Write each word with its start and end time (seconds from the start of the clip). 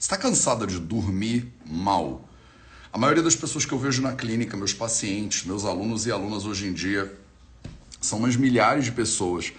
está 0.00 0.16
cansada 0.16 0.66
de 0.66 0.78
dormir 0.78 1.52
mal? 1.66 2.26
A 2.90 2.96
maioria 2.96 3.22
das 3.22 3.36
pessoas 3.36 3.66
que 3.66 3.72
eu 3.72 3.78
vejo 3.78 4.00
na 4.00 4.14
clínica, 4.14 4.56
meus 4.56 4.72
pacientes, 4.72 5.44
meus 5.44 5.66
alunos 5.66 6.06
e 6.06 6.10
alunas 6.10 6.46
hoje 6.46 6.66
em 6.66 6.72
dia, 6.72 7.14
são 8.00 8.18
umas 8.18 8.34
milhares 8.34 8.86
de 8.86 8.92
pessoas 8.92 9.52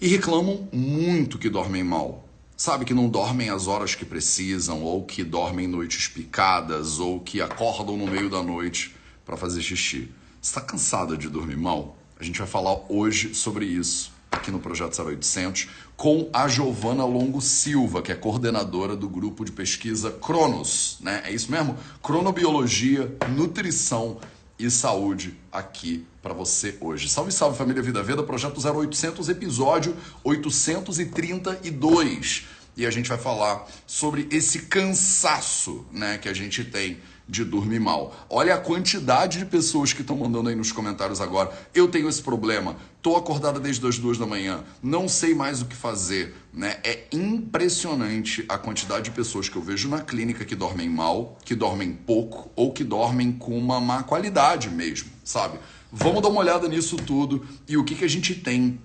e 0.00 0.08
reclamam 0.08 0.68
muito 0.72 1.38
que 1.38 1.48
dormem 1.48 1.84
mal. 1.84 2.28
Sabe 2.56 2.84
que 2.84 2.92
não 2.92 3.08
dormem 3.08 3.50
as 3.50 3.68
horas 3.68 3.94
que 3.94 4.04
precisam, 4.04 4.82
ou 4.82 5.04
que 5.04 5.22
dormem 5.22 5.68
noites 5.68 6.08
picadas, 6.08 6.98
ou 6.98 7.20
que 7.20 7.40
acordam 7.40 7.96
no 7.96 8.08
meio 8.08 8.28
da 8.28 8.42
noite 8.42 8.96
para 9.24 9.36
fazer 9.36 9.62
xixi. 9.62 10.10
Está 10.42 10.60
cansada 10.60 11.16
de 11.16 11.28
dormir 11.28 11.56
mal? 11.56 11.96
A 12.18 12.24
gente 12.24 12.40
vai 12.40 12.48
falar 12.48 12.84
hoje 12.88 13.32
sobre 13.32 13.64
isso 13.64 14.17
aqui 14.30 14.50
no 14.50 14.58
Projeto 14.58 15.00
0800 15.00 15.68
com 15.96 16.28
a 16.32 16.48
Giovana 16.48 17.04
Longo 17.04 17.40
Silva, 17.40 18.02
que 18.02 18.12
é 18.12 18.14
coordenadora 18.14 18.94
do 18.94 19.08
grupo 19.08 19.44
de 19.44 19.52
pesquisa 19.52 20.12
Cronos, 20.12 20.98
né? 21.00 21.22
É 21.24 21.32
isso 21.32 21.50
mesmo? 21.50 21.76
Cronobiologia, 22.02 23.16
nutrição 23.30 24.18
e 24.58 24.70
saúde 24.70 25.34
aqui 25.52 26.06
para 26.22 26.34
você 26.34 26.76
hoje. 26.80 27.08
Salve, 27.08 27.32
salve 27.32 27.56
família 27.56 27.82
Vida 27.82 28.02
Veda, 28.02 28.22
projeto 28.22 28.60
0800, 28.60 29.28
episódio 29.28 29.96
832. 30.24 32.46
E 32.76 32.86
a 32.86 32.90
gente 32.90 33.08
vai 33.08 33.18
falar 33.18 33.66
sobre 33.86 34.28
esse 34.30 34.60
cansaço, 34.60 35.84
né, 35.92 36.18
que 36.18 36.28
a 36.28 36.34
gente 36.34 36.64
tem 36.64 36.98
de 37.28 37.44
dormir 37.44 37.78
mal. 37.78 38.14
Olha 38.30 38.54
a 38.54 38.58
quantidade 38.58 39.38
de 39.38 39.44
pessoas 39.44 39.92
que 39.92 40.00
estão 40.00 40.16
mandando 40.16 40.48
aí 40.48 40.56
nos 40.56 40.72
comentários 40.72 41.20
agora. 41.20 41.52
Eu 41.74 41.88
tenho 41.88 42.08
esse 42.08 42.22
problema. 42.22 42.76
Tô 43.02 43.16
acordada 43.16 43.60
desde 43.60 43.86
as 43.86 43.98
duas 43.98 44.16
da 44.16 44.26
manhã. 44.26 44.64
Não 44.82 45.08
sei 45.08 45.34
mais 45.34 45.60
o 45.60 45.66
que 45.66 45.76
fazer, 45.76 46.34
né? 46.52 46.78
É 46.82 47.06
impressionante 47.12 48.44
a 48.48 48.56
quantidade 48.56 49.04
de 49.04 49.10
pessoas 49.10 49.48
que 49.48 49.56
eu 49.56 49.62
vejo 49.62 49.88
na 49.88 50.00
clínica 50.00 50.44
que 50.44 50.56
dormem 50.56 50.88
mal, 50.88 51.38
que 51.44 51.54
dormem 51.54 51.92
pouco 51.92 52.50
ou 52.56 52.72
que 52.72 52.82
dormem 52.82 53.30
com 53.32 53.56
uma 53.56 53.80
má 53.80 54.02
qualidade 54.02 54.70
mesmo, 54.70 55.10
sabe? 55.22 55.58
Vamos 55.92 56.22
dar 56.22 56.28
uma 56.28 56.40
olhada 56.40 56.68
nisso 56.68 56.96
tudo 56.96 57.46
e 57.66 57.76
o 57.76 57.84
que, 57.84 57.94
que 57.94 58.04
a 58.04 58.08
gente 58.08 58.34
tem 58.34 58.80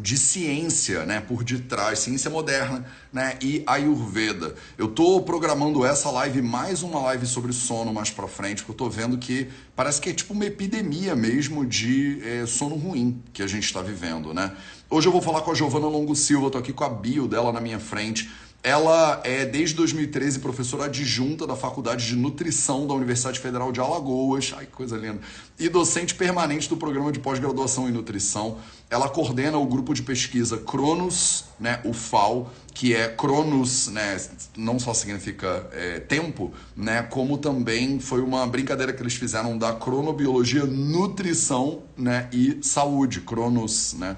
de 0.00 0.18
ciência, 0.18 1.06
né, 1.06 1.20
por 1.20 1.44
detrás, 1.44 2.00
ciência 2.00 2.28
moderna, 2.28 2.84
né, 3.12 3.38
e 3.40 3.62
Ayurveda. 3.66 4.54
Eu 4.76 4.88
tô 4.88 5.20
programando 5.20 5.84
essa 5.86 6.10
live 6.10 6.42
mais 6.42 6.82
uma 6.82 7.00
live 7.00 7.26
sobre 7.26 7.52
sono 7.52 7.92
mais 7.92 8.10
para 8.10 8.26
frente, 8.26 8.62
porque 8.62 8.72
eu 8.72 8.76
tô 8.86 8.90
vendo 8.90 9.16
que 9.16 9.48
parece 9.76 10.00
que 10.00 10.10
é 10.10 10.12
tipo 10.12 10.34
uma 10.34 10.46
epidemia 10.46 11.14
mesmo 11.14 11.64
de 11.64 12.20
é, 12.24 12.44
sono 12.44 12.74
ruim 12.74 13.22
que 13.32 13.42
a 13.42 13.46
gente 13.46 13.64
está 13.64 13.80
vivendo, 13.82 14.34
né? 14.34 14.52
Hoje 14.90 15.08
eu 15.08 15.12
vou 15.12 15.22
falar 15.22 15.42
com 15.42 15.50
a 15.50 15.54
Giovana 15.54 15.86
Longo 15.86 16.14
Silva, 16.14 16.50
tô 16.50 16.58
aqui 16.58 16.72
com 16.72 16.84
a 16.84 16.88
bio 16.88 17.26
dela 17.26 17.52
na 17.52 17.60
minha 17.60 17.78
frente. 17.78 18.30
Ela 18.64 19.20
é, 19.24 19.44
desde 19.44 19.76
2013, 19.76 20.38
professora 20.38 20.86
adjunta 20.86 21.46
da 21.46 21.54
Faculdade 21.54 22.06
de 22.06 22.16
Nutrição 22.16 22.86
da 22.86 22.94
Universidade 22.94 23.38
Federal 23.38 23.70
de 23.70 23.78
Alagoas. 23.78 24.54
Ai, 24.56 24.64
que 24.64 24.72
coisa 24.72 24.96
linda. 24.96 25.20
E 25.58 25.68
docente 25.68 26.14
permanente 26.14 26.66
do 26.66 26.74
programa 26.78 27.12
de 27.12 27.18
pós-graduação 27.18 27.86
em 27.90 27.92
nutrição. 27.92 28.56
Ela 28.88 29.06
coordena 29.06 29.58
o 29.58 29.66
grupo 29.66 29.92
de 29.92 30.02
pesquisa 30.02 30.56
Cronos, 30.56 31.44
né, 31.60 31.82
o 31.84 31.92
FAO, 31.92 32.50
que 32.72 32.94
é 32.94 33.06
Cronos, 33.06 33.88
né, 33.88 34.18
não 34.56 34.78
só 34.78 34.94
significa 34.94 35.68
é, 35.70 36.00
tempo, 36.00 36.50
né, 36.74 37.02
como 37.02 37.36
também 37.36 38.00
foi 38.00 38.22
uma 38.22 38.46
brincadeira 38.46 38.94
que 38.94 39.02
eles 39.02 39.14
fizeram 39.14 39.58
da 39.58 39.74
cronobiologia, 39.74 40.64
nutrição 40.64 41.82
né, 41.98 42.30
e 42.32 42.60
saúde. 42.62 43.20
Cronos, 43.20 43.92
né. 43.92 44.16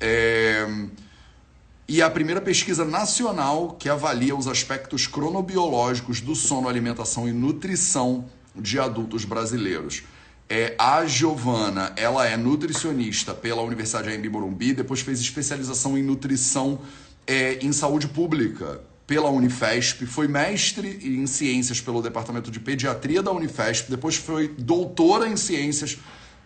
É 0.00 0.66
e 1.88 2.02
a 2.02 2.10
primeira 2.10 2.40
pesquisa 2.40 2.84
nacional 2.84 3.76
que 3.78 3.88
avalia 3.88 4.34
os 4.34 4.48
aspectos 4.48 5.06
cronobiológicos 5.06 6.20
do 6.20 6.34
sono, 6.34 6.68
alimentação 6.68 7.28
e 7.28 7.32
nutrição 7.32 8.24
de 8.54 8.78
adultos 8.78 9.24
brasileiros. 9.24 10.02
É, 10.48 10.74
a 10.78 11.04
Giovana, 11.06 11.92
ela 11.96 12.26
é 12.26 12.36
nutricionista 12.36 13.34
pela 13.34 13.62
Universidade 13.62 14.16
de 14.16 14.28
Morumbi, 14.28 14.72
depois 14.72 15.00
fez 15.00 15.20
especialização 15.20 15.96
em 15.96 16.02
nutrição 16.02 16.80
é, 17.26 17.58
em 17.60 17.72
saúde 17.72 18.08
pública 18.08 18.80
pela 19.06 19.30
Unifesp, 19.30 20.04
foi 20.06 20.26
mestre 20.26 21.00
em 21.02 21.26
ciências 21.28 21.80
pelo 21.80 22.02
Departamento 22.02 22.50
de 22.50 22.58
Pediatria 22.58 23.22
da 23.22 23.30
Unifesp, 23.30 23.88
depois 23.88 24.16
foi 24.16 24.48
doutora 24.58 25.28
em 25.28 25.36
ciências 25.36 25.98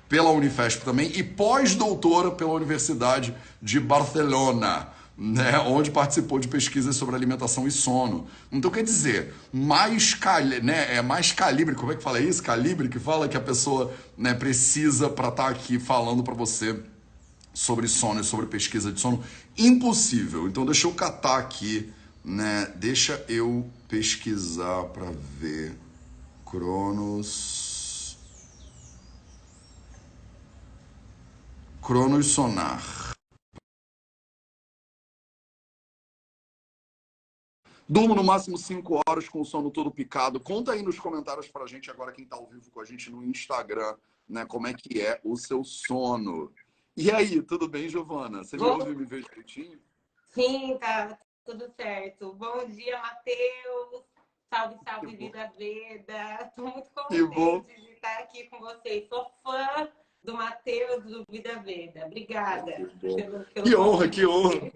pela 0.07 0.31
Unifesp 0.31 0.85
também 0.85 1.11
e 1.15 1.23
pós-doutora 1.23 2.31
pela 2.31 2.53
Universidade 2.53 3.35
de 3.63 3.81
Barcelona 3.81 5.00
né, 5.21 5.59
onde 5.59 5.91
participou 5.91 6.39
de 6.39 6.49
pesquisas 6.49 6.97
sobre 6.97 7.15
alimentação 7.15 7.69
e 7.69 7.71
sono. 7.71 8.27
Então, 8.51 8.71
quer 8.71 8.83
dizer, 8.83 9.35
mais, 9.53 10.15
cali 10.15 10.63
né, 10.63 10.97
é 10.97 11.03
mais 11.03 11.31
calibre, 11.31 11.75
como 11.75 11.93
é 11.93 11.95
que 11.95 12.03
fala 12.03 12.19
isso? 12.19 12.43
Calibre 12.43 12.89
que 12.89 12.99
fala 12.99 13.29
que 13.29 13.37
a 13.37 13.41
pessoa 13.41 13.93
né, 14.17 14.33
precisa 14.33 15.11
para 15.11 15.29
estar 15.29 15.45
tá 15.45 15.51
aqui 15.51 15.79
falando 15.79 16.23
para 16.23 16.33
você 16.33 16.81
sobre 17.53 17.87
sono 17.87 18.23
e 18.23 18.25
sobre 18.25 18.47
pesquisa 18.47 18.91
de 18.91 18.99
sono. 18.99 19.23
Impossível. 19.59 20.49
Então, 20.49 20.65
deixa 20.65 20.87
eu 20.87 20.95
catar 20.95 21.37
aqui, 21.37 21.93
né, 22.25 22.73
deixa 22.77 23.23
eu 23.29 23.69
pesquisar 23.89 24.85
para 24.85 25.13
ver. 25.39 25.77
Cronos. 26.47 28.17
Cronos 31.83 32.27
Sonar. 32.27 33.10
Durmo 37.93 38.15
no 38.15 38.23
máximo 38.23 38.57
5 38.57 39.01
horas 39.05 39.29
com 39.29 39.41
o 39.41 39.45
sono 39.45 39.69
todo 39.69 39.91
picado. 39.91 40.39
Conta 40.39 40.71
aí 40.71 40.81
nos 40.81 40.97
comentários 40.97 41.49
pra 41.49 41.67
gente 41.67 41.91
agora 41.91 42.13
quem 42.13 42.25
tá 42.25 42.37
ao 42.37 42.47
vivo 42.47 42.71
com 42.71 42.81
a 42.81 42.85
gente 42.85 43.11
no 43.11 43.25
Instagram, 43.25 43.97
né? 44.29 44.47
Como 44.47 44.69
é 44.69 44.73
que 44.73 45.01
é 45.01 45.21
o 45.25 45.37
seu 45.37 45.65
sono. 45.65 46.53
E 46.97 47.11
aí, 47.11 47.43
tudo 47.43 47.69
bem, 47.69 47.89
Giovana? 47.89 48.45
Você 48.45 48.57
Bom... 48.57 48.77
me 48.77 48.83
ouve 48.83 48.95
me 48.95 49.05
ver 49.05 49.25
direitinho? 49.25 49.81
Sim, 50.33 50.79
tá 50.79 51.19
tudo 51.45 51.69
certo. 51.77 52.33
Bom 52.35 52.65
dia, 52.69 52.97
Matheus. 53.03 54.05
Salve, 54.55 54.77
salve, 54.85 55.17
Vida 55.17 55.53
Veda. 55.59 56.53
Tô 56.55 56.63
muito 56.63 56.91
contente 56.91 57.81
de 57.81 57.91
estar 57.91 58.19
aqui 58.21 58.45
com 58.45 58.61
vocês. 58.61 59.09
Sou 59.09 59.27
fã 59.43 59.89
do 60.23 60.35
Matheus 60.35 61.03
do 61.03 61.25
Vida 61.29 61.59
Veda. 61.59 62.07
Obrigada. 62.07 62.71
Que, 62.71 63.15
pelo, 63.17 63.45
pelo 63.47 63.67
que 63.67 63.75
honra, 63.75 64.09
que 64.09 64.25
honra. 64.25 64.73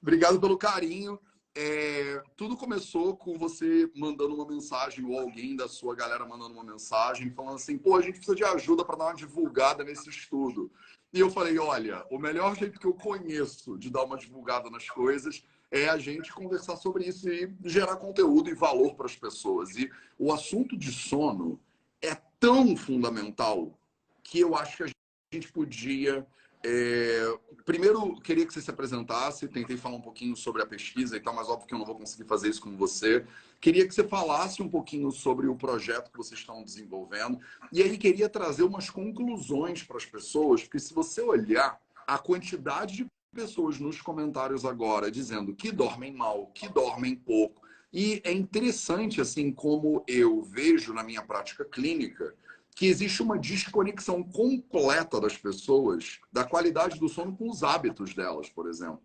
Obrigado 0.00 0.40
pelo 0.40 0.56
carinho. 0.56 1.18
É, 1.60 2.22
tudo 2.36 2.56
começou 2.56 3.16
com 3.16 3.36
você 3.36 3.90
mandando 3.92 4.32
uma 4.32 4.46
mensagem 4.46 5.04
ou 5.04 5.18
alguém 5.18 5.56
da 5.56 5.66
sua 5.66 5.92
galera 5.92 6.24
mandando 6.24 6.54
uma 6.54 6.62
mensagem 6.62 7.32
falando 7.32 7.56
assim, 7.56 7.76
pô, 7.76 7.96
a 7.96 8.00
gente 8.00 8.14
precisa 8.14 8.36
de 8.36 8.44
ajuda 8.44 8.84
para 8.84 8.96
dar 8.96 9.06
uma 9.06 9.14
divulgada 9.16 9.82
nesse 9.82 10.08
estudo. 10.08 10.70
E 11.12 11.18
eu 11.18 11.28
falei, 11.28 11.58
olha, 11.58 12.06
o 12.12 12.16
melhor 12.16 12.54
jeito 12.54 12.78
que 12.78 12.86
eu 12.86 12.94
conheço 12.94 13.76
de 13.76 13.90
dar 13.90 14.04
uma 14.04 14.16
divulgada 14.16 14.70
nas 14.70 14.88
coisas 14.88 15.42
é 15.68 15.88
a 15.88 15.98
gente 15.98 16.32
conversar 16.32 16.76
sobre 16.76 17.06
isso 17.08 17.28
e 17.28 17.52
gerar 17.64 17.96
conteúdo 17.96 18.48
e 18.48 18.54
valor 18.54 18.94
para 18.94 19.06
as 19.06 19.16
pessoas. 19.16 19.74
E 19.74 19.90
o 20.16 20.32
assunto 20.32 20.76
de 20.76 20.92
sono 20.92 21.60
é 22.00 22.14
tão 22.38 22.76
fundamental 22.76 23.76
que 24.22 24.38
eu 24.38 24.54
acho 24.54 24.76
que 24.76 24.82
a 24.84 24.90
gente 25.34 25.50
podia 25.50 26.24
é, 26.64 27.38
primeiro, 27.64 28.14
queria 28.20 28.46
que 28.46 28.52
você 28.52 28.60
se 28.60 28.70
apresentasse. 28.70 29.48
Tentei 29.48 29.76
falar 29.76 29.96
um 29.96 30.00
pouquinho 30.00 30.36
sobre 30.36 30.62
a 30.62 30.66
pesquisa 30.66 31.16
e 31.16 31.20
tal, 31.20 31.34
mas 31.34 31.48
óbvio 31.48 31.66
que 31.66 31.74
eu 31.74 31.78
não 31.78 31.86
vou 31.86 31.96
conseguir 31.96 32.28
fazer 32.28 32.48
isso 32.48 32.60
com 32.60 32.76
você. 32.76 33.24
Queria 33.60 33.86
que 33.86 33.94
você 33.94 34.04
falasse 34.04 34.62
um 34.62 34.68
pouquinho 34.68 35.10
sobre 35.10 35.46
o 35.46 35.56
projeto 35.56 36.10
que 36.10 36.16
vocês 36.16 36.40
estão 36.40 36.62
desenvolvendo. 36.62 37.38
E 37.72 37.82
aí, 37.82 37.96
queria 37.96 38.28
trazer 38.28 38.62
umas 38.62 38.90
conclusões 38.90 39.82
para 39.82 39.96
as 39.96 40.04
pessoas, 40.04 40.62
porque 40.62 40.78
se 40.78 40.92
você 40.92 41.20
olhar 41.20 41.80
a 42.06 42.18
quantidade 42.18 42.96
de 42.96 43.06
pessoas 43.34 43.78
nos 43.78 44.00
comentários 44.00 44.64
agora 44.64 45.10
dizendo 45.10 45.54
que 45.54 45.70
dormem 45.70 46.12
mal, 46.12 46.46
que 46.54 46.68
dormem 46.68 47.14
pouco. 47.14 47.62
E 47.92 48.20
é 48.24 48.32
interessante, 48.32 49.20
assim, 49.20 49.52
como 49.52 50.02
eu 50.06 50.42
vejo 50.42 50.92
na 50.92 51.02
minha 51.02 51.22
prática 51.22 51.64
clínica, 51.64 52.34
que 52.78 52.86
existe 52.86 53.20
uma 53.24 53.36
desconexão 53.36 54.22
completa 54.22 55.20
das 55.20 55.36
pessoas 55.36 56.20
da 56.32 56.44
qualidade 56.44 57.00
do 57.00 57.08
sono 57.08 57.36
com 57.36 57.50
os 57.50 57.64
hábitos 57.64 58.14
delas, 58.14 58.48
por 58.48 58.68
exemplo. 58.68 59.02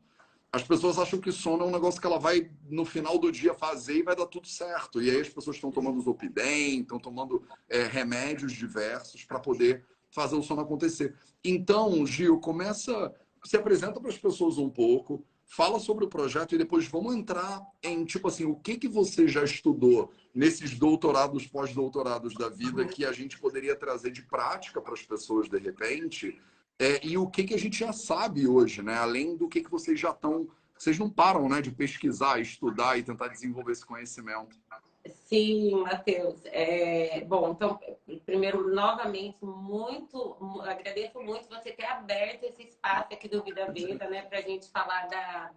As 0.51 0.61
pessoas 0.61 0.99
acham 0.99 1.19
que 1.19 1.31
sono 1.31 1.63
é 1.63 1.67
um 1.67 1.71
negócio 1.71 1.99
que 1.99 2.05
ela 2.05 2.19
vai, 2.19 2.51
no 2.69 2.85
final 2.85 3.17
do 3.17 3.31
dia, 3.31 3.55
fazer 3.55 3.97
e 3.97 4.03
vai 4.03 4.15
dar 4.15 4.27
tudo 4.27 4.47
certo. 4.47 5.01
E 5.01 5.09
aí 5.09 5.21
as 5.21 5.29
pessoas 5.29 5.55
estão 5.55 5.71
tomando 5.71 5.99
Zopidem, 6.01 6.81
estão 6.81 6.99
tomando 6.99 7.41
é, 7.67 7.85
remédios 7.85 8.53
diversos 8.53 9.25
para 9.25 9.39
poder 9.39 9.83
fazer 10.11 10.35
o 10.35 10.43
sono 10.43 10.61
acontecer. 10.61 11.15
Então, 11.43 12.05
Gil, 12.05 12.39
começa, 12.39 13.11
se 13.43 13.57
apresenta 13.57 13.99
para 13.99 14.11
as 14.11 14.19
pessoas 14.19 14.59
um 14.59 14.69
pouco, 14.69 15.25
fala 15.55 15.79
sobre 15.79 16.03
o 16.03 16.09
projeto 16.09 16.55
e 16.55 16.57
depois 16.57 16.87
vamos 16.87 17.15
entrar 17.15 17.61
em, 17.83 18.03
tipo 18.05 18.27
assim, 18.27 18.43
o 18.43 18.55
que, 18.55 18.75
que 18.75 18.87
você 18.87 19.27
já 19.27 19.43
estudou 19.43 20.11
nesses 20.33 20.77
doutorados, 20.79 21.45
pós-doutorados 21.45 22.33
da 22.33 22.49
vida 22.49 22.85
que 22.85 23.05
a 23.05 23.11
gente 23.11 23.37
poderia 23.37 23.75
trazer 23.75 24.09
de 24.09 24.23
prática 24.23 24.81
para 24.81 24.93
as 24.93 25.03
pessoas 25.03 25.47
de 25.47 25.59
repente 25.59 26.41
é, 26.79 27.05
e 27.05 27.19
o 27.19 27.27
que, 27.27 27.43
que 27.43 27.53
a 27.53 27.59
gente 27.59 27.77
já 27.77 27.93
sabe 27.93 28.47
hoje, 28.47 28.81
né? 28.81 28.95
Além 28.95 29.37
do 29.37 29.47
que, 29.47 29.61
que 29.61 29.69
vocês 29.69 29.99
já 29.99 30.09
estão 30.09 30.47
vocês 30.75 30.97
não 30.97 31.09
param 31.09 31.47
né, 31.47 31.61
de 31.61 31.71
pesquisar, 31.71 32.41
estudar 32.41 32.97
e 32.97 33.03
tentar 33.03 33.27
desenvolver 33.27 33.71
esse 33.71 33.85
conhecimento. 33.85 34.57
Sim, 35.05 35.81
Matheus. 35.81 36.41
É, 36.45 37.21
bom, 37.25 37.51
então, 37.51 37.79
primeiro, 38.25 38.73
novamente, 38.73 39.43
muito, 39.43 40.37
agradeço 40.61 41.21
muito 41.21 41.49
você 41.49 41.71
ter 41.73 41.85
aberto 41.85 42.43
esse 42.43 42.63
espaço 42.63 43.13
aqui 43.13 43.27
do 43.27 43.43
Vida 43.43 43.69
Veda, 43.71 44.09
né, 44.09 44.21
para 44.21 44.39
a 44.39 44.41
gente 44.41 44.69
falar 44.69 45.07
da, 45.07 45.51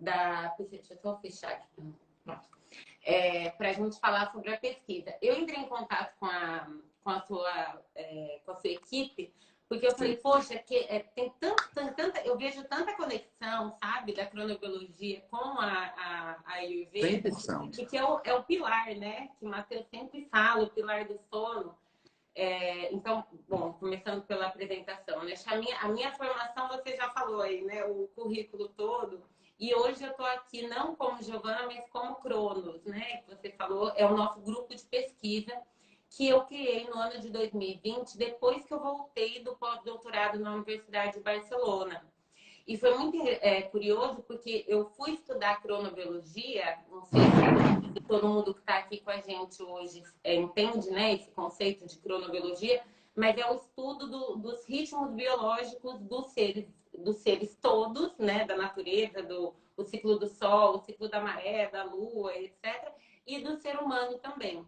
da. 0.00 0.54
Deixa 0.70 0.94
eu 0.94 0.98
só 0.98 1.18
fechar 1.18 1.52
aqui. 1.52 1.94
É, 3.02 3.50
para 3.50 3.70
a 3.70 3.72
gente 3.72 3.98
falar 3.98 4.30
sobre 4.32 4.52
a 4.52 4.58
pesquisa. 4.58 5.14
Eu 5.20 5.38
entrei 5.38 5.60
em 5.60 5.68
contato 5.68 6.14
com 6.18 6.26
a, 6.26 6.68
com 7.02 7.10
a, 7.10 7.20
sua, 7.20 7.82
é, 7.94 8.40
com 8.44 8.52
a 8.52 8.54
sua 8.56 8.70
equipe 8.70 9.32
porque 9.68 9.86
eu 9.86 9.94
falei, 9.94 10.16
poxa, 10.16 10.58
que, 10.58 10.76
é, 10.76 11.00
tem, 11.00 11.30
tanto, 11.38 11.68
tem 11.74 11.92
tanta, 11.92 12.20
eu 12.22 12.38
vejo 12.38 12.64
tanta 12.64 12.94
conexão, 12.94 13.76
sabe, 13.78 14.14
da 14.14 14.24
cronobiologia 14.24 15.20
com 15.30 15.36
a, 15.36 15.92
a, 15.94 16.36
a 16.46 16.52
Ayurveda, 16.54 17.30
que, 17.70 17.84
que 17.84 17.96
é, 17.98 18.02
o, 18.02 18.18
é 18.24 18.32
o 18.32 18.42
pilar, 18.44 18.86
né? 18.96 19.28
Que 19.38 19.44
o 19.44 19.48
Matheus 19.48 19.86
sempre 19.90 20.26
fala, 20.30 20.64
o 20.64 20.70
pilar 20.70 21.06
do 21.06 21.20
sono. 21.30 21.76
É, 22.34 22.90
então, 22.94 23.26
bom, 23.46 23.74
começando 23.74 24.22
pela 24.22 24.46
apresentação, 24.46 25.22
né? 25.24 25.34
A 25.46 25.56
minha, 25.56 25.78
a 25.80 25.88
minha 25.88 26.12
formação, 26.12 26.68
você 26.68 26.96
já 26.96 27.10
falou 27.10 27.42
aí, 27.42 27.62
né? 27.62 27.84
O 27.84 28.08
currículo 28.14 28.70
todo. 28.70 29.22
E 29.60 29.74
hoje 29.74 30.02
eu 30.02 30.12
estou 30.12 30.24
aqui 30.24 30.66
não 30.66 30.94
como 30.94 31.20
Giovana, 31.20 31.66
mas 31.66 31.84
como 31.90 32.14
Cronos, 32.16 32.82
né? 32.84 33.18
Que 33.18 33.34
você 33.34 33.50
falou, 33.50 33.92
é 33.96 34.06
o 34.06 34.16
nosso 34.16 34.40
grupo 34.40 34.74
de 34.74 34.82
pesquisa 34.84 35.52
que 36.10 36.28
eu 36.28 36.42
criei 36.44 36.84
no 36.88 36.94
ano 36.94 37.20
de 37.20 37.30
2020, 37.30 38.16
depois 38.16 38.64
que 38.64 38.72
eu 38.72 38.80
voltei 38.80 39.42
do 39.42 39.54
pós-doutorado 39.56 40.38
na 40.38 40.54
Universidade 40.54 41.14
de 41.14 41.20
Barcelona. 41.20 42.04
E 42.66 42.76
foi 42.76 42.94
muito 42.98 43.16
é, 43.26 43.62
curioso 43.62 44.22
porque 44.22 44.64
eu 44.68 44.84
fui 44.90 45.12
estudar 45.12 45.62
cronobiologia, 45.62 46.78
não 46.90 47.02
sei 47.02 47.20
se 47.94 48.00
todo 48.02 48.28
mundo 48.28 48.52
que 48.52 48.60
está 48.60 48.76
aqui 48.78 49.00
com 49.00 49.10
a 49.10 49.20
gente 49.20 49.62
hoje 49.62 50.02
é, 50.22 50.34
entende 50.34 50.90
né, 50.90 51.14
esse 51.14 51.30
conceito 51.30 51.86
de 51.86 51.98
cronobiologia, 51.98 52.82
mas 53.16 53.36
é 53.38 53.50
o 53.50 53.54
estudo 53.54 54.08
do, 54.08 54.36
dos 54.36 54.64
ritmos 54.66 55.10
biológicos 55.12 55.98
dos 56.00 56.28
seres, 56.28 56.66
dos 56.92 57.16
seres 57.16 57.56
todos, 57.56 58.16
né, 58.18 58.44
da 58.44 58.56
natureza, 58.56 59.22
do 59.22 59.54
o 59.76 59.84
ciclo 59.84 60.18
do 60.18 60.26
sol, 60.26 60.74
o 60.74 60.78
ciclo 60.80 61.08
da 61.08 61.20
maré, 61.20 61.68
da 61.70 61.84
lua, 61.84 62.36
etc., 62.36 62.92
e 63.24 63.40
do 63.40 63.56
ser 63.56 63.78
humano 63.78 64.18
também. 64.18 64.66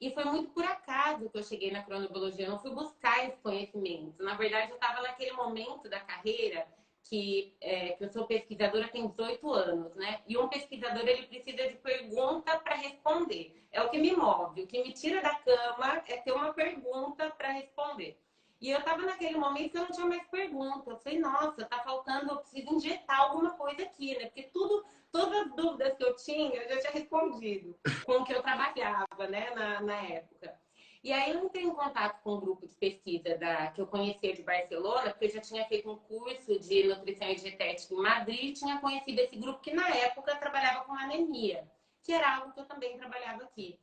E 0.00 0.10
foi 0.14 0.24
muito 0.24 0.50
por 0.52 0.64
acaso 0.64 1.28
que 1.28 1.38
eu 1.38 1.42
cheguei 1.42 1.70
na 1.70 1.82
cronobiologia, 1.82 2.46
eu 2.46 2.50
não 2.50 2.58
fui 2.58 2.70
buscar 2.70 3.26
esse 3.26 3.36
conhecimento. 3.38 4.22
Na 4.22 4.34
verdade, 4.34 4.70
eu 4.70 4.76
estava 4.76 5.02
naquele 5.02 5.32
momento 5.32 5.90
da 5.90 6.00
carreira 6.00 6.66
que, 7.02 7.54
é, 7.60 7.90
que 7.90 8.04
eu 8.04 8.08
sou 8.08 8.26
pesquisadora 8.26 8.88
tem 8.88 9.06
18 9.06 9.52
anos, 9.52 9.94
né? 9.96 10.22
E 10.26 10.38
um 10.38 10.48
pesquisador, 10.48 11.06
ele 11.06 11.26
precisa 11.26 11.68
de 11.68 11.76
pergunta 11.76 12.58
para 12.58 12.76
responder. 12.76 13.62
É 13.72 13.82
o 13.82 13.90
que 13.90 13.98
me 13.98 14.12
move, 14.12 14.62
o 14.62 14.66
que 14.66 14.82
me 14.82 14.92
tira 14.92 15.20
da 15.20 15.34
cama 15.34 16.02
é 16.06 16.16
ter 16.16 16.32
uma 16.32 16.52
pergunta 16.54 17.30
para 17.30 17.52
responder. 17.52 18.18
E 18.60 18.70
eu 18.70 18.78
estava 18.78 19.02
naquele 19.02 19.38
momento 19.38 19.70
que 19.70 19.78
eu 19.78 19.84
não 19.84 19.90
tinha 19.90 20.06
mais 20.06 20.26
pergunta. 20.28 20.90
Eu 20.90 20.98
falei, 20.98 21.18
nossa, 21.18 21.64
tá 21.64 21.78
faltando, 21.82 22.30
eu 22.30 22.36
preciso 22.38 22.74
injetar 22.74 23.20
alguma 23.20 23.52
coisa 23.52 23.82
aqui, 23.82 24.16
né? 24.18 24.26
Porque 24.26 24.42
tudo 24.52 24.84
todas 25.12 25.42
as 25.42 25.54
dúvidas 25.54 25.96
que 25.96 26.04
eu 26.04 26.16
tinha, 26.16 26.54
eu 26.54 26.68
já 26.68 26.80
tinha 26.80 26.92
respondido 26.92 27.76
com 28.04 28.12
o 28.12 28.24
que 28.24 28.32
eu 28.32 28.42
trabalhava, 28.42 29.26
né, 29.28 29.50
na, 29.54 29.80
na 29.80 29.96
época. 30.06 30.58
E 31.02 31.12
aí 31.12 31.30
eu 31.32 31.44
entrei 31.44 31.64
em 31.64 31.74
contato 31.74 32.22
com 32.22 32.34
um 32.34 32.40
grupo 32.40 32.66
de 32.66 32.76
pesquisa 32.76 33.36
da, 33.38 33.68
que 33.68 33.80
eu 33.80 33.86
conhecia 33.86 34.34
de 34.34 34.42
Barcelona, 34.42 35.10
porque 35.10 35.24
eu 35.24 35.30
já 35.30 35.40
tinha 35.40 35.64
feito 35.66 35.90
um 35.90 35.96
curso 35.96 36.58
de 36.60 36.84
nutrição 36.84 37.28
e 37.28 37.36
dietética 37.36 37.94
em 37.94 38.02
Madrid 38.02 38.56
tinha 38.56 38.78
conhecido 38.78 39.18
esse 39.18 39.36
grupo 39.36 39.60
que 39.60 39.72
na 39.72 39.88
época 39.88 40.36
trabalhava 40.36 40.84
com 40.84 40.92
anemia, 40.92 41.66
que 42.02 42.12
era 42.12 42.36
algo 42.36 42.52
que 42.52 42.60
eu 42.60 42.66
também 42.66 42.98
trabalhava 42.98 43.44
aqui. 43.44 43.78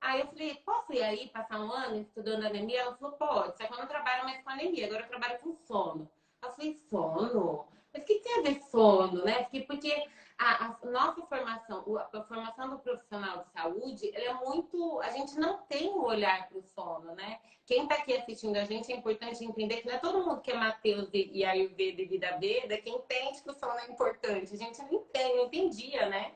Aí 0.00 0.20
eu 0.20 0.26
falei, 0.28 0.54
posso 0.64 0.92
ir 0.92 1.02
aí 1.02 1.28
passar 1.28 1.60
um 1.60 1.72
ano 1.72 2.00
estudando 2.00 2.46
anemia? 2.46 2.80
Ela 2.80 2.96
falou, 2.96 3.16
pode, 3.16 3.56
só 3.56 3.66
que 3.66 3.72
eu 3.72 3.78
não 3.78 3.86
trabalho 3.86 4.24
mais 4.24 4.42
com 4.42 4.50
anemia, 4.50 4.86
agora 4.86 5.02
eu 5.02 5.08
trabalho 5.08 5.38
com 5.40 5.54
sono. 5.66 6.08
Eu 6.42 6.50
falei, 6.52 6.74
sono? 6.88 7.68
Mas 7.92 8.02
o 8.02 8.06
que 8.06 8.20
tem 8.20 8.38
a 8.38 8.42
ver 8.42 8.62
sono, 8.70 9.24
né? 9.24 9.42
Porque, 9.44 9.60
porque 9.62 10.08
a, 10.38 10.66
a, 10.66 10.78
nossa 10.86 11.20
formação, 11.26 11.84
a 11.96 12.22
formação 12.22 12.70
do 12.70 12.78
profissional 12.78 13.38
de 13.38 13.50
saúde, 13.50 14.10
é 14.14 14.32
muito. 14.34 15.00
A 15.00 15.10
gente 15.10 15.36
não 15.36 15.58
tem 15.62 15.88
o 15.88 15.98
um 15.98 16.04
olhar 16.04 16.48
para 16.48 16.58
o 16.58 16.62
sono, 16.62 17.14
né? 17.14 17.40
Quem 17.66 17.82
está 17.82 17.96
aqui 17.96 18.14
assistindo 18.16 18.56
a 18.56 18.64
gente 18.64 18.92
é 18.92 18.96
importante 18.96 19.44
entender 19.44 19.78
que 19.78 19.88
não 19.88 19.94
é 19.94 19.98
todo 19.98 20.24
mundo 20.24 20.40
que 20.40 20.52
é 20.52 20.56
Matheus 20.56 21.10
e 21.12 21.44
Ayurveda 21.44 22.00
e 22.00 22.06
Vida 22.06 22.38
Veda 22.38 22.78
que 22.78 22.88
entende 22.88 23.42
que 23.42 23.50
o 23.50 23.54
sono 23.54 23.78
é 23.80 23.90
importante. 23.90 24.54
A 24.54 24.56
gente 24.56 24.80
não 24.80 24.92
entende, 24.92 25.36
não 25.36 25.46
entendia, 25.46 26.08
né? 26.08 26.32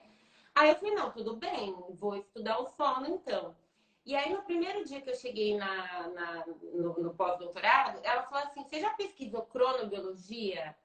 Aí 0.54 0.68
eu 0.68 0.76
falei, 0.76 0.94
não, 0.94 1.10
tudo 1.10 1.36
bem, 1.36 1.74
vou 1.90 2.16
estudar 2.16 2.58
o 2.58 2.68
sono 2.68 3.06
então. 3.06 3.56
E 4.04 4.16
aí, 4.16 4.32
no 4.32 4.42
primeiro 4.42 4.84
dia 4.84 5.00
que 5.00 5.10
eu 5.10 5.14
cheguei 5.14 5.56
na, 5.56 6.08
na 6.08 6.46
no, 6.46 7.00
no 7.00 7.14
pós-doutorado, 7.14 8.00
ela 8.02 8.24
falou 8.24 8.44
assim: 8.44 8.64
Você 8.64 8.80
já 8.80 8.90
pesquisou 8.90 9.42
cronobiologia? 9.42 10.76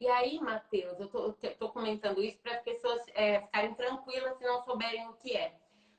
E 0.00 0.08
aí, 0.08 0.40
Matheus, 0.40 0.98
eu 0.98 1.08
tô, 1.08 1.32
tô 1.32 1.68
comentando 1.68 2.22
isso 2.22 2.38
para 2.40 2.54
as 2.54 2.62
pessoas 2.62 3.02
é, 3.14 3.40
ficarem 3.42 3.74
tranquilas 3.74 4.36
se 4.38 4.44
não 4.44 4.62
souberem 4.62 5.06
o 5.08 5.12
que 5.14 5.36
é. 5.36 5.54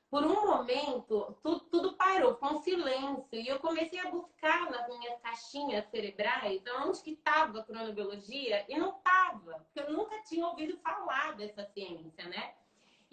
Por 0.10 0.26
um 0.26 0.46
momento, 0.46 1.38
tudo, 1.42 1.60
tudo 1.72 1.94
parou, 1.94 2.36
com 2.36 2.48
um 2.48 2.62
silêncio. 2.62 3.40
E 3.40 3.48
eu 3.48 3.60
comecei 3.60 4.00
a 4.00 4.12
buscar 4.12 4.70
nas 4.70 4.88
minhas 4.88 5.20
caixinhas 5.22 5.86
cerebrais 5.90 6.62
onde 6.86 7.02
que 7.02 7.12
estava 7.12 7.60
a 7.60 7.64
cronobiologia 7.64 8.66
e 8.68 8.78
não 8.78 8.98
estava, 8.98 9.60
porque 9.60 9.80
eu 9.80 9.92
nunca 9.96 10.22
tinha 10.24 10.46
ouvido 10.46 10.78
falar 10.80 11.36
dessa 11.36 11.64
ciência, 11.66 12.26
né? 12.26 12.54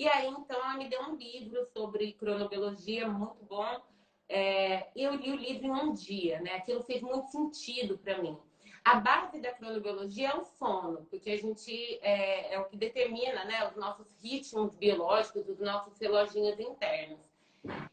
E 0.00 0.08
aí, 0.08 0.28
então, 0.28 0.56
ela 0.56 0.78
me 0.78 0.88
deu 0.88 1.02
um 1.02 1.14
livro 1.14 1.62
sobre 1.74 2.14
cronobiologia, 2.14 3.06
muito 3.06 3.44
bom. 3.44 3.82
É, 4.26 4.88
eu 4.96 5.14
li 5.14 5.30
o 5.30 5.36
livro 5.36 5.66
em 5.66 5.70
um 5.70 5.92
dia, 5.92 6.40
né? 6.40 6.54
Aquilo 6.54 6.82
fez 6.82 7.02
muito 7.02 7.30
sentido 7.30 7.98
para 7.98 8.16
mim. 8.16 8.34
A 8.82 8.94
base 8.94 9.38
da 9.42 9.52
cronobiologia 9.52 10.30
é 10.30 10.34
o 10.34 10.42
sono, 10.42 11.06
porque 11.10 11.32
a 11.32 11.36
gente 11.36 11.98
é, 12.00 12.54
é 12.54 12.58
o 12.58 12.64
que 12.64 12.78
determina 12.78 13.44
né, 13.44 13.68
os 13.68 13.76
nossos 13.76 14.06
ritmos 14.22 14.74
biológicos, 14.74 15.46
os 15.46 15.58
nossos 15.58 15.98
reloginhos 15.98 16.58
internos. 16.58 17.20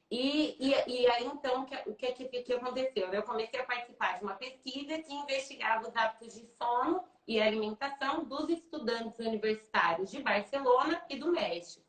E, 0.09 0.55
e, 0.65 0.69
e, 0.87 1.07
aí, 1.07 1.25
então, 1.25 1.63
o 1.87 1.93
que, 1.93 2.13
que, 2.13 2.23
que, 2.23 2.41
que 2.41 2.53
aconteceu? 2.53 3.11
Eu 3.11 3.23
comecei 3.23 3.59
a 3.59 3.65
participar 3.65 4.17
de 4.17 4.23
uma 4.23 4.35
pesquisa 4.35 4.97
que 4.99 5.13
investigava 5.13 5.89
os 5.89 5.93
hábitos 5.93 6.35
de 6.35 6.47
sono 6.57 7.03
e 7.27 7.41
alimentação 7.41 8.23
dos 8.23 8.47
estudantes 8.47 9.19
universitários 9.19 10.09
de 10.09 10.23
Barcelona 10.23 11.03
e 11.09 11.17
do 11.17 11.33
México. 11.33 11.86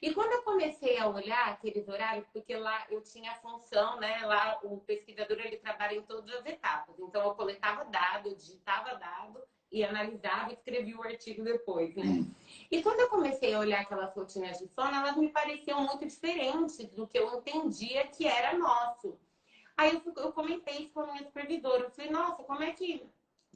E 0.00 0.14
quando 0.14 0.32
eu 0.32 0.42
comecei 0.42 0.98
a 0.98 1.08
olhar 1.08 1.48
aqueles 1.48 1.88
horários, 1.88 2.26
porque 2.32 2.56
lá 2.56 2.86
eu 2.90 3.02
tinha 3.02 3.32
a 3.32 3.36
função, 3.36 3.98
né? 3.98 4.24
Lá 4.24 4.58
o 4.62 4.78
pesquisador 4.78 5.38
ele 5.40 5.56
trabalha 5.56 5.96
em 5.96 6.02
todas 6.02 6.32
as 6.36 6.46
etapas. 6.46 6.98
Então 6.98 7.22
eu 7.24 7.34
coletava 7.34 7.84
dado, 7.84 8.28
eu 8.28 8.34
digitava 8.34 8.94
dado 8.96 9.42
e 9.70 9.84
analisava 9.84 10.50
e 10.50 10.54
escrevia 10.54 10.96
o 10.96 11.02
artigo 11.02 11.44
depois. 11.44 11.94
Né? 11.94 12.26
E 12.70 12.82
quando 12.82 13.00
eu 13.00 13.08
comecei 13.08 13.54
a 13.54 13.58
olhar 13.58 13.80
aquelas 13.80 14.14
rotinas 14.14 14.58
de 14.58 14.66
sono, 14.68 14.94
elas 14.94 15.16
me 15.16 15.28
pareciam 15.28 15.82
muito 15.82 16.06
diferentes 16.06 16.88
do 16.90 17.06
que 17.06 17.18
eu 17.18 17.38
entendia 17.38 18.06
que 18.06 18.26
era 18.26 18.56
nosso. 18.56 19.18
Aí 19.76 19.94
eu, 19.94 20.12
eu 20.16 20.32
comentei 20.32 20.78
isso 20.78 20.92
com 20.92 21.00
a 21.00 21.06
minha 21.06 21.24
supervisora. 21.24 21.84
Eu 21.84 21.90
falei, 21.90 22.10
nossa, 22.10 22.42
como 22.42 22.62
é 22.62 22.72
que. 22.72 23.06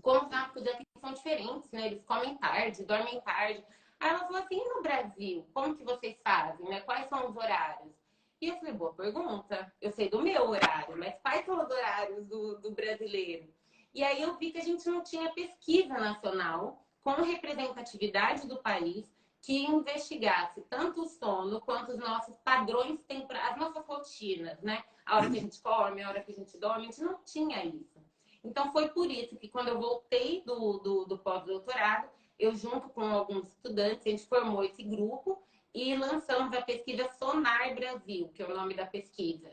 Como 0.00 0.26
os 0.26 0.32
hábitos 0.32 0.66
aqui 0.66 0.84
são 1.00 1.12
diferentes, 1.12 1.70
né? 1.70 1.86
Eles 1.86 2.04
comem 2.04 2.36
tarde, 2.38 2.84
dormem 2.84 3.20
tarde. 3.20 3.64
Aí 4.02 4.10
ela 4.10 4.26
falou 4.26 4.42
assim, 4.42 4.60
no 4.68 4.82
Brasil, 4.82 5.48
como 5.54 5.76
que 5.76 5.84
vocês 5.84 6.16
fazem, 6.24 6.68
né? 6.68 6.80
Quais 6.80 7.08
são 7.08 7.30
os 7.30 7.36
horários? 7.36 7.92
E 8.40 8.48
eu 8.48 8.56
falei, 8.56 8.72
boa 8.72 8.92
pergunta. 8.92 9.72
Eu 9.80 9.92
sei 9.92 10.10
do 10.10 10.20
meu 10.20 10.48
horário, 10.48 10.98
mas 10.98 11.14
quais 11.22 11.46
são 11.46 11.62
os 11.62 11.70
horários 11.70 12.26
do, 12.26 12.58
do 12.58 12.72
brasileiro? 12.72 13.48
E 13.94 14.02
aí 14.02 14.20
eu 14.20 14.36
vi 14.36 14.50
que 14.50 14.58
a 14.58 14.64
gente 14.64 14.84
não 14.88 15.04
tinha 15.04 15.32
pesquisa 15.32 15.94
nacional 15.94 16.84
com 17.04 17.12
representatividade 17.22 18.48
do 18.48 18.56
país 18.56 19.08
que 19.40 19.66
investigasse 19.66 20.62
tanto 20.62 21.02
o 21.02 21.06
sono 21.06 21.60
quanto 21.60 21.92
os 21.92 21.98
nossos 21.98 22.34
padrões 22.38 22.98
as 23.08 23.56
nossas 23.56 23.86
rotinas, 23.86 24.60
né? 24.62 24.82
A 25.06 25.18
hora 25.18 25.30
que 25.30 25.38
a 25.38 25.42
gente 25.42 25.62
come, 25.62 26.02
a 26.02 26.08
hora 26.08 26.24
que 26.24 26.32
a 26.32 26.34
gente 26.34 26.58
dorme, 26.58 26.88
a 26.88 26.90
gente 26.90 27.02
não 27.02 27.22
tinha 27.22 27.64
isso. 27.64 28.02
Então 28.42 28.72
foi 28.72 28.88
por 28.88 29.08
isso 29.08 29.36
que 29.36 29.48
quando 29.48 29.68
eu 29.68 29.78
voltei 29.78 30.42
do, 30.44 30.78
do, 30.78 31.04
do 31.04 31.18
pós-doutorado, 31.18 32.08
eu 32.42 32.56
junto 32.56 32.88
com 32.88 33.02
alguns 33.02 33.48
estudantes, 33.48 34.04
a 34.04 34.10
gente 34.10 34.26
formou 34.26 34.64
esse 34.64 34.82
grupo 34.82 35.40
e 35.72 35.94
lançamos 35.94 36.52
a 36.52 36.60
pesquisa 36.60 37.08
Sonar 37.16 37.72
Brasil, 37.74 38.28
que 38.34 38.42
é 38.42 38.46
o 38.46 38.54
nome 38.54 38.74
da 38.74 38.84
pesquisa. 38.84 39.48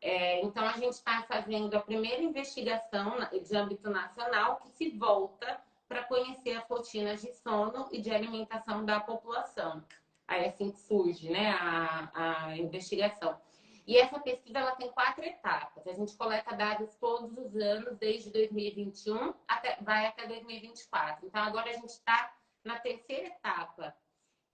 É, 0.00 0.40
então, 0.42 0.64
a 0.66 0.72
gente 0.72 0.94
está 0.94 1.22
fazendo 1.22 1.74
a 1.74 1.80
primeira 1.80 2.22
investigação 2.22 3.16
de 3.30 3.56
âmbito 3.56 3.90
nacional 3.90 4.56
que 4.56 4.70
se 4.70 4.90
volta 4.90 5.60
para 5.86 6.02
conhecer 6.04 6.56
as 6.56 6.66
rotinas 6.66 7.20
de 7.20 7.32
sono 7.34 7.88
e 7.92 8.00
de 8.00 8.10
alimentação 8.10 8.84
da 8.84 9.00
população. 9.00 9.84
Aí, 10.26 10.46
assim 10.46 10.70
que 10.70 10.80
surge 10.80 11.28
né, 11.28 11.50
a, 11.50 12.46
a 12.46 12.56
investigação. 12.56 13.38
E 13.86 13.98
essa 13.98 14.18
pesquisa 14.18 14.58
ela 14.58 14.76
tem 14.76 14.90
quatro 14.92 15.22
etapas. 15.24 15.86
A 15.86 15.92
gente 15.92 16.16
coleta 16.16 16.56
dados 16.56 16.94
todos 16.96 17.36
os 17.36 17.54
anos, 17.56 17.98
desde 17.98 18.30
2021 18.30 19.34
até, 19.46 19.76
vai 19.82 20.06
até 20.06 20.26
2024. 20.26 21.26
Então, 21.26 21.42
agora 21.42 21.68
a 21.68 21.74
gente 21.74 21.90
está 21.90 22.34
na 22.64 22.78
terceira 22.78 23.26
etapa. 23.26 23.94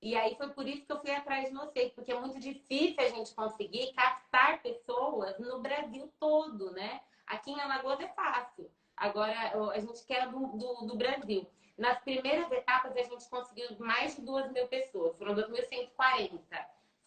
E 0.02 0.16
aí 0.16 0.34
foi 0.34 0.48
por 0.50 0.66
isso 0.66 0.84
que 0.84 0.92
eu 0.92 1.00
fui 1.00 1.10
atrás 1.10 1.48
de 1.48 1.54
vocês, 1.54 1.92
porque 1.92 2.10
é 2.10 2.18
muito 2.18 2.40
difícil 2.40 2.96
a 2.98 3.08
gente 3.08 3.34
conseguir 3.34 3.92
captar 3.92 4.62
pessoas 4.62 5.38
no 5.38 5.60
Brasil 5.60 6.12
todo, 6.18 6.72
né? 6.72 7.00
Aqui 7.26 7.52
em 7.52 7.60
Alagoas 7.60 8.00
é 8.00 8.08
fácil. 8.08 8.70
Agora, 8.96 9.32
a 9.72 9.78
gente 9.78 10.04
quer 10.04 10.28
do, 10.28 10.46
do, 10.48 10.86
do 10.86 10.96
Brasil. 10.96 11.48
Nas 11.78 11.98
primeiras 12.00 12.50
etapas, 12.50 12.96
a 12.96 13.02
gente 13.02 13.28
conseguiu 13.28 13.78
mais 13.78 14.16
de 14.16 14.22
2 14.22 14.52
mil 14.52 14.66
pessoas, 14.68 15.16
foram 15.16 15.34
2.140. 15.34 16.40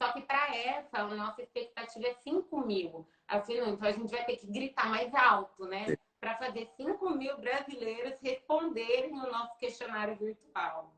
Só 0.02 0.12
que 0.12 0.22
para 0.22 0.56
essa, 0.56 0.98
a 0.98 1.08
nossa 1.08 1.42
expectativa 1.42 1.73
é 2.02 2.14
5 2.14 2.66
mil. 2.66 3.06
Assim, 3.28 3.54
então 3.58 3.78
a 3.82 3.92
gente 3.92 4.12
vai 4.12 4.26
ter 4.26 4.38
que 4.38 4.48
gritar 4.48 4.90
mais 4.90 5.14
alto, 5.14 5.66
né? 5.66 5.98
Para 6.20 6.38
fazer 6.38 6.68
5 6.78 7.10
mil 7.12 7.38
brasileiros 7.38 8.20
responderem 8.22 9.12
no 9.12 9.30
nosso 9.32 9.58
questionário 9.58 10.16
virtual. 10.18 10.96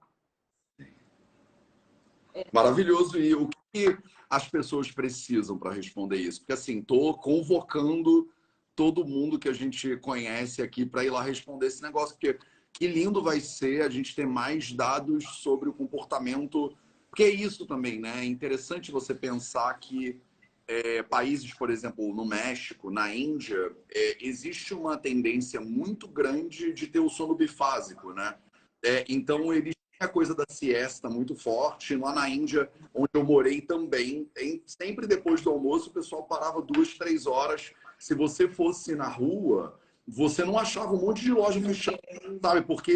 Maravilhoso. 2.53 3.17
E 3.17 3.33
o 3.33 3.49
que 3.73 3.97
as 4.29 4.47
pessoas 4.47 4.91
precisam 4.91 5.57
para 5.57 5.73
responder 5.73 6.17
isso? 6.17 6.41
Porque 6.41 6.53
assim, 6.53 6.79
estou 6.79 7.17
convocando 7.17 8.29
todo 8.75 9.05
mundo 9.05 9.39
que 9.39 9.49
a 9.49 9.53
gente 9.53 9.95
conhece 9.97 10.61
aqui 10.61 10.85
para 10.85 11.03
ir 11.03 11.09
lá 11.09 11.21
responder 11.21 11.67
esse 11.67 11.81
negócio, 11.81 12.15
porque 12.15 12.37
que 12.73 12.87
lindo 12.87 13.23
vai 13.23 13.39
ser 13.39 13.83
a 13.83 13.89
gente 13.89 14.13
ter 14.13 14.27
mais 14.27 14.73
dados 14.73 15.23
sobre 15.37 15.69
o 15.69 15.73
comportamento. 15.73 16.75
Porque 17.09 17.23
é 17.23 17.29
isso 17.29 17.65
também, 17.65 17.99
né? 17.99 18.19
É 18.19 18.25
interessante 18.25 18.91
você 18.91 19.15
pensar 19.15 19.73
que 19.75 20.21
é, 20.67 21.03
países, 21.03 21.53
por 21.53 21.69
exemplo, 21.69 22.13
no 22.13 22.25
México, 22.25 22.89
na 22.89 23.13
Índia, 23.13 23.71
é, 23.93 24.17
existe 24.25 24.73
uma 24.73 24.97
tendência 24.97 25.61
muito 25.61 26.07
grande 26.07 26.73
de 26.73 26.87
ter 26.87 26.99
o 26.99 27.09
sono 27.09 27.35
bifásico, 27.35 28.13
né? 28.13 28.35
É, 28.83 29.05
então, 29.07 29.53
eles 29.53 29.75
a 29.99 30.07
coisa 30.07 30.35
da 30.35 30.45
siesta 30.49 31.09
muito 31.09 31.35
forte. 31.35 31.95
Lá 31.95 32.13
na 32.13 32.29
Índia, 32.29 32.69
onde 32.93 33.09
eu 33.13 33.23
morei 33.23 33.61
também, 33.61 34.29
sempre 34.65 35.07
depois 35.07 35.41
do 35.41 35.49
almoço, 35.49 35.89
o 35.89 35.93
pessoal 35.93 36.23
parava 36.23 36.61
duas, 36.61 36.97
três 36.97 37.25
horas. 37.25 37.73
Se 37.97 38.13
você 38.13 38.47
fosse 38.47 38.95
na 38.95 39.07
rua, 39.07 39.79
você 40.07 40.43
não 40.43 40.57
achava 40.57 40.93
um 40.93 41.01
monte 41.01 41.21
de 41.21 41.31
loja 41.31 41.61
fechada, 41.61 41.99
sabe? 42.41 42.61
Porque 42.61 42.95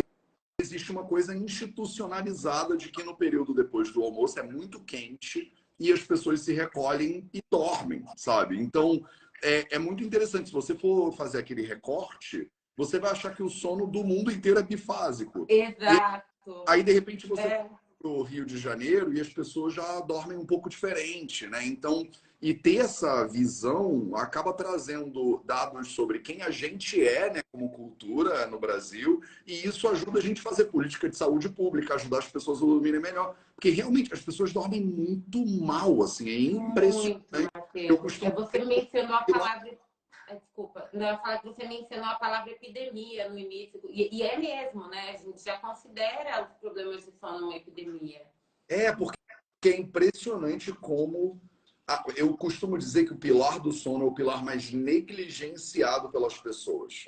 existe 0.62 0.92
uma 0.92 1.06
coisa 1.06 1.36
institucionalizada 1.36 2.76
de 2.76 2.90
que 2.90 3.02
no 3.04 3.16
período 3.16 3.54
depois 3.54 3.92
do 3.92 4.04
almoço 4.04 4.38
é 4.40 4.44
muito 4.44 4.82
quente 4.82 5.54
e 5.80 5.92
as 5.92 6.04
pessoas 6.04 6.42
se 6.42 6.54
recolhem 6.54 7.30
e 7.34 7.42
dormem, 7.50 8.04
sabe? 8.18 8.60
Então, 8.60 9.04
é, 9.44 9.76
é 9.76 9.80
muito 9.80 10.04
interessante. 10.04 10.48
Se 10.48 10.54
você 10.54 10.76
for 10.76 11.12
fazer 11.14 11.38
aquele 11.40 11.62
recorte, 11.62 12.52
você 12.76 13.00
vai 13.00 13.12
achar 13.12 13.34
que 13.36 13.44
o 13.44 13.50
sono 13.50 13.88
do 13.88 14.04
mundo 14.04 14.32
inteiro 14.32 14.60
é 14.60 14.64
bifásico. 14.64 15.46
Exato. 15.48 16.64
Aí, 16.68 16.84
de 16.84 16.92
repente, 16.92 17.28
você 17.28 17.42
é. 17.42 17.70
Para 18.00 18.10
o 18.10 18.24
Rio 18.24 18.46
de 18.46 18.58
Janeiro 18.58 19.14
e 19.14 19.20
as 19.20 19.30
pessoas 19.30 19.74
já 19.74 20.00
dormem 20.02 20.38
um 20.38 20.46
pouco 20.46 20.70
diferente, 20.70 21.46
né? 21.48 21.66
Então, 21.66 22.08
e 22.42 22.54
ter 22.54 22.78
essa 22.78 23.28
visão 23.28 24.12
acaba 24.16 24.54
trazendo 24.54 25.44
dados 25.46 25.90
sobre 25.90 26.20
quem 26.20 26.42
a 26.42 26.50
gente 26.50 27.06
é, 27.06 27.34
né, 27.34 27.42
como 27.52 27.70
cultura 27.70 28.48
no 28.48 28.58
Brasil, 28.58 29.22
e 29.46 29.68
isso 29.68 29.90
ajuda 29.90 30.20
a 30.20 30.22
gente 30.22 30.40
a 30.40 30.44
fazer 30.44 30.66
política 30.66 31.10
de 31.10 31.18
saúde 31.18 31.50
pública, 31.50 31.96
ajudar 31.96 32.20
as 32.20 32.28
pessoas 32.28 32.60
a 32.60 32.66
dormirem 32.66 33.02
melhor. 33.02 33.36
Porque 33.56 33.70
realmente 33.70 34.14
as 34.14 34.22
pessoas 34.22 34.54
dormem 34.54 34.82
muito 34.82 35.46
mal, 35.46 36.02
assim, 36.02 36.30
é 36.30 36.40
impressionante. 36.52 37.26
Muito, 37.34 37.52
Eu 37.76 37.98
costumo... 37.98 38.32
Você 38.32 38.64
mencionou 38.64 39.16
a 39.16 39.24
palavra 39.24 39.78
desculpa, 40.36 40.90
não, 40.94 41.08
eu 41.08 41.40
que 41.40 41.48
você 41.48 41.68
mencionou 41.68 42.10
a 42.10 42.16
palavra 42.16 42.52
epidemia 42.52 43.30
no 43.30 43.38
início, 43.38 43.80
e, 43.90 44.18
e, 44.18 44.22
é 44.22 44.38
mesmo, 44.38 44.88
né? 44.88 45.12
A 45.12 45.18
gente 45.18 45.44
já 45.44 45.58
considera 45.58 46.44
os 46.44 46.54
problemas 46.58 47.06
de 47.06 47.12
sono 47.20 47.48
uma 47.48 47.56
epidemia. 47.56 48.26
É, 48.68 48.92
porque 48.92 49.18
é 49.66 49.78
impressionante 49.78 50.72
como. 50.72 51.42
Eu 52.16 52.38
costumo 52.38 52.78
dizer 52.78 53.06
que 53.06 53.14
o 53.14 53.18
pilar 53.18 53.60
do 53.60 53.72
sono 53.72 54.06
é 54.06 54.08
o 54.08 54.14
pilar 54.14 54.44
mais 54.44 54.72
negligenciado 54.72 56.10
pelas 56.12 56.38
pessoas. 56.38 57.06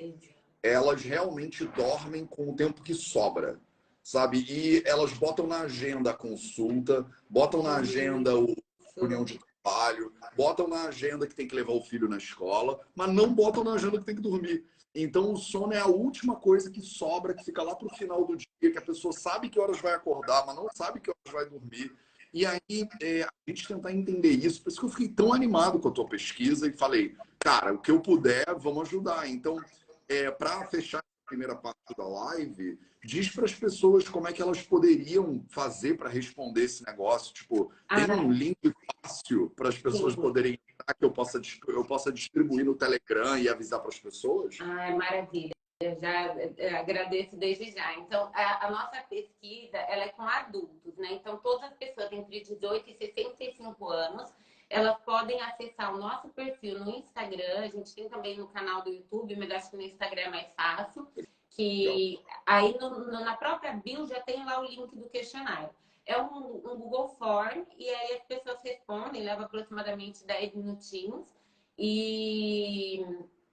Elas 0.60 1.02
realmente 1.02 1.64
dormem 1.66 2.26
com 2.26 2.50
o 2.50 2.56
tempo 2.56 2.82
que 2.82 2.92
sobra, 2.92 3.60
sabe? 4.02 4.44
E 4.48 4.82
elas 4.84 5.12
botam 5.12 5.46
na 5.46 5.60
agenda 5.60 6.10
a 6.10 6.14
consulta, 6.14 7.08
botam 7.30 7.62
na 7.62 7.76
agenda 7.76 8.36
o 8.36 8.56
reunião 8.96 9.24
de 9.24 9.38
trabalho, 9.62 10.12
botam 10.36 10.66
na 10.66 10.84
agenda 10.84 11.26
que 11.26 11.34
tem 11.34 11.46
que 11.46 11.54
levar 11.54 11.72
o 11.72 11.82
filho 11.82 12.08
na 12.08 12.16
escola, 12.16 12.80
mas 12.94 13.12
não 13.12 13.32
botam 13.32 13.64
na 13.64 13.74
agenda 13.74 13.98
que 13.98 14.04
tem 14.04 14.16
que 14.16 14.20
dormir. 14.20 14.64
Então, 14.94 15.32
o 15.32 15.36
sono 15.36 15.72
é 15.72 15.78
a 15.78 15.86
última 15.86 16.36
coisa 16.36 16.70
que 16.70 16.82
sobra, 16.82 17.32
que 17.32 17.44
fica 17.44 17.62
lá 17.62 17.74
para 17.74 17.86
o 17.86 17.96
final 17.96 18.24
do 18.26 18.36
dia, 18.36 18.46
que 18.60 18.78
a 18.78 18.82
pessoa 18.82 19.12
sabe 19.12 19.48
que 19.48 19.58
horas 19.58 19.80
vai 19.80 19.94
acordar, 19.94 20.44
mas 20.44 20.54
não 20.54 20.68
sabe 20.74 21.00
que 21.00 21.10
horas 21.10 21.32
vai 21.32 21.48
dormir. 21.48 21.94
E 22.34 22.44
aí, 22.44 22.88
é, 23.00 23.22
a 23.22 23.30
gente 23.46 23.68
tentar 23.68 23.92
entender 23.92 24.30
isso. 24.30 24.62
Por 24.62 24.70
isso 24.70 24.80
que 24.80 24.86
eu 24.86 24.90
fiquei 24.90 25.08
tão 25.08 25.32
animado 25.32 25.78
com 25.78 25.88
a 25.88 25.92
tua 25.92 26.06
pesquisa 26.06 26.66
e 26.66 26.72
falei, 26.72 27.14
cara, 27.38 27.74
o 27.74 27.78
que 27.78 27.90
eu 27.90 28.00
puder, 28.00 28.44
vamos 28.58 28.88
ajudar. 28.88 29.28
Então, 29.28 29.58
é, 30.08 30.30
para 30.30 30.66
fechar 30.66 30.98
a 30.98 31.26
primeira 31.26 31.54
parte 31.54 31.78
da 31.96 32.06
live, 32.06 32.78
diz 33.04 33.28
para 33.30 33.44
as 33.44 33.54
pessoas 33.54 34.08
como 34.08 34.28
é 34.28 34.32
que 34.32 34.40
elas 34.40 34.62
poderiam 34.62 35.44
fazer 35.48 35.96
para 35.96 36.08
responder 36.08 36.64
esse 36.64 36.84
negócio. 36.86 37.34
Tipo, 37.34 37.72
ah, 37.88 37.96
tem 37.96 38.14
um 38.14 38.30
link 38.30 38.56
fácil 39.02 39.50
para 39.50 39.68
as 39.68 39.78
pessoas 39.78 40.14
sim. 40.14 40.20
poderem 40.20 40.58
entrar 40.68 40.94
que 40.94 41.04
eu 41.04 41.10
possa, 41.10 41.40
eu 41.68 41.84
possa 41.84 42.12
distribuir 42.12 42.64
no 42.64 42.76
Telegram 42.76 43.36
e 43.36 43.48
avisar 43.48 43.80
para 43.80 43.88
as 43.88 43.98
pessoas? 43.98 44.56
Ai, 44.60 44.94
maravilha. 44.94 45.52
Eu 45.80 45.98
já 45.98 46.26
eh, 46.38 46.76
agradeço 46.76 47.36
desde 47.36 47.72
já. 47.72 47.94
Então, 47.98 48.30
a, 48.32 48.66
a, 48.66 48.70
nossa 48.70 49.02
pesquisa 49.10 49.78
ela 49.78 50.04
é 50.04 50.08
com 50.10 50.22
adultos, 50.22 50.96
né? 50.96 51.14
Então, 51.14 51.38
todas 51.38 51.72
as 51.72 51.76
pessoas 51.76 52.12
entre 52.12 52.40
18 52.40 52.88
e 52.88 52.94
65 52.94 53.88
anos, 53.88 54.32
elas 54.70 54.96
podem 55.00 55.40
acessar 55.40 55.92
o 55.92 55.98
nosso 55.98 56.28
perfil 56.28 56.78
no 56.78 56.88
Instagram. 56.88 57.64
A 57.64 57.68
gente 57.68 57.92
tem 57.96 58.08
também 58.08 58.38
no 58.38 58.46
canal 58.46 58.82
do 58.82 58.90
YouTube, 58.90 59.34
mas 59.34 59.50
acho 59.50 59.70
que 59.72 59.76
no 59.76 59.82
Instagram 59.82 60.22
é 60.22 60.30
mais 60.30 60.46
fácil 60.56 61.08
que 61.50 62.20
aí 62.52 62.76
no, 62.78 62.90
no, 62.90 63.10
na 63.10 63.36
própria 63.36 63.72
bio 63.72 64.06
já 64.06 64.20
tem 64.20 64.44
lá 64.44 64.60
o 64.60 64.64
link 64.64 64.94
do 64.94 65.08
questionário. 65.08 65.70
É 66.04 66.20
um, 66.20 66.56
um, 66.56 66.76
Google 66.76 67.08
Form 67.10 67.64
e 67.78 67.88
aí 67.88 68.14
as 68.14 68.24
pessoas 68.24 68.58
respondem, 68.62 69.22
leva 69.22 69.44
aproximadamente 69.44 70.24
10 70.26 70.54
minutinhos 70.54 71.26
e 71.78 73.04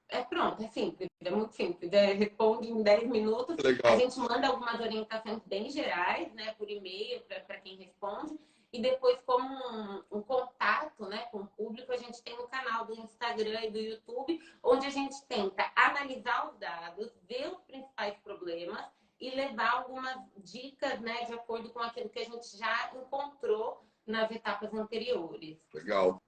é 0.10 0.24
pronto, 0.24 0.64
é 0.64 0.68
simples, 0.68 1.08
é 1.24 1.30
muito 1.30 1.54
simples. 1.54 1.94
É, 1.94 2.14
responde 2.14 2.70
em 2.70 2.82
10 2.82 3.08
minutos. 3.08 3.56
Legal. 3.64 3.94
A 3.94 3.98
gente 3.98 4.20
manda 4.20 4.48
algumas 4.48 4.80
orientações 4.80 5.40
bem 5.46 5.70
gerais, 5.70 6.34
né, 6.34 6.54
por 6.58 6.70
e-mail 6.70 7.22
para 7.22 7.60
quem 7.60 7.78
responde. 7.78 8.38
E 8.72 8.82
depois, 8.82 9.18
como 9.26 9.48
um, 9.48 10.04
um, 10.12 10.22
contato 10.22 11.08
né, 11.08 11.26
com 11.32 11.40
o 11.40 11.48
público, 11.48 11.92
a 11.92 11.98
gente 11.98 12.22
tem 12.22 12.38
o 12.38 12.44
um 12.44 12.48
canal 12.48 12.86
do 12.86 12.94
Instagram 12.94 13.66
e 13.66 13.72
do 13.72 13.80
YouTube, 13.80 14.40
onde 14.64 14.86
a 14.86 14.92
gente 14.92 15.16
tenta 15.28 15.72
analisar 15.76 16.50
os 16.50 16.60
dados, 16.60 17.12
ver 17.28 17.52
os 17.52 17.60
principais 17.64 18.16
problemas 18.20 18.86
e 19.20 19.32
levar 19.32 19.72
algumas 19.72 20.16
dicas 20.38 21.00
né, 21.02 21.26
de 21.26 21.34
acordo 21.34 21.70
com 21.72 21.80
aquilo 21.80 22.10
que 22.10 22.20
a 22.20 22.26
gente 22.26 22.56
já 22.58 22.92
encontrou 22.96 23.84
nas 24.06 24.30
etapas 24.32 24.74
anteriores. 24.74 25.58
Legal. 25.74 26.22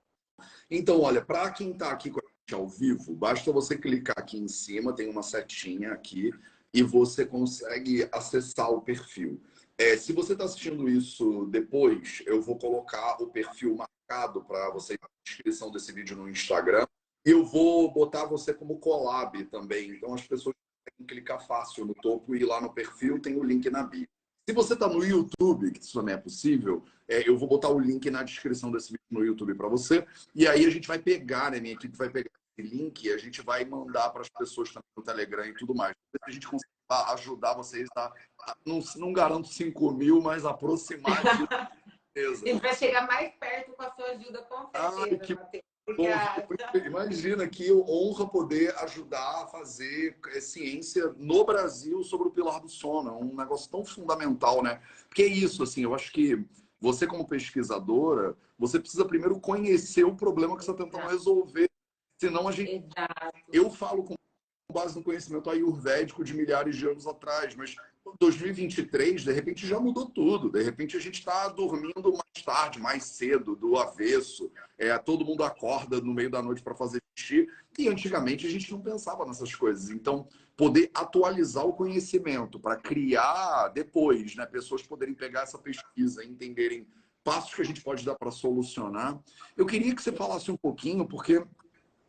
Então, 0.70 1.02
olha, 1.02 1.24
para 1.24 1.52
quem 1.52 1.72
está 1.72 1.92
aqui 1.92 2.10
com 2.10 2.20
a 2.20 2.24
gente 2.24 2.56
ao 2.56 2.68
vivo, 2.68 3.14
basta 3.14 3.52
você 3.52 3.78
clicar 3.78 4.18
aqui 4.18 4.38
em 4.38 4.48
cima, 4.48 4.96
tem 4.96 5.10
uma 5.10 5.22
setinha 5.24 5.94
aqui, 5.94 6.32
e 6.74 6.82
você 6.82 7.26
consegue 7.26 8.08
acessar 8.12 8.72
o 8.72 8.82
perfil. 8.82 9.42
É, 9.82 9.98
se 9.98 10.14
você 10.14 10.34
está 10.34 10.46
assistindo 10.46 10.88
isso 10.88 11.48
depois, 11.48 12.22
eu 12.28 12.40
vou 12.40 12.56
colocar 12.56 13.20
o 13.20 13.32
perfil 13.32 13.76
marcado 13.76 14.44
para 14.44 14.70
você 14.70 14.94
na 15.02 15.10
descrição 15.26 15.72
desse 15.72 15.92
vídeo 15.92 16.16
no 16.16 16.30
Instagram. 16.30 16.86
E 17.26 17.32
eu 17.32 17.44
vou 17.44 17.92
botar 17.92 18.26
você 18.26 18.54
como 18.54 18.78
collab 18.78 19.44
também. 19.46 19.90
Então 19.90 20.14
as 20.14 20.22
pessoas 20.22 20.56
podem 20.86 21.08
clicar 21.08 21.44
fácil 21.48 21.84
no 21.84 21.96
topo 21.96 22.36
e 22.36 22.42
ir 22.42 22.46
lá 22.46 22.62
no 22.62 22.72
perfil 22.72 23.20
tem 23.20 23.36
o 23.36 23.44
link 23.44 23.68
na 23.72 23.82
bio. 23.82 24.08
Se 24.48 24.54
você 24.54 24.76
está 24.76 24.88
no 24.88 25.04
YouTube, 25.04 25.72
que 25.72 25.84
isso 25.84 26.00
também 26.00 26.14
é 26.14 26.18
possível, 26.18 26.86
é, 27.08 27.28
eu 27.28 27.36
vou 27.36 27.50
botar 27.50 27.70
o 27.70 27.80
link 27.80 28.08
na 28.12 28.22
descrição 28.22 28.72
desse 28.72 28.92
vídeo 28.92 29.02
no 29.10 29.26
YouTube 29.26 29.56
para 29.56 29.68
você. 29.68 30.06
E 30.36 30.48
aí 30.48 30.64
a 30.64 30.70
gente 30.70 30.88
vai 30.88 31.00
pegar, 31.00 31.50
né? 31.50 31.60
Minha 31.60 31.74
equipe 31.74 31.98
vai 31.98 32.12
pegar 32.12 32.30
esse 32.56 32.70
link 32.70 33.04
e 33.04 33.12
a 33.12 33.18
gente 33.18 33.42
vai 33.42 33.66
mandar 33.66 34.12
para 34.12 34.22
as 34.22 34.30
pessoas 34.30 34.70
também 34.70 34.90
no 34.96 35.02
Telegram 35.02 35.46
e 35.48 35.56
tudo 35.56 35.74
mais. 35.74 35.96
A 36.24 36.30
gente 36.30 36.48
consegue 36.48 36.70
ajudar 37.14 37.54
vocês 37.54 37.88
a. 37.96 38.12
Não, 38.66 38.80
não 38.96 39.14
garanto 39.14 39.48
5 39.48 39.92
mil, 39.92 40.22
mas 40.22 40.46
aproximar 40.46 41.22
disso. 42.16 42.44
Ele 42.46 42.60
vai 42.60 42.76
chegar 42.76 43.08
mais 43.08 43.34
perto 43.36 43.72
com 43.72 43.84
a 43.84 43.92
sua 43.92 44.06
ajuda, 44.08 44.42
com 44.44 44.70
certeza, 44.70 45.02
Ai, 45.04 45.18
que... 45.20 45.62
Imagina 46.86 47.48
que 47.48 47.72
honra 47.72 48.28
poder 48.28 48.76
ajudar 48.80 49.44
a 49.44 49.48
fazer 49.48 50.18
é, 50.28 50.40
ciência 50.40 51.14
no 51.18 51.44
Brasil 51.44 52.04
sobre 52.04 52.28
o 52.28 52.32
pilar 52.32 52.60
do 52.60 52.70
sono. 52.70 53.10
É 53.10 53.14
um 53.14 53.36
negócio 53.36 53.70
tão 53.70 53.84
fundamental, 53.84 54.62
né? 54.62 54.82
Porque 55.08 55.24
é 55.24 55.28
isso, 55.28 55.64
assim, 55.64 55.84
eu 55.84 55.96
acho 55.96 56.12
que 56.12 56.46
você, 56.80 57.06
como 57.08 57.28
pesquisadora, 57.28 58.36
você 58.58 58.80
precisa 58.80 59.06
primeiro 59.06 59.40
conhecer 59.40 60.04
o 60.04 60.16
problema 60.16 60.58
que 60.58 60.64
você 60.64 60.72
está 60.72 60.84
tentando 60.84 61.08
resolver. 61.08 61.70
Senão 62.20 62.48
a 62.48 62.52
gente. 62.52 62.86
Exato. 62.86 63.38
Eu 63.52 63.70
falo 63.70 64.04
com 64.04 64.16
base 64.72 64.96
no 64.96 65.04
conhecimento 65.04 65.50
ayurvédico 65.50 66.24
de 66.24 66.34
milhares 66.34 66.76
de 66.76 66.88
anos 66.88 67.06
atrás, 67.06 67.56
mas 67.56 67.76
2023, 68.20 69.24
de 69.24 69.32
repente, 69.32 69.68
já 69.68 69.80
mudou 69.80 70.10
tudo. 70.10 70.50
De 70.50 70.62
repente, 70.64 70.98
a 70.98 71.00
gente 71.00 71.20
está 71.20 71.48
dormindo 71.50 72.12
mais 72.12 72.46
tarde, 72.46 72.80
mais 72.80 73.04
cedo, 73.04 73.56
do 73.56 73.78
avesso. 73.78 74.52
É, 74.78 74.98
todo 74.98 75.26
mundo 75.26 75.44
acorda 75.44 76.02
no 76.02 76.14
meio 76.14 76.30
da 76.30 76.42
noite 76.42 76.64
para 76.64 76.76
fazer 76.76 77.02
xixi. 77.16 77.48
E 77.78 77.88
antigamente 77.88 78.46
a 78.46 78.50
gente 78.50 78.72
não 78.72 78.82
pensava 78.82 79.26
nessas 79.26 79.54
coisas. 79.54 79.90
Então, 79.90 80.28
poder 80.58 80.90
atualizar 80.94 81.66
o 81.66 81.74
conhecimento 81.74 82.60
para 82.60 82.76
criar 82.76 83.70
depois, 83.70 84.36
né, 84.36 84.46
pessoas 84.46 84.82
poderem 84.82 85.14
pegar 85.14 85.42
essa 85.42 85.58
pesquisa 85.58 86.24
e 86.24 86.28
entenderem 86.28 86.88
passos 87.24 87.54
que 87.54 87.62
a 87.62 87.66
gente 87.66 87.82
pode 87.82 88.04
dar 88.04 88.16
para 88.16 88.32
solucionar. 88.32 89.20
Eu 89.56 89.66
queria 89.66 89.96
que 89.96 90.02
você 90.02 90.12
falasse 90.12 90.52
um 90.52 90.58
pouquinho, 90.58 91.08
porque 91.08 91.44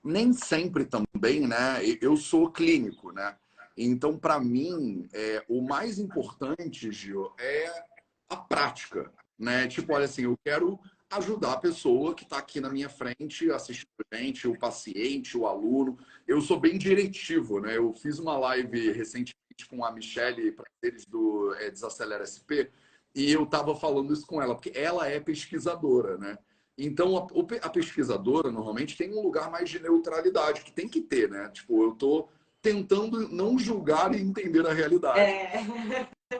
nem 0.03 0.33
sempre 0.33 0.85
também, 0.85 1.47
né? 1.47 1.81
Eu 2.01 2.17
sou 2.17 2.51
clínico, 2.51 3.13
né? 3.13 3.37
Então, 3.77 4.19
para 4.19 4.39
mim, 4.39 5.09
é, 5.13 5.45
o 5.49 5.63
mais 5.63 5.99
importante, 5.99 6.93
Gil, 6.93 7.33
é 7.39 7.85
a 8.29 8.37
prática, 8.37 9.11
né? 9.39 9.67
Tipo, 9.67 9.95
olha 9.95 10.05
assim, 10.05 10.23
eu 10.25 10.37
quero 10.45 10.79
ajudar 11.11 11.53
a 11.53 11.59
pessoa 11.59 12.15
que 12.15 12.25
está 12.25 12.39
aqui 12.39 12.61
na 12.61 12.71
minha 12.71 12.89
frente 12.89 13.51
assistindo 13.51 13.89
a 14.11 14.17
gente, 14.17 14.49
o 14.49 14.59
paciente, 14.59 15.37
o 15.37 15.47
aluno. 15.47 15.99
Eu 16.27 16.41
sou 16.41 16.59
bem 16.59 16.79
diretivo, 16.79 17.61
né? 17.61 17.77
Eu 17.77 17.93
fiz 17.95 18.19
uma 18.19 18.37
live 18.39 18.93
recentemente 18.93 19.67
com 19.69 19.85
a 19.85 19.93
Michelle 19.93 20.53
Prazeres 20.53 21.07
do 21.07 21.55
é, 21.55 21.71
Desacelera 21.71 22.25
SP 22.25 22.71
e 23.15 23.31
eu 23.31 23.45
estava 23.45 23.75
falando 23.77 24.13
isso 24.13 24.27
com 24.27 24.41
ela, 24.41 24.55
porque 24.55 24.73
ela 24.75 25.07
é 25.07 25.21
pesquisadora, 25.21 26.17
né? 26.17 26.39
Então, 26.79 27.17
a, 27.17 27.67
a, 27.67 27.71
pesquisadora 27.71 28.51
normalmente 28.51 28.97
tem 28.97 29.13
um 29.13 29.23
lugar 29.23 29.51
mais 29.51 29.69
de 29.69 29.79
neutralidade, 29.79 30.63
que 30.63 30.73
tem 30.73 30.89
que 30.89 31.01
ter, 31.01 31.29
né? 31.29 31.49
Tipo, 31.51 31.83
eu 31.85 31.93
tô 31.93 32.29
tentando 32.63 33.29
não 33.29 33.59
julgar 33.59 34.15
e 34.15 34.21
entender 34.21 34.67
a 34.67 34.73
realidade. 34.73 35.21
É. 35.21 35.67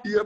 E 0.05 0.19
é 0.19 0.25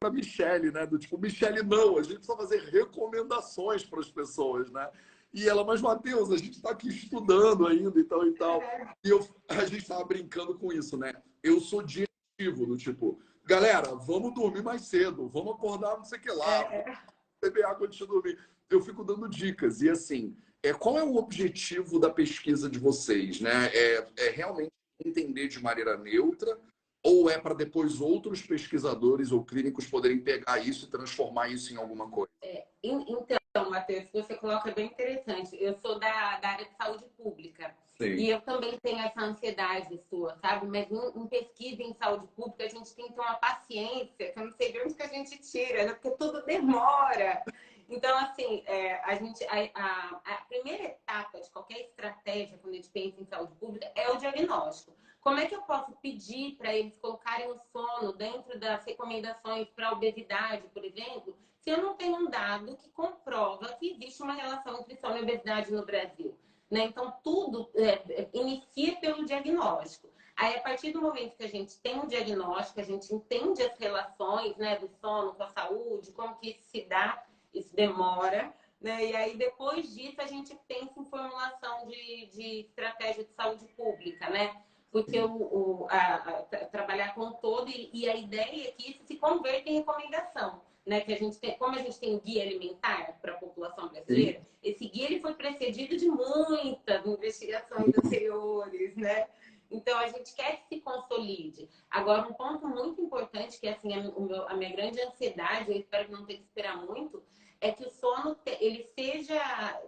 para 0.00 0.10
Michelle, 0.10 0.72
né? 0.72 0.86
Do 0.86 0.98
tipo, 0.98 1.18
Michelle, 1.18 1.62
não, 1.62 1.96
a 1.96 2.02
gente 2.02 2.16
precisa 2.16 2.36
fazer 2.36 2.58
recomendações 2.70 3.84
para 3.84 4.00
as 4.00 4.10
pessoas, 4.10 4.70
né? 4.70 4.88
E 5.32 5.48
ela, 5.48 5.64
mas 5.64 5.82
Matheus, 5.82 6.30
a 6.30 6.36
gente 6.36 6.52
está 6.52 6.70
aqui 6.70 6.88
estudando 6.88 7.66
ainda 7.66 7.98
e 8.00 8.04
tal 8.04 8.26
e 8.26 8.32
tal. 8.32 8.62
E 9.04 9.08
eu, 9.10 9.26
a 9.48 9.64
gente 9.64 9.82
estava 9.82 10.04
brincando 10.04 10.58
com 10.58 10.72
isso, 10.72 10.96
né? 10.96 11.14
Eu 11.42 11.60
sou 11.60 11.82
diretivo, 11.82 12.66
do 12.66 12.76
tipo, 12.76 13.20
galera, 13.44 13.94
vamos 13.94 14.34
dormir 14.34 14.62
mais 14.62 14.82
cedo, 14.82 15.28
vamos 15.28 15.54
acordar 15.54 15.96
não 15.96 16.04
sei 16.04 16.18
o 16.18 16.22
que 16.22 16.30
lá, 16.30 16.62
é. 16.72 16.98
beber 17.42 17.64
água 17.66 17.86
antes 17.86 17.98
de 17.98 18.06
dormir. 18.06 18.38
Eu 18.70 18.80
fico 18.80 19.04
dando 19.04 19.28
dicas. 19.28 19.80
E 19.80 19.88
assim, 19.88 20.36
é, 20.62 20.72
qual 20.72 20.98
é 20.98 21.04
o 21.04 21.16
objetivo 21.16 21.98
da 21.98 22.10
pesquisa 22.10 22.68
de 22.68 22.78
vocês? 22.78 23.40
Né? 23.40 23.70
É, 23.72 24.06
é 24.16 24.30
realmente 24.30 24.72
entender 25.04 25.48
de 25.48 25.60
maneira 25.60 25.96
neutra 25.96 26.58
ou 27.02 27.30
é 27.30 27.38
para 27.38 27.54
depois 27.54 28.00
outros 28.00 28.42
pesquisadores 28.42 29.30
ou 29.30 29.44
clínicos 29.44 29.86
poderem 29.86 30.18
pegar 30.18 30.58
isso 30.58 30.86
e 30.86 30.90
transformar 30.90 31.48
isso 31.48 31.72
em 31.72 31.76
alguma 31.76 32.10
coisa? 32.10 32.30
É, 32.42 32.66
então, 32.82 33.70
Matheus, 33.70 34.10
você 34.12 34.34
coloca 34.34 34.70
bem 34.72 34.86
interessante. 34.86 35.56
Eu 35.58 35.74
sou 35.74 35.98
da, 35.98 36.38
da 36.40 36.48
área 36.48 36.66
de 36.66 36.76
saúde 36.76 37.04
pública. 37.16 37.74
Sim. 37.96 38.14
E 38.14 38.28
eu 38.28 38.40
também 38.42 38.78
tenho 38.80 38.98
essa 38.98 39.20
ansiedade 39.20 39.98
sua, 40.10 40.36
sabe? 40.36 40.66
Mas 40.66 40.90
em, 40.90 41.20
em, 41.22 41.26
pesquisa 41.26 41.82
em 41.82 41.94
saúde 41.94 42.26
pública, 42.36 42.64
a 42.64 42.68
gente 42.68 42.94
tem 42.94 43.06
que 43.06 43.14
ter 43.14 43.20
uma 43.20 43.34
paciência, 43.34 44.32
que 44.32 44.38
eu 44.38 44.44
não 44.44 44.52
sei 44.52 44.72
de 44.72 44.80
onde 44.80 44.94
que 44.94 45.02
a 45.02 45.08
gente 45.08 45.38
tira, 45.38 45.86
né? 45.86 45.94
porque 45.94 46.10
tudo 46.10 46.44
demora. 46.44 47.42
Então, 47.88 48.18
assim, 48.18 48.62
é, 48.66 49.00
a, 49.04 49.14
gente, 49.14 49.44
a, 49.44 49.70
a, 49.74 50.20
a, 50.24 50.36
primeira 50.48 50.84
etapa 50.84 51.40
de 51.40 51.50
qualquer 51.50 51.80
estratégia, 51.80 52.58
quando 52.58 52.74
a 52.74 52.76
gente 52.76 52.90
pensa 52.90 53.20
em 53.20 53.24
saúde 53.24 53.54
pública, 53.54 53.90
é 53.94 54.10
o 54.10 54.16
diagnóstico. 54.16 54.96
Como 55.20 55.38
é 55.38 55.46
que 55.46 55.54
eu 55.54 55.62
posso 55.62 55.92
pedir 56.02 56.56
para 56.56 56.74
eles 56.74 56.96
colocarem 56.98 57.50
o 57.50 57.58
sono 57.72 58.12
dentro 58.12 58.58
das 58.58 58.84
recomendações 58.84 59.68
para 59.70 59.92
obesidade, 59.92 60.68
por 60.68 60.84
exemplo, 60.84 61.36
se 61.60 61.70
eu 61.70 61.82
não 61.82 61.94
tenho 61.94 62.16
um 62.16 62.30
dado 62.30 62.76
que 62.76 62.88
comprova 62.90 63.72
que 63.74 63.90
existe 63.90 64.22
uma 64.22 64.34
relação 64.34 64.80
entre 64.80 64.96
sono 64.96 65.18
e 65.18 65.22
obesidade 65.22 65.72
no 65.72 65.84
Brasil? 65.84 66.38
Né? 66.70 66.84
Então, 66.84 67.12
tudo 67.22 67.70
é, 67.74 68.28
inicia 68.32 68.96
pelo 68.96 69.24
diagnóstico. 69.24 70.08
Aí, 70.36 70.54
a 70.54 70.60
partir 70.60 70.92
do 70.92 71.00
momento 71.00 71.36
que 71.36 71.44
a 71.44 71.48
gente 71.48 71.78
tem 71.78 71.98
um 71.98 72.06
diagnóstico, 72.06 72.78
a 72.78 72.84
gente 72.84 73.12
entende 73.14 73.62
as 73.62 73.76
relações 73.78 74.56
né, 74.56 74.76
do 74.76 74.88
sono 75.00 75.34
com 75.34 75.42
a 75.42 75.48
saúde, 75.48 76.12
como 76.12 76.36
que 76.36 76.50
isso 76.50 76.62
se 76.66 76.82
dá, 76.82 77.25
isso 77.58 77.74
demora. 77.74 78.52
Né? 78.80 79.06
E 79.06 79.16
aí, 79.16 79.36
depois 79.36 79.94
disso, 79.94 80.20
a 80.20 80.26
gente 80.26 80.58
pensa 80.68 81.00
em 81.00 81.04
formulação 81.04 81.86
de, 81.86 82.26
de 82.26 82.60
estratégia 82.60 83.24
de 83.24 83.32
saúde 83.32 83.66
pública, 83.76 84.28
né? 84.30 84.54
Porque 84.92 85.18
o, 85.20 85.30
o 85.30 85.86
a, 85.90 86.14
a, 86.14 86.42
trabalhar 86.66 87.14
com 87.14 87.32
todo 87.32 87.68
e, 87.68 87.90
e, 87.92 88.08
a 88.08 88.16
ideia 88.16 88.68
é 88.68 88.72
que 88.72 88.90
isso 88.92 89.04
se 89.04 89.16
converta 89.16 89.68
em 89.68 89.78
recomendação. 89.78 90.62
Né, 90.86 91.00
que 91.00 91.12
a 91.12 91.18
gente 91.18 91.36
tem, 91.40 91.58
como 91.58 91.74
a 91.74 91.82
gente 91.82 91.98
tem 91.98 92.14
o 92.14 92.20
guia 92.20 92.44
alimentar 92.44 93.18
para 93.20 93.32
a 93.32 93.36
população 93.38 93.88
brasileira, 93.88 94.38
Sim. 94.38 94.46
esse 94.62 94.86
guia 94.86 95.06
ele 95.06 95.18
foi 95.18 95.34
precedido 95.34 95.96
de 95.96 96.08
muitas 96.08 97.04
investigações 97.04 97.88
anteriores, 97.98 98.94
né? 98.94 99.26
Então 99.68 99.98
a 99.98 100.06
gente 100.06 100.32
quer 100.34 100.58
que 100.58 100.76
se 100.76 100.80
consolide. 100.80 101.68
Agora 101.90 102.28
um 102.28 102.32
ponto 102.32 102.68
muito 102.68 103.02
importante 103.02 103.58
que 103.58 103.66
assim 103.66 103.94
a, 103.94 104.00
meu, 104.00 104.48
a 104.48 104.54
minha 104.54 104.70
grande 104.70 105.00
ansiedade, 105.00 105.72
eu 105.72 105.76
espero 105.76 106.10
não 106.12 106.24
ter 106.24 106.36
que 106.36 106.44
esperar 106.44 106.76
muito, 106.86 107.20
é 107.66 107.72
que 107.72 107.84
o 107.84 107.90
sono 107.90 108.38
ele 108.46 108.88
seja 108.94 109.40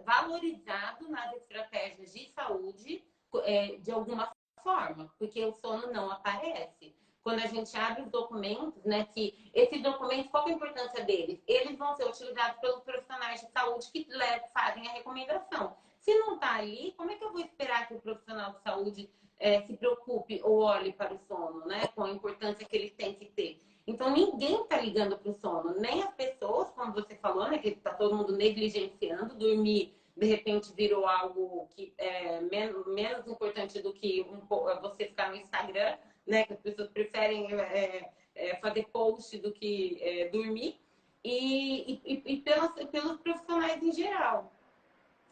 valorizado 0.05 1.09
nas 1.09 1.33
estratégias 1.35 2.11
de 2.13 2.29
saúde 2.33 3.05
é, 3.43 3.77
de 3.77 3.91
alguma 3.91 4.31
forma, 4.61 5.13
porque 5.17 5.43
o 5.45 5.53
sono 5.53 5.91
não 5.91 6.11
aparece. 6.11 6.95
Quando 7.23 7.39
a 7.39 7.47
gente 7.47 7.75
abre 7.77 8.03
os 8.03 8.09
documentos, 8.09 8.83
né, 8.83 9.05
que 9.13 9.49
esses 9.53 9.81
documentos, 9.81 10.31
qual 10.31 10.47
é 10.47 10.51
a 10.51 10.55
importância 10.55 11.03
deles? 11.03 11.41
Eles 11.47 11.77
vão 11.77 11.95
ser 11.95 12.05
utilizados 12.05 12.59
pelos 12.59 12.81
profissionais 12.81 13.41
de 13.41 13.51
saúde 13.51 13.91
que 13.91 14.07
fazem 14.53 14.87
a 14.87 14.91
recomendação. 14.91 15.75
Se 15.99 16.13
não 16.17 16.35
está 16.35 16.55
ali, 16.55 16.93
como 16.97 17.11
é 17.11 17.15
que 17.15 17.23
eu 17.23 17.31
vou 17.31 17.41
esperar 17.41 17.87
que 17.87 17.93
o 17.93 18.01
profissional 18.01 18.53
de 18.53 18.61
saúde 18.61 19.09
é, 19.37 19.61
se 19.61 19.77
preocupe 19.77 20.41
ou 20.43 20.63
olhe 20.63 20.91
para 20.93 21.13
o 21.13 21.19
sono, 21.19 21.65
né? 21.65 21.87
Com 21.87 22.03
a 22.03 22.09
importância 22.09 22.65
que 22.65 22.75
ele 22.75 22.89
tem 22.89 23.13
que 23.13 23.25
ter. 23.25 23.61
Então, 23.89 24.11
ninguém 24.11 24.61
está 24.61 24.79
ligando 24.79 25.17
para 25.17 25.31
o 25.31 25.33
sono, 25.33 25.73
nem 25.79 26.03
as 26.03 26.13
pessoas, 26.13 26.69
como 26.69 26.93
você 26.93 27.15
falou, 27.15 27.49
né? 27.49 27.57
Que 27.57 27.69
está 27.69 27.91
todo 27.91 28.15
mundo 28.15 28.37
negligenciando, 28.37 29.33
dormir 29.33 29.95
de 30.15 30.25
repente 30.27 30.71
virou 30.75 31.07
algo 31.07 31.67
que 31.75 31.93
é 31.97 32.41
menos, 32.41 32.85
menos 32.87 33.25
importante 33.25 33.81
do 33.81 33.93
que 33.93 34.21
um, 34.29 34.41
você 34.81 35.05
ficar 35.05 35.31
no 35.31 35.37
Instagram, 35.37 35.97
né? 36.27 36.43
Que 36.43 36.53
as 36.53 36.59
pessoas 36.59 36.89
preferem 36.89 37.51
é, 37.51 38.11
é, 38.35 38.55
fazer 38.57 38.85
post 38.93 39.35
do 39.39 39.51
que 39.51 39.97
é, 40.01 40.29
dormir. 40.29 40.79
E, 41.23 41.99
e, 42.05 42.23
e 42.25 42.37
pelas, 42.41 42.71
pelos 42.91 43.17
profissionais 43.21 43.81
em 43.81 43.91
geral 43.91 44.53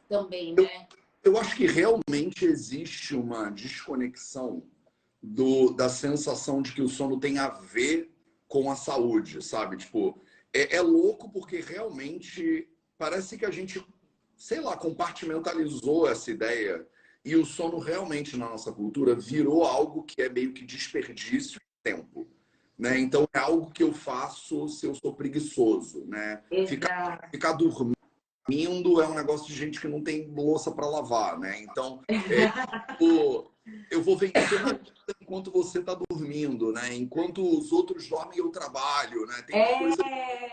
também, 0.09 0.55
né? 0.55 0.87
Eu, 1.23 1.33
eu 1.33 1.37
acho 1.37 1.55
que 1.55 1.67
realmente 1.67 2.43
existe 2.43 3.15
uma 3.15 3.51
desconexão 3.51 4.63
do, 5.21 5.73
da 5.73 5.89
sensação 5.89 6.59
de 6.59 6.73
que 6.73 6.81
o 6.81 6.89
sono 6.89 7.19
tem 7.19 7.37
a 7.37 7.49
ver 7.49 8.16
com 8.47 8.71
a 8.71 8.75
saúde, 8.75 9.43
sabe? 9.43 9.77
Tipo, 9.77 10.21
é, 10.53 10.77
é 10.77 10.81
louco 10.81 11.29
porque 11.29 11.59
realmente 11.61 12.69
parece 12.97 13.37
que 13.37 13.45
a 13.45 13.51
gente, 13.51 13.85
sei 14.35 14.59
lá, 14.61 14.75
compartimentalizou 14.75 16.09
essa 16.09 16.31
ideia 16.31 16.85
e 17.23 17.35
o 17.35 17.45
sono 17.45 17.77
realmente 17.77 18.37
na 18.37 18.49
nossa 18.49 18.71
cultura 18.71 19.13
virou 19.13 19.63
algo 19.63 20.03
que 20.03 20.21
é 20.21 20.29
meio 20.29 20.53
que 20.53 20.65
desperdício 20.65 21.59
de 21.59 21.91
tempo. 21.91 22.27
Né? 22.77 22.99
Então 22.99 23.27
é 23.33 23.39
algo 23.39 23.71
que 23.71 23.83
eu 23.83 23.91
faço 23.91 24.69
se 24.69 24.85
eu 24.85 24.93
sou 24.95 25.13
preguiçoso, 25.13 26.05
né? 26.05 26.43
Ficar, 26.67 27.27
ficar 27.31 27.53
dormindo 27.53 29.01
é 29.01 29.07
um 29.07 29.15
negócio 29.15 29.47
de 29.47 29.55
gente 29.55 29.81
que 29.81 29.87
não 29.87 30.01
tem 30.01 30.31
louça 30.31 30.71
para 30.71 30.87
lavar, 30.87 31.39
né? 31.39 31.59
Então, 31.63 32.01
é, 32.07 32.15
tipo, 32.93 33.51
eu 33.91 34.01
vou 34.01 34.15
vencer 34.15 34.79
enquanto 35.27 35.51
você 35.51 35.79
está 35.79 35.93
dormindo, 36.09 36.71
né? 36.71 36.93
Enquanto 36.95 37.45
os 37.45 37.69
outros 37.73 38.07
dormem, 38.07 38.39
eu 38.39 38.49
trabalho, 38.49 39.25
né? 39.25 39.41
Tem 39.45 39.55
uma, 39.57 39.67
é... 39.67 39.79
coisa, 39.79 40.03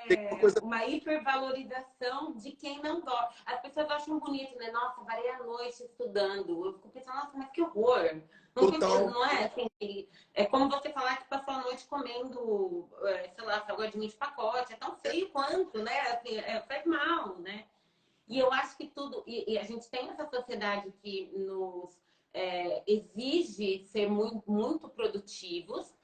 tem 0.09 0.27
uma, 0.27 0.41
coisa... 0.41 0.61
uma 0.61 0.85
hipervalorização 0.85 2.33
de 2.35 2.51
quem 2.51 2.83
não 2.83 3.01
dorme. 3.01 3.29
As 3.47 3.61
pessoas 3.61 3.89
acham 3.89 4.19
bonito, 4.19 4.59
né? 4.59 4.73
Nossa, 4.73 5.01
varei 5.03 5.31
a 5.31 5.45
noite 5.45 5.85
estudando. 5.85 6.67
Eu 6.67 6.73
fico 6.75 6.89
pensando, 6.89 7.15
nossa, 7.15 7.37
mas 7.37 7.51
que 7.51 7.63
horror! 7.63 8.21
Não, 8.57 8.71
Total. 8.71 9.11
não 9.11 9.25
é 9.25 9.45
assim, 9.47 10.09
é 10.33 10.45
como 10.45 10.69
você 10.69 10.89
falar 10.91 11.17
que 11.17 11.29
passou 11.29 11.55
a 11.55 11.63
noite 11.63 11.87
comendo, 11.87 12.89
é, 13.03 13.29
sei 13.29 13.45
lá, 13.45 13.65
salgadinho 13.67 14.09
de 14.09 14.15
pacote, 14.15 14.73
é 14.73 14.77
tão 14.77 14.95
feio 14.97 15.29
quanto, 15.31 15.83
né? 15.83 16.01
Assim, 16.13 16.37
é, 16.37 16.61
faz 16.63 16.85
mal, 16.85 17.37
né? 17.39 17.65
E 18.29 18.39
eu 18.39 18.53
acho 18.53 18.77
que 18.77 18.87
tudo. 18.87 19.23
E, 19.27 19.53
e 19.53 19.59
a 19.59 19.65
gente 19.65 19.89
tem 19.91 20.09
essa 20.09 20.25
sociedade 20.27 20.93
que 21.03 21.33
nos 21.37 22.04
é, 22.35 22.83
exige 22.87 23.85
ser 23.87 24.11
muito, 24.11 24.43
muito 24.51 24.89
produtivos. 24.89 25.95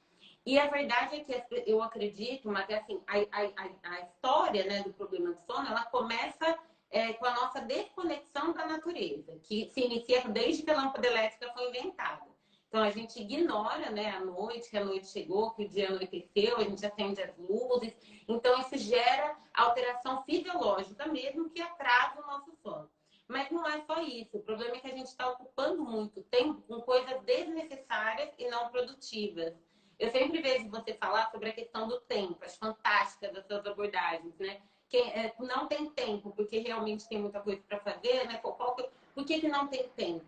E 0.46 0.58
a 0.58 0.68
verdade 0.68 1.16
é 1.16 1.20
que 1.20 1.44
eu 1.66 1.82
acredito, 1.82 2.48
mas 2.48 2.70
assim, 2.70 3.02
a, 3.06 3.18
a, 3.18 3.96
a 3.96 4.00
história 4.00 4.64
né, 4.64 4.82
do 4.82 4.92
problema 4.94 5.32
do 5.32 5.40
sono, 5.40 5.68
ela 5.68 5.84
começa 5.86 6.58
é, 6.90 7.12
com 7.12 7.26
a 7.26 7.34
nossa 7.34 7.60
desconexão 7.60 8.52
da 8.52 8.66
natureza, 8.66 9.38
que 9.42 9.70
se 9.74 9.80
inicia 9.80 10.22
desde 10.28 10.62
que 10.62 10.70
a 10.70 10.76
lâmpada 10.76 11.06
elétrica 11.06 11.52
foi 11.52 11.68
inventada. 11.68 12.30
Então 12.68 12.82
a 12.82 12.90
gente 12.90 13.20
ignora 13.20 13.90
né, 13.90 14.12
a 14.12 14.20
noite, 14.20 14.70
que 14.70 14.78
a 14.78 14.84
noite 14.84 15.08
chegou, 15.08 15.50
que 15.50 15.64
o 15.64 15.68
dia 15.68 15.88
anoiteceu, 15.88 16.56
a 16.56 16.62
gente 16.62 16.86
acende 16.86 17.20
as 17.20 17.36
luzes. 17.36 17.92
Então 18.28 18.60
isso 18.60 18.78
gera 18.78 19.36
alteração 19.52 20.22
fisiológica 20.22 21.06
mesmo 21.06 21.50
que 21.50 21.60
atrasa 21.60 22.22
o 22.22 22.26
nosso 22.26 22.52
sono. 22.62 22.88
Mas 23.30 23.48
não 23.48 23.64
é 23.64 23.80
só 23.82 24.02
isso. 24.02 24.38
O 24.38 24.42
problema 24.42 24.74
é 24.74 24.80
que 24.80 24.88
a 24.88 24.96
gente 24.96 25.06
está 25.06 25.30
ocupando 25.30 25.84
muito 25.84 26.20
tempo 26.24 26.60
com 26.62 26.80
coisas 26.80 27.22
desnecessárias 27.22 28.28
e 28.36 28.48
não 28.48 28.70
produtivas. 28.70 29.54
Eu 30.00 30.10
sempre 30.10 30.42
vejo 30.42 30.68
você 30.68 30.94
falar 30.94 31.30
sobre 31.30 31.50
a 31.50 31.52
questão 31.52 31.86
do 31.86 32.00
tempo, 32.00 32.44
as 32.44 32.56
fantásticas 32.56 33.32
das 33.32 33.46
suas 33.46 33.64
abordagens, 33.64 34.36
né? 34.36 34.60
Que 34.88 34.96
é, 34.96 35.32
não 35.38 35.68
tem 35.68 35.88
tempo, 35.90 36.32
porque 36.32 36.58
realmente 36.58 37.08
tem 37.08 37.20
muita 37.20 37.38
coisa 37.40 37.62
para 37.68 37.78
fazer, 37.78 38.26
né? 38.26 38.38
Por, 38.38 38.56
por 38.56 39.24
que, 39.24 39.40
que 39.40 39.48
não 39.48 39.68
tem 39.68 39.88
tempo? 39.90 40.26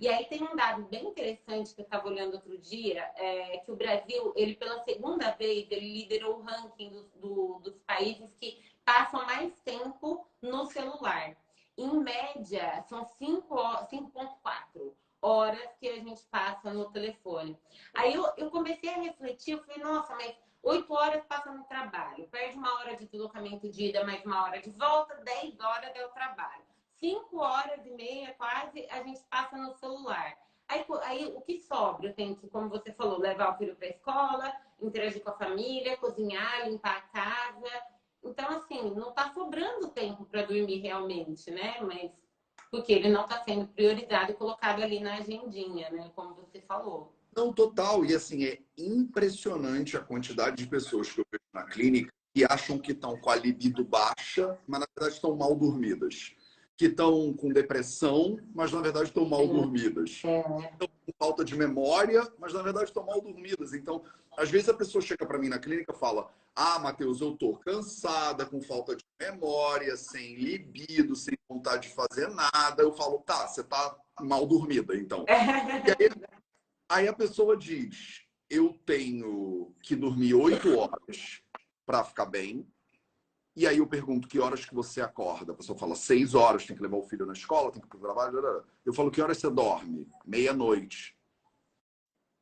E 0.00 0.08
aí 0.08 0.24
tem 0.24 0.42
um 0.42 0.56
dado 0.56 0.82
bem 0.86 1.06
interessante 1.06 1.72
que 1.72 1.80
eu 1.80 1.84
estava 1.84 2.08
olhando 2.08 2.34
outro 2.34 2.58
dia, 2.58 3.08
é, 3.14 3.58
que 3.58 3.70
o 3.70 3.76
Brasil, 3.76 4.32
ele 4.34 4.56
pela 4.56 4.82
segunda 4.82 5.30
vez, 5.30 5.70
ele 5.70 5.92
liderou 5.92 6.40
o 6.40 6.42
ranking 6.42 6.90
do, 6.90 7.02
do, 7.20 7.60
dos 7.60 7.78
países 7.86 8.34
que 8.40 8.60
passam 8.84 9.24
mais 9.26 9.56
tempo 9.60 10.26
no 10.42 10.66
celular. 10.66 11.36
Em 11.76 11.98
média, 11.98 12.82
são 12.88 13.04
5,4 13.04 14.94
horas 15.20 15.70
que 15.78 15.88
a 15.88 15.96
gente 15.96 16.22
passa 16.24 16.72
no 16.72 16.90
telefone. 16.90 17.58
Aí 17.94 18.14
eu, 18.14 18.26
eu 18.36 18.50
comecei 18.50 18.90
a 18.90 18.98
refletir, 18.98 19.52
eu 19.52 19.62
falei, 19.64 19.82
nossa, 19.82 20.14
mas 20.14 20.34
8 20.62 20.92
horas 20.92 21.24
passa 21.26 21.50
no 21.52 21.64
trabalho, 21.64 22.28
perde 22.28 22.56
uma 22.56 22.78
hora 22.78 22.96
de 22.96 23.06
deslocamento 23.06 23.68
de 23.68 23.86
ida, 23.86 24.04
mais 24.04 24.24
uma 24.24 24.44
hora 24.44 24.60
de 24.60 24.70
volta, 24.70 25.14
10 25.16 25.58
horas 25.60 25.90
é 25.94 26.06
o 26.06 26.10
trabalho 26.10 26.72
cinco 27.02 27.38
horas 27.38 27.84
e 27.84 27.90
meia 27.90 28.32
quase 28.34 28.86
a 28.88 29.02
gente 29.02 29.20
passa 29.24 29.56
no 29.56 29.74
celular. 29.74 30.38
Aí, 30.68 30.86
aí 31.02 31.26
o 31.34 31.40
que 31.40 31.58
sobra? 31.58 32.06
Eu 32.06 32.14
tenho 32.14 32.36
que, 32.36 32.48
como 32.48 32.68
você 32.68 32.92
falou, 32.92 33.18
levar 33.18 33.52
o 33.52 33.58
filho 33.58 33.74
para 33.74 33.88
a 33.88 33.90
escola, 33.90 34.52
interagir 34.80 35.22
com 35.22 35.30
a 35.30 35.36
família, 35.36 35.96
cozinhar, 35.96 36.68
limpar 36.68 36.98
a 36.98 37.00
casa. 37.18 37.82
Então, 38.24 38.48
assim, 38.50 38.94
não 38.94 39.10
está 39.10 39.32
sobrando 39.32 39.88
tempo 39.88 40.24
para 40.24 40.42
dormir 40.42 40.78
realmente, 40.78 41.50
né? 41.50 41.80
Mas 41.80 42.10
porque 42.70 42.92
ele 42.92 43.10
não 43.10 43.24
está 43.24 43.42
sendo 43.42 43.66
priorizado 43.68 44.32
e 44.32 44.34
colocado 44.34 44.82
ali 44.82 45.00
na 45.00 45.16
agendinha, 45.16 45.90
né? 45.90 46.10
Como 46.14 46.34
você 46.34 46.60
falou. 46.60 47.14
Não, 47.34 47.52
total. 47.52 48.04
E 48.04 48.14
assim, 48.14 48.44
é 48.44 48.58
impressionante 48.78 49.96
a 49.96 50.00
quantidade 50.00 50.56
de 50.56 50.66
pessoas 50.66 51.10
que 51.10 51.20
eu 51.20 51.26
vejo 51.30 51.42
na 51.52 51.64
clínica 51.64 52.12
que 52.34 52.44
acham 52.44 52.78
que 52.78 52.92
estão 52.92 53.18
com 53.18 53.28
a 53.28 53.36
libido 53.36 53.84
baixa, 53.84 54.58
mas 54.66 54.80
na 54.80 54.86
verdade 54.96 55.16
estão 55.16 55.36
mal 55.36 55.54
dormidas 55.54 56.34
que 56.82 56.86
estão 56.86 57.32
com 57.34 57.52
depressão, 57.52 58.38
mas 58.52 58.72
na 58.72 58.80
verdade 58.80 59.06
estão 59.06 59.24
mal 59.24 59.46
dormidas. 59.46 60.20
É. 60.24 60.40
Estão 60.72 60.88
com 61.04 61.12
falta 61.18 61.44
de 61.44 61.56
memória, 61.56 62.30
mas 62.38 62.52
na 62.52 62.62
verdade 62.62 62.86
estão 62.86 63.04
mal 63.04 63.20
dormidas. 63.20 63.72
Então, 63.72 64.02
às 64.36 64.50
vezes 64.50 64.68
a 64.68 64.74
pessoa 64.74 65.02
chega 65.02 65.26
para 65.26 65.38
mim 65.38 65.48
na 65.48 65.58
clínica 65.58 65.92
e 65.92 65.98
fala: 65.98 66.30
Ah, 66.54 66.78
Matheus, 66.78 67.20
eu 67.20 67.36
tô 67.36 67.56
cansada, 67.56 68.46
com 68.46 68.60
falta 68.60 68.96
de 68.96 69.04
memória, 69.20 69.96
sem 69.96 70.36
libido, 70.36 71.14
sem 71.14 71.36
vontade 71.48 71.88
de 71.88 71.94
fazer 71.94 72.28
nada. 72.28 72.82
Eu 72.82 72.92
falo: 72.92 73.18
Tá, 73.18 73.46
você 73.46 73.62
tá 73.62 73.96
mal 74.20 74.46
dormida, 74.46 74.96
então. 74.96 75.24
aí, 75.28 76.10
aí 76.88 77.08
a 77.08 77.12
pessoa 77.12 77.56
diz: 77.56 78.22
Eu 78.48 78.78
tenho 78.86 79.74
que 79.82 79.96
dormir 79.96 80.34
oito 80.34 80.76
horas 80.78 81.42
para 81.84 82.04
ficar 82.04 82.26
bem 82.26 82.66
e 83.54 83.66
aí 83.66 83.78
eu 83.78 83.86
pergunto 83.86 84.26
que 84.26 84.40
horas 84.40 84.64
que 84.64 84.74
você 84.74 85.00
acorda. 85.00 85.52
A 85.52 85.54
pessoa 85.54 85.78
fala 85.78 85.94
seis 85.94 86.34
horas, 86.34 86.64
tem 86.64 86.74
que 86.74 86.82
levar 86.82 86.96
o 86.96 87.02
filho 87.02 87.26
na 87.26 87.34
escola, 87.34 87.70
tem 87.70 87.80
que 87.80 87.86
ir 87.86 87.90
para 87.90 87.98
o 87.98 88.00
trabalho. 88.00 88.64
Eu 88.84 88.94
falo 88.94 89.10
que 89.10 89.20
horas 89.20 89.38
você 89.38 89.50
dorme? 89.50 90.08
Meia-noite. 90.24 91.16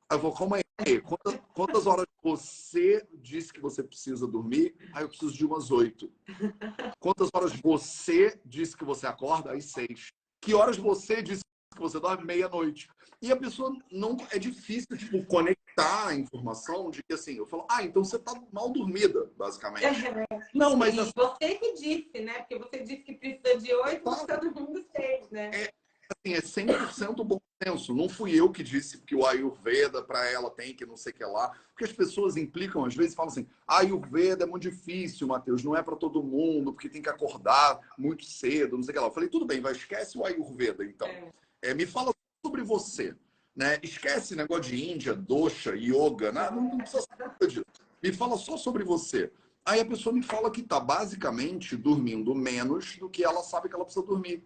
Aí 0.09 0.17
eu 0.17 0.21
falo, 0.21 0.35
calma 0.35 0.57
aí, 0.57 1.01
quantas, 1.01 1.41
quantas, 1.53 1.87
horas 1.87 2.07
você 2.23 3.07
disse 3.15 3.53
que 3.53 3.61
você 3.61 3.83
precisa 3.83 4.27
dormir? 4.27 4.75
Aí 4.93 5.05
eu 5.05 5.09
preciso 5.09 5.33
de 5.33 5.45
umas 5.45 5.71
oito. 5.71 6.13
Quantas 6.99 7.29
horas 7.33 7.53
você 7.61 8.39
disse 8.45 8.77
que 8.77 8.85
você 8.85 9.07
acorda? 9.07 9.53
Aí 9.53 9.63
seis. 9.63 10.09
Que 10.41 10.55
horas 10.55 10.77
você 10.77 11.23
disse 11.23 11.43
que 11.81 11.91
você 11.91 11.99
dorme? 11.99 12.25
Meia-noite. 12.25 12.89
E 13.23 13.31
a 13.33 13.37
pessoa 13.37 13.77
não. 13.91 14.17
É 14.31 14.39
difícil, 14.39 14.97
tipo, 14.97 15.25
conectar 15.27 16.09
a 16.09 16.15
informação 16.15 16.91
de 16.91 17.03
que 17.03 17.15
assim, 17.15 17.37
eu 17.37 17.47
falo, 17.47 17.67
ah, 17.71 17.83
então 17.83 18.05
você 18.05 18.19
tá 18.19 18.33
mal 18.53 18.71
dormida, 18.71 19.31
basicamente. 19.37 19.85
É, 19.85 20.27
não, 20.55 20.77
mas. 20.77 20.99
Assim, 20.99 21.13
você 21.15 21.55
que 21.57 21.75
disse, 21.75 22.21
né? 22.21 22.41
Porque 22.41 22.59
você 22.59 22.83
disse 22.83 23.03
que 23.03 23.15
precisa 23.15 23.59
de 23.59 23.75
oito, 23.75 24.03
mas 24.05 24.25
todo 24.25 24.55
mundo 24.55 24.85
seis, 24.95 25.31
né? 25.31 25.51
É, 25.55 25.71
assim, 26.11 26.35
é 26.35 26.41
100% 26.41 27.25
bom 27.25 27.41
senso. 27.63 27.95
Não 27.95 28.09
fui 28.09 28.39
eu 28.39 28.51
que 28.51 28.63
disse 28.63 28.99
que 29.03 29.15
o 29.15 29.27
Ayurveda 29.27 30.03
para 30.03 30.27
ela 30.31 30.51
tem 30.51 30.75
que 30.75 30.87
não 30.87 30.97
sei 30.97 31.13
o 31.13 31.15
que 31.15 31.25
lá. 31.25 31.51
Porque 31.73 31.85
as 31.85 31.93
pessoas 31.93 32.37
implicam, 32.37 32.85
às 32.85 32.95
vezes, 32.95 33.15
falam 33.15 33.31
assim: 33.31 33.47
Ayurveda 33.67 34.45
é 34.45 34.47
muito 34.47 34.63
difícil, 34.63 35.27
Matheus, 35.27 35.63
não 35.63 35.77
é 35.77 35.83
para 35.83 35.97
todo 35.97 36.23
mundo, 36.23 36.73
porque 36.73 36.89
tem 36.89 37.03
que 37.03 37.11
acordar 37.11 37.81
muito 37.99 38.25
cedo, 38.25 38.77
não 38.77 38.83
sei 38.83 38.93
o 38.93 38.95
que 38.95 39.01
lá. 39.01 39.07
Eu 39.07 39.13
falei: 39.13 39.29
tudo 39.29 39.45
bem, 39.45 39.61
vai, 39.61 39.73
esquece 39.73 40.17
o 40.17 40.25
Ayurveda, 40.25 40.85
então. 40.85 41.07
É. 41.07 41.31
É, 41.63 41.75
me 41.75 41.87
fala 41.87 42.13
sobre 42.45 42.63
você. 42.63 43.15
Né? 43.55 43.79
Esquece 43.83 44.35
negócio 44.35 44.73
de 44.73 44.91
Índia, 44.91 45.15
dosha, 45.15 45.75
yoga, 45.75 46.33
né? 46.33 46.51
não, 46.51 46.63
não 46.63 46.79
precisa 46.79 47.03
saber 47.03 47.47
disso. 47.49 47.65
Me 48.03 48.13
fala 48.13 48.37
só 48.39 48.57
sobre 48.57 48.85
você. 48.85 49.31
Aí 49.65 49.81
a 49.81 49.85
pessoa 49.85 50.15
me 50.15 50.23
fala 50.23 50.51
que 50.51 50.63
está 50.63 50.81
basicamente 50.81 51.77
dormindo 51.77 52.35
menos 52.35 52.97
do 52.97 53.11
que 53.11 53.23
ela 53.23 53.43
sabe 53.43 53.69
que 53.69 53.75
ela 53.75 53.85
precisa 53.85 54.07
dormir. 54.07 54.43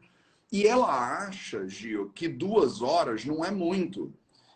E 0.50 0.66
ela 0.66 1.26
acha, 1.26 1.66
Gil, 1.68 2.10
que 2.10 2.28
duas 2.28 2.82
horas 2.82 3.24
não 3.24 3.44
é 3.44 3.50
muito. 3.50 4.12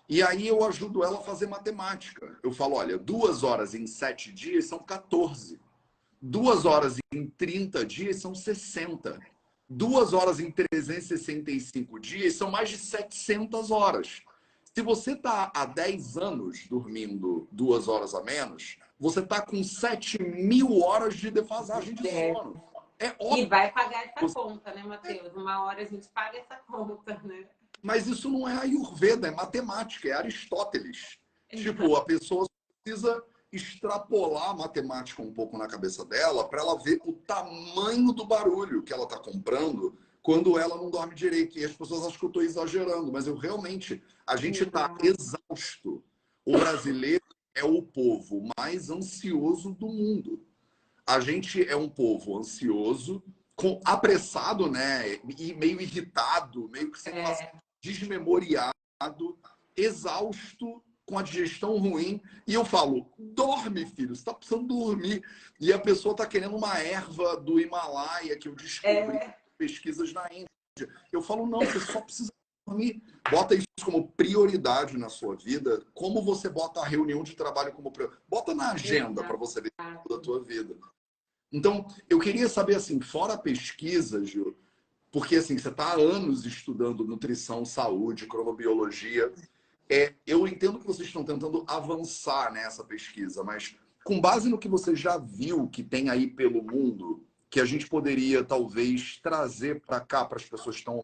E 0.08 0.22
aí 0.22 0.48
eu 0.48 0.64
ajudo 0.64 1.04
ela 1.04 1.18
a 1.18 1.22
fazer 1.22 1.46
matemática. 1.46 2.38
Eu 2.42 2.50
falo, 2.50 2.76
olha, 2.76 2.98
duas 2.98 3.44
horas 3.44 3.74
em 3.74 3.86
sete 3.86 4.32
dias 4.32 4.64
são 4.64 4.78
14. 4.78 5.60
Duas 6.20 6.64
horas 6.64 6.96
em 7.12 7.26
30 7.28 7.84
dias 7.84 8.16
são 8.16 8.34
60 8.34 9.20
duas 9.68 10.12
horas 10.12 10.40
em 10.40 10.50
365 10.50 11.98
dias 12.00 12.34
são 12.34 12.50
mais 12.50 12.70
de 12.70 12.78
700 12.78 13.70
horas. 13.70 14.22
Se 14.74 14.82
você 14.82 15.12
está 15.12 15.50
há 15.54 15.66
10 15.66 16.16
anos 16.16 16.66
dormindo 16.68 17.48
duas 17.50 17.88
horas 17.88 18.14
a 18.14 18.22
menos, 18.22 18.78
você 18.98 19.20
está 19.20 19.40
com 19.40 19.62
7 19.62 20.22
mil 20.22 20.80
horas 20.80 21.16
de 21.16 21.30
defasagem 21.30 21.94
de 21.94 22.08
é. 22.08 22.32
sono. 22.32 22.62
É 22.98 23.14
óbvio. 23.18 23.44
E 23.44 23.46
vai 23.46 23.70
pagar 23.72 24.06
essa 24.06 24.20
você... 24.20 24.34
conta, 24.34 24.72
né, 24.74 24.82
Matheus? 24.82 25.32
Uma 25.34 25.64
hora 25.64 25.82
a 25.82 25.84
gente 25.84 26.08
paga 26.08 26.38
essa 26.38 26.56
conta, 26.66 27.20
né? 27.24 27.46
Mas 27.80 28.08
isso 28.08 28.28
não 28.28 28.48
é 28.48 28.58
Ayurveda, 28.58 29.28
é 29.28 29.30
matemática, 29.30 30.08
é 30.08 30.12
Aristóteles. 30.12 31.16
Tipo, 31.48 31.94
a 31.94 32.04
pessoa 32.04 32.46
precisa 32.82 33.22
extrapolar 33.50 34.50
a 34.50 34.54
matemática 34.54 35.22
um 35.22 35.32
pouco 35.32 35.56
na 35.56 35.66
cabeça 35.66 36.04
dela 36.04 36.48
para 36.48 36.60
ela 36.60 36.78
ver 36.78 37.00
o 37.04 37.12
tamanho 37.12 38.12
do 38.12 38.26
barulho 38.26 38.82
que 38.82 38.92
ela 38.92 39.04
está 39.04 39.18
comprando 39.18 39.96
quando 40.22 40.58
ela 40.58 40.76
não 40.76 40.90
dorme 40.90 41.14
direito. 41.14 41.58
E 41.58 41.64
as 41.64 41.72
pessoas 41.72 42.06
acham 42.06 42.18
que 42.18 42.24
eu 42.24 42.28
estou 42.28 42.42
exagerando, 42.42 43.10
mas 43.10 43.26
eu 43.26 43.36
realmente, 43.36 44.02
a 44.26 44.36
gente 44.36 44.62
está 44.62 44.94
exausto. 45.02 46.04
O 46.44 46.58
brasileiro 46.58 47.24
é 47.54 47.64
o 47.64 47.82
povo 47.82 48.46
mais 48.58 48.90
ansioso 48.90 49.72
do 49.72 49.86
mundo. 49.86 50.44
A 51.06 51.20
gente 51.20 51.66
é 51.66 51.74
um 51.74 51.88
povo 51.88 52.38
ansioso, 52.38 53.22
com, 53.56 53.80
apressado, 53.84 54.70
né? 54.70 55.14
E 55.38 55.54
meio 55.54 55.80
irritado, 55.80 56.68
meio 56.68 56.92
que 56.92 57.00
sem 57.00 57.14
é. 57.18 57.52
desmemoriado, 57.80 58.74
exausto 59.74 60.82
com 61.08 61.18
a 61.18 61.22
digestão 61.22 61.78
ruim. 61.78 62.20
E 62.46 62.52
eu 62.52 62.64
falo, 62.64 63.10
dorme, 63.18 63.86
filho, 63.86 64.14
você 64.14 64.20
está 64.20 64.34
precisando 64.34 64.66
dormir. 64.66 65.24
E 65.58 65.72
a 65.72 65.78
pessoa 65.78 66.12
está 66.12 66.26
querendo 66.26 66.54
uma 66.54 66.78
erva 66.78 67.36
do 67.38 67.58
Himalaia 67.58 68.36
que 68.36 68.46
eu 68.46 68.54
descobri 68.54 69.16
é... 69.16 69.34
pesquisas 69.56 70.12
na 70.12 70.28
Índia. 70.30 70.46
Eu 71.10 71.22
falo, 71.22 71.46
não, 71.46 71.60
você 71.60 71.80
só 71.80 72.02
precisa 72.02 72.30
dormir. 72.66 73.02
Bota 73.30 73.54
isso 73.54 73.66
como 73.82 74.08
prioridade 74.08 74.98
na 74.98 75.08
sua 75.08 75.34
vida. 75.34 75.82
Como 75.94 76.22
você 76.22 76.50
bota 76.50 76.80
a 76.80 76.84
reunião 76.84 77.22
de 77.22 77.34
trabalho 77.34 77.72
como 77.72 77.90
prioridade? 77.90 78.22
Bota 78.28 78.54
na 78.54 78.72
agenda 78.72 79.24
para 79.24 79.36
você 79.36 79.62
ver 79.62 79.72
da 80.08 80.18
tua 80.18 80.44
vida. 80.44 80.76
Então, 81.50 81.86
eu 82.10 82.18
queria 82.18 82.46
saber, 82.46 82.76
assim, 82.76 83.00
fora 83.00 83.32
a 83.32 83.38
pesquisa, 83.38 84.22
Gil, 84.22 84.54
porque 85.10 85.36
assim, 85.36 85.56
você 85.56 85.70
está 85.70 85.86
há 85.86 85.94
anos 85.94 86.44
estudando 86.44 87.06
nutrição, 87.06 87.64
saúde, 87.64 88.26
cronobiologia. 88.26 89.32
É, 89.90 90.14
eu 90.26 90.46
entendo 90.46 90.78
que 90.78 90.86
vocês 90.86 91.08
estão 91.08 91.24
tentando 91.24 91.64
avançar 91.66 92.52
nessa 92.52 92.84
pesquisa, 92.84 93.42
mas 93.42 93.76
com 94.04 94.20
base 94.20 94.48
no 94.48 94.58
que 94.58 94.68
você 94.68 94.94
já 94.94 95.16
viu 95.16 95.68
que 95.68 95.82
tem 95.82 96.10
aí 96.10 96.26
pelo 96.26 96.62
mundo, 96.62 97.24
que 97.50 97.60
a 97.60 97.64
gente 97.64 97.88
poderia 97.88 98.44
talvez 98.44 99.18
trazer 99.22 99.80
para 99.80 100.00
cá, 100.00 100.24
para 100.24 100.36
as 100.36 100.44
pessoas 100.44 100.76
que 100.76 100.82
estão 100.82 101.02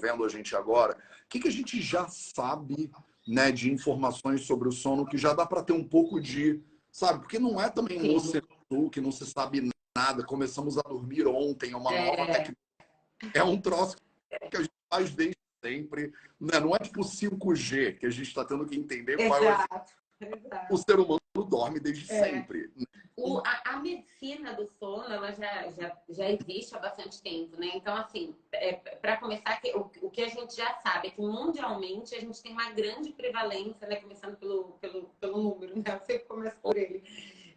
vendo 0.00 0.24
a 0.24 0.28
gente 0.28 0.56
agora, 0.56 0.94
o 0.94 1.28
que, 1.28 1.40
que 1.40 1.48
a 1.48 1.52
gente 1.52 1.80
já 1.80 2.08
sabe 2.08 2.90
né, 3.26 3.52
de 3.52 3.70
informações 3.70 4.42
sobre 4.46 4.68
o 4.68 4.72
sono 4.72 5.06
que 5.06 5.18
já 5.18 5.34
dá 5.34 5.46
para 5.46 5.62
ter 5.62 5.72
um 5.72 5.84
pouco 5.84 6.20
de. 6.20 6.62
Sabe? 6.90 7.20
Porque 7.20 7.38
não 7.38 7.60
é 7.60 7.70
também 7.70 8.02
um 8.02 8.16
oceano 8.16 8.90
que 8.90 9.00
não 9.00 9.12
se 9.12 9.24
sabe 9.26 9.70
nada. 9.96 10.24
Começamos 10.24 10.76
a 10.76 10.82
dormir 10.82 11.26
ontem, 11.26 11.72
é 11.72 11.76
uma 11.76 11.92
é. 11.92 12.04
nova 12.04 12.26
tecnologia. 12.26 12.56
É 13.34 13.42
um 13.42 13.58
troço 13.58 13.96
que 14.50 14.56
a 14.56 14.60
gente 14.60 14.72
faz 14.90 15.14
desde 15.14 15.36
sempre. 15.62 16.12
Né? 16.40 16.60
Não 16.60 16.74
é 16.74 16.78
tipo 16.78 17.00
5G 17.00 17.98
que 17.98 18.06
a 18.06 18.10
gente 18.10 18.28
está 18.28 18.44
tendo 18.44 18.66
que 18.66 18.76
entender 18.76 19.18
Exato. 19.18 19.28
qual 19.28 19.44
é 19.44 20.70
o... 20.70 20.74
o 20.74 20.76
ser 20.76 20.98
humano 20.98 21.20
dorme 21.48 21.80
desde 21.80 22.12
é. 22.12 22.24
sempre. 22.24 22.70
O, 23.16 23.38
a, 23.38 23.62
a, 23.66 23.76
medicina 23.76 24.54
do 24.54 24.66
sono 24.78 25.12
ela 25.12 25.32
já, 25.32 25.70
já, 25.70 25.96
já 26.08 26.30
existe 26.30 26.74
há 26.74 26.78
bastante 26.78 27.22
tempo, 27.22 27.56
né? 27.58 27.70
Então, 27.74 27.94
assim, 27.94 28.34
é, 28.50 28.72
para 28.72 29.18
começar, 29.18 29.60
o, 29.74 30.06
o 30.06 30.10
que 30.10 30.22
a 30.22 30.28
gente 30.28 30.56
já 30.56 30.74
sabe 30.80 31.08
é 31.08 31.10
que 31.10 31.20
mundialmente 31.20 32.14
a 32.14 32.20
gente 32.20 32.42
tem 32.42 32.52
uma 32.52 32.70
grande 32.72 33.12
prevalência, 33.12 33.86
né? 33.86 33.96
Começando 33.96 34.36
pelo, 34.36 34.72
pelo, 34.80 35.10
pelo 35.20 35.42
número, 35.42 35.76
né? 35.76 36.00
Você 36.04 36.18
começa 36.20 36.56
por 36.62 36.76
ele. 36.76 37.04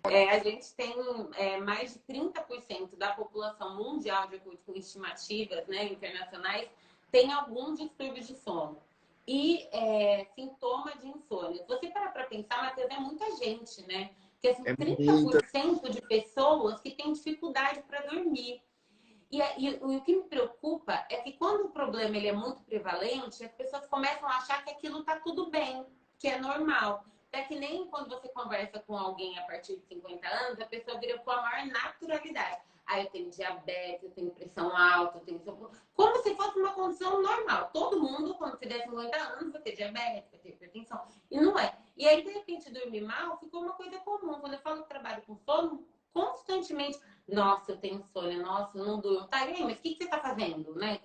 É, 0.10 0.30
a 0.30 0.40
gente 0.40 0.74
tem 0.76 0.94
é, 1.36 1.58
mais 1.58 1.94
de 1.94 2.00
30% 2.14 2.96
da 2.98 3.14
população 3.14 3.76
mundial, 3.76 4.28
de 4.28 4.36
acordo 4.36 4.60
com 4.66 4.76
estimativas 4.76 5.66
né, 5.68 5.86
internacionais, 5.86 6.70
tem 7.16 7.32
algum 7.32 7.74
distúrbio 7.74 8.22
de 8.22 8.36
sono 8.36 8.78
e 9.26 9.70
é, 9.72 10.26
sintoma 10.36 10.98
de 10.98 11.08
insônia. 11.08 11.64
Você 11.66 11.88
parar 11.88 12.12
para 12.12 12.26
pensar, 12.26 12.62
Matheus, 12.62 12.92
é 12.92 13.00
muita 13.00 13.38
gente, 13.38 13.88
né? 13.88 14.14
Porque 14.34 14.50
assim, 14.50 14.64
é 14.66 14.76
30% 14.76 15.62
muita... 15.72 15.90
de 15.92 16.02
pessoas 16.02 16.82
que 16.82 16.92
têm 16.92 17.14
dificuldade 17.14 17.82
para 17.84 18.02
dormir. 18.02 18.62
E, 19.32 19.40
e, 19.40 19.66
e, 19.66 19.80
o 19.82 20.02
que 20.02 20.14
me 20.14 20.24
preocupa 20.24 21.06
é 21.10 21.22
que 21.22 21.32
quando 21.32 21.68
o 21.68 21.70
problema 21.70 22.18
ele 22.18 22.28
é 22.28 22.34
muito 22.34 22.62
prevalente, 22.64 23.46
as 23.46 23.54
pessoas 23.54 23.88
começam 23.88 24.28
a 24.28 24.36
achar 24.36 24.66
que 24.66 24.72
aquilo 24.72 25.00
está 25.00 25.18
tudo 25.22 25.50
bem, 25.50 25.86
que 26.20 26.28
é 26.28 26.38
normal. 26.38 27.06
É 27.32 27.44
que 27.44 27.56
nem 27.56 27.88
quando 27.88 28.10
você 28.10 28.28
conversa 28.28 28.80
com 28.80 28.98
alguém 28.98 29.40
a 29.40 29.44
partir 29.44 29.78
de 29.78 29.86
50 29.86 30.28
anos, 30.28 30.60
a 30.60 30.66
pessoa 30.66 31.00
vira 31.00 31.18
com 31.20 31.32
a 31.32 31.42
maior 31.42 31.66
naturalidade. 31.68 32.62
Ah, 32.86 33.00
eu 33.02 33.10
tenho 33.10 33.32
diabetes, 33.32 34.04
eu 34.04 34.12
tenho 34.12 34.32
pressão 34.32 34.76
alta, 34.76 35.18
eu 35.18 35.22
tenho. 35.22 35.40
Como 35.40 36.18
se 36.22 36.36
fosse 36.36 36.60
uma 36.60 36.74
condição 36.74 37.22
normal. 37.22 37.72
Todo 37.74 38.00
mundo, 38.00 38.36
quando 38.36 38.58
tiver 38.58 38.84
50 38.84 39.18
anos, 39.18 39.52
vai 39.52 39.62
ter 39.62 39.76
diabetes, 39.76 40.30
vai 40.30 40.40
ter 40.40 40.50
hipertensão. 40.50 41.02
E 41.32 41.40
não 41.40 41.58
é. 41.58 41.76
E 41.98 42.08
aí, 42.08 42.22
de 42.22 42.30
repente, 42.30 42.72
dormir 42.72 43.02
mal 43.02 43.40
ficou 43.40 43.62
uma 43.62 43.74
coisa 43.74 43.98
comum. 44.00 44.40
Quando 44.40 44.54
eu 44.54 44.60
falo 44.60 44.84
que 44.84 44.90
trabalho 44.90 45.24
com 45.24 45.36
sono, 45.36 45.88
constantemente, 46.14 47.00
nossa, 47.28 47.72
eu 47.72 47.78
tenho 47.78 48.04
sono, 48.14 48.42
nossa, 48.42 48.78
eu 48.78 48.86
não 48.86 49.00
durmo. 49.00 49.28
Tá, 49.28 49.40
aí, 49.40 49.64
mas 49.64 49.80
o 49.80 49.82
que, 49.82 49.96
que 49.96 49.98
você 49.98 50.04
está 50.04 50.20
fazendo? 50.20 50.76
Né? 50.76 51.00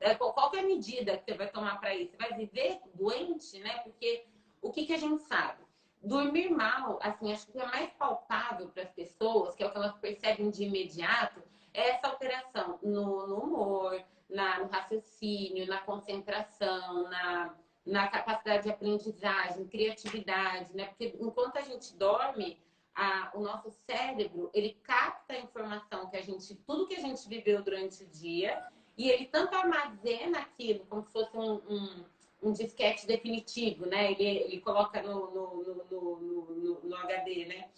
É, 0.00 0.14
qual 0.16 0.54
é 0.54 0.58
a 0.58 0.66
medida 0.66 1.16
que 1.16 1.24
você 1.24 1.38
vai 1.38 1.48
tomar 1.48 1.78
para 1.78 1.94
isso? 1.94 2.10
Você 2.10 2.16
vai 2.16 2.34
viver 2.34 2.80
doente, 2.94 3.58
né? 3.60 3.78
Porque 3.78 4.26
o 4.60 4.72
que, 4.72 4.84
que 4.84 4.94
a 4.94 4.98
gente 4.98 5.22
sabe? 5.22 5.67
Dormir 6.02 6.50
mal, 6.50 6.98
assim, 7.02 7.32
acho 7.32 7.46
que 7.48 7.58
é 7.58 7.66
mais 7.66 7.90
palpável 7.94 8.68
para 8.68 8.84
as 8.84 8.90
pessoas, 8.90 9.54
que 9.54 9.62
é 9.62 9.66
o 9.66 9.70
que 9.70 9.76
elas 9.76 9.96
percebem 9.98 10.50
de 10.50 10.64
imediato, 10.64 11.42
é 11.74 11.90
essa 11.90 12.08
alteração 12.08 12.78
no, 12.82 13.26
no 13.26 13.38
humor, 13.40 14.02
na, 14.28 14.60
no 14.60 14.68
raciocínio, 14.68 15.66
na 15.66 15.78
concentração, 15.78 17.08
na, 17.08 17.54
na 17.84 18.08
capacidade 18.08 18.64
de 18.64 18.70
aprendizagem, 18.70 19.66
criatividade, 19.66 20.74
né? 20.74 20.86
Porque 20.86 21.16
enquanto 21.20 21.56
a 21.56 21.62
gente 21.62 21.96
dorme, 21.96 22.60
a, 22.94 23.30
o 23.34 23.40
nosso 23.40 23.70
cérebro, 23.70 24.50
ele 24.52 24.76
capta 24.82 25.34
a 25.34 25.38
informação 25.38 26.10
que 26.10 26.16
a 26.16 26.22
gente, 26.22 26.54
tudo 26.66 26.88
que 26.88 26.96
a 26.96 27.00
gente 27.00 27.28
viveu 27.28 27.62
durante 27.62 28.02
o 28.02 28.06
dia, 28.08 28.66
e 28.96 29.08
ele 29.08 29.26
tanto 29.26 29.54
armazena 29.54 30.40
aquilo 30.40 30.84
como 30.86 31.04
se 31.04 31.12
fosse 31.12 31.36
um, 31.36 31.62
um 31.68 32.04
um 32.42 32.52
disquete 32.52 33.06
definitivo, 33.06 33.86
né? 33.86 34.12
Ele, 34.12 34.24
ele 34.24 34.60
coloca 34.60 35.02
no, 35.02 35.30
no, 35.30 35.84
no, 35.90 36.80
no, 36.82 36.96
HD, 36.96 37.46
né? 37.46 37.68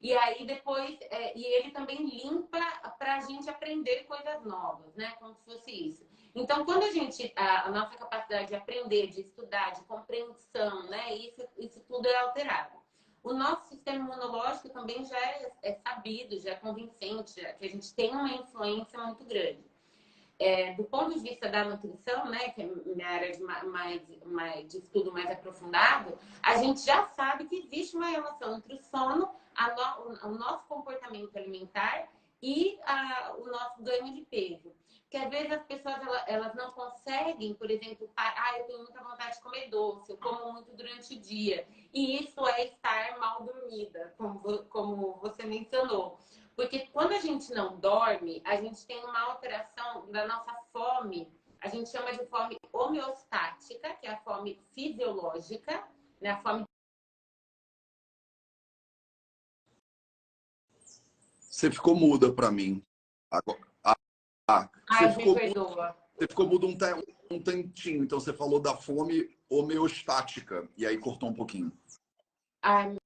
E 0.00 0.12
aí 0.12 0.46
depois, 0.46 0.98
é, 1.02 1.36
e 1.36 1.44
ele 1.44 1.70
também 1.70 2.04
limpa 2.04 2.60
para 2.98 3.16
a 3.16 3.20
gente 3.20 3.48
aprender 3.48 4.04
coisas 4.04 4.44
novas, 4.44 4.94
né? 4.94 5.14
Como 5.18 5.34
se 5.34 5.44
fosse 5.44 5.70
isso. 5.70 6.06
Então, 6.34 6.64
quando 6.64 6.84
a 6.84 6.90
gente, 6.90 7.32
a, 7.36 7.66
a, 7.66 7.70
nossa 7.70 7.96
capacidade 7.96 8.48
de 8.48 8.54
aprender, 8.54 9.08
de 9.08 9.20
estudar, 9.20 9.70
de 9.72 9.84
compreensão, 9.84 10.84
né? 10.84 11.14
Isso, 11.14 11.42
isso 11.58 11.80
tudo 11.88 12.06
é 12.06 12.16
alterado. 12.16 12.82
O 13.22 13.32
nosso 13.32 13.68
sistema 13.68 14.04
imunológico 14.04 14.68
também 14.68 15.04
já 15.04 15.18
é, 15.18 15.52
é 15.62 15.72
sabido, 15.72 16.38
já 16.38 16.50
é 16.50 16.56
convincente, 16.56 17.40
já, 17.40 17.52
que 17.54 17.64
a 17.64 17.68
gente 17.68 17.94
tem 17.94 18.10
uma 18.10 18.30
influência 18.30 18.98
muito 18.98 19.24
grande 19.24 19.73
é, 20.38 20.74
do 20.74 20.84
ponto 20.84 21.14
de 21.14 21.20
vista 21.20 21.48
da 21.48 21.64
nutrição, 21.64 22.26
né, 22.26 22.50
que 22.50 22.62
é 22.62 22.66
minha 22.66 23.08
área 23.08 23.32
de, 23.32 23.42
mais, 23.42 24.02
mais, 24.24 24.66
de 24.66 24.78
estudo 24.78 25.12
mais 25.12 25.30
aprofundado, 25.30 26.18
a 26.42 26.56
gente 26.56 26.80
já 26.80 27.06
sabe 27.08 27.46
que 27.46 27.56
existe 27.56 27.96
uma 27.96 28.08
relação 28.08 28.56
entre 28.56 28.74
o 28.74 28.82
sono, 28.82 29.16
no, 29.26 30.28
o 30.28 30.38
nosso 30.38 30.66
comportamento 30.66 31.36
alimentar 31.36 32.08
e 32.42 32.78
a, 32.84 33.34
o 33.38 33.46
nosso 33.46 33.82
ganho 33.82 34.12
de 34.12 34.22
peso. 34.22 34.74
Porque 35.02 35.16
às 35.24 35.30
vezes 35.30 35.52
as 35.52 35.62
pessoas 35.62 35.94
elas, 36.00 36.24
elas 36.26 36.54
não 36.56 36.72
conseguem, 36.72 37.54
por 37.54 37.70
exemplo, 37.70 38.10
ah, 38.16 38.58
eu 38.58 38.64
tenho 38.64 38.78
muita 38.80 39.00
vontade 39.00 39.36
de 39.36 39.42
comer 39.42 39.70
doce, 39.70 40.10
eu 40.10 40.18
como 40.18 40.52
muito 40.52 40.72
durante 40.72 41.14
o 41.14 41.20
dia. 41.20 41.68
E 41.92 42.20
isso 42.20 42.44
é 42.48 42.64
estar 42.64 43.16
mal 43.20 43.44
dormida, 43.44 44.12
como, 44.18 44.40
como 44.64 45.12
você 45.20 45.44
mencionou. 45.44 46.18
Porque 46.56 46.86
quando 46.88 47.12
a 47.12 47.20
gente 47.20 47.52
não 47.52 47.78
dorme, 47.78 48.40
a 48.44 48.56
gente 48.56 48.86
tem 48.86 49.04
uma 49.04 49.20
alteração 49.20 50.10
da 50.10 50.26
nossa 50.26 50.52
fome. 50.72 51.32
A 51.60 51.68
gente 51.68 51.90
chama 51.90 52.12
de 52.12 52.24
fome 52.26 52.56
homeostática, 52.72 53.94
que 53.94 54.06
é 54.06 54.12
a 54.12 54.20
fome 54.20 54.60
fisiológica, 54.72 55.86
né? 56.20 56.30
A 56.30 56.42
fome 56.42 56.64
Você 61.40 61.70
ficou 61.70 61.94
muda 61.94 62.32
para 62.32 62.50
mim. 62.50 62.84
Agora, 63.30 63.60
ah, 63.84 63.96
ah, 64.50 64.70
Ai, 64.90 65.12
você, 65.12 65.20
ficou 65.20 65.34
muda, 65.34 65.96
você 66.16 66.28
ficou 66.28 66.48
muda 66.48 66.66
um, 66.66 67.36
um 67.36 67.42
tantinho. 67.42 68.04
Então 68.04 68.20
você 68.20 68.32
falou 68.32 68.60
da 68.60 68.76
fome 68.76 69.36
homeostática. 69.48 70.68
E 70.76 70.84
aí 70.84 70.98
cortou 70.98 71.28
um 71.28 71.34
pouquinho. 71.34 71.72
Ai, 72.60 72.96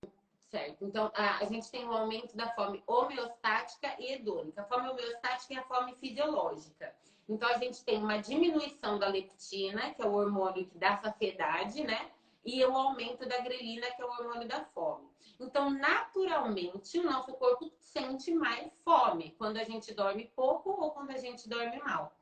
Certo. 0.51 0.83
Então, 0.83 1.13
a, 1.15 1.39
a, 1.39 1.45
gente 1.45 1.71
tem 1.71 1.85
o 1.85 1.91
um 1.91 1.93
aumento 1.93 2.35
da 2.35 2.49
fome 2.55 2.83
homeostática 2.87 3.95
e 3.99 4.15
hedônica. 4.15 4.63
A 4.63 4.65
fome 4.65 4.89
homeostática 4.89 5.55
é 5.55 5.59
a 5.59 5.65
fome 5.65 5.95
fisiológica. 5.97 6.95
Então, 7.29 7.47
a 7.51 7.59
gente 7.59 7.85
tem 7.85 8.03
uma 8.03 8.17
diminuição 8.17 8.99
da 8.99 9.09
leptina, 9.09 9.93
que 9.93 10.01
é 10.01 10.07
o 10.07 10.15
hormônio 10.15 10.67
que 10.67 10.79
dá 10.79 10.97
saciedade, 10.97 11.83
né? 11.85 12.11
E 12.43 12.65
o 12.65 12.75
aumento 12.75 13.29
da 13.29 13.39
grelina, 13.41 13.91
que 13.91 14.01
é 14.01 14.07
o 14.07 14.09
hormônio 14.09 14.49
da 14.49 14.65
fome. 14.65 15.07
Então, 15.39 15.69
naturalmente, 15.69 16.99
o 16.99 17.05
nosso 17.05 17.35
corpo 17.35 17.71
sente 17.79 18.33
mais 18.33 18.73
fome 18.83 19.35
quando 19.37 19.59
a 19.59 19.65
gente 19.65 19.93
dorme 19.93 20.33
pouco 20.35 20.71
ou 20.71 20.93
quando 20.93 21.11
a 21.11 21.19
gente 21.19 21.47
dorme 21.47 21.79
mal. 21.81 22.17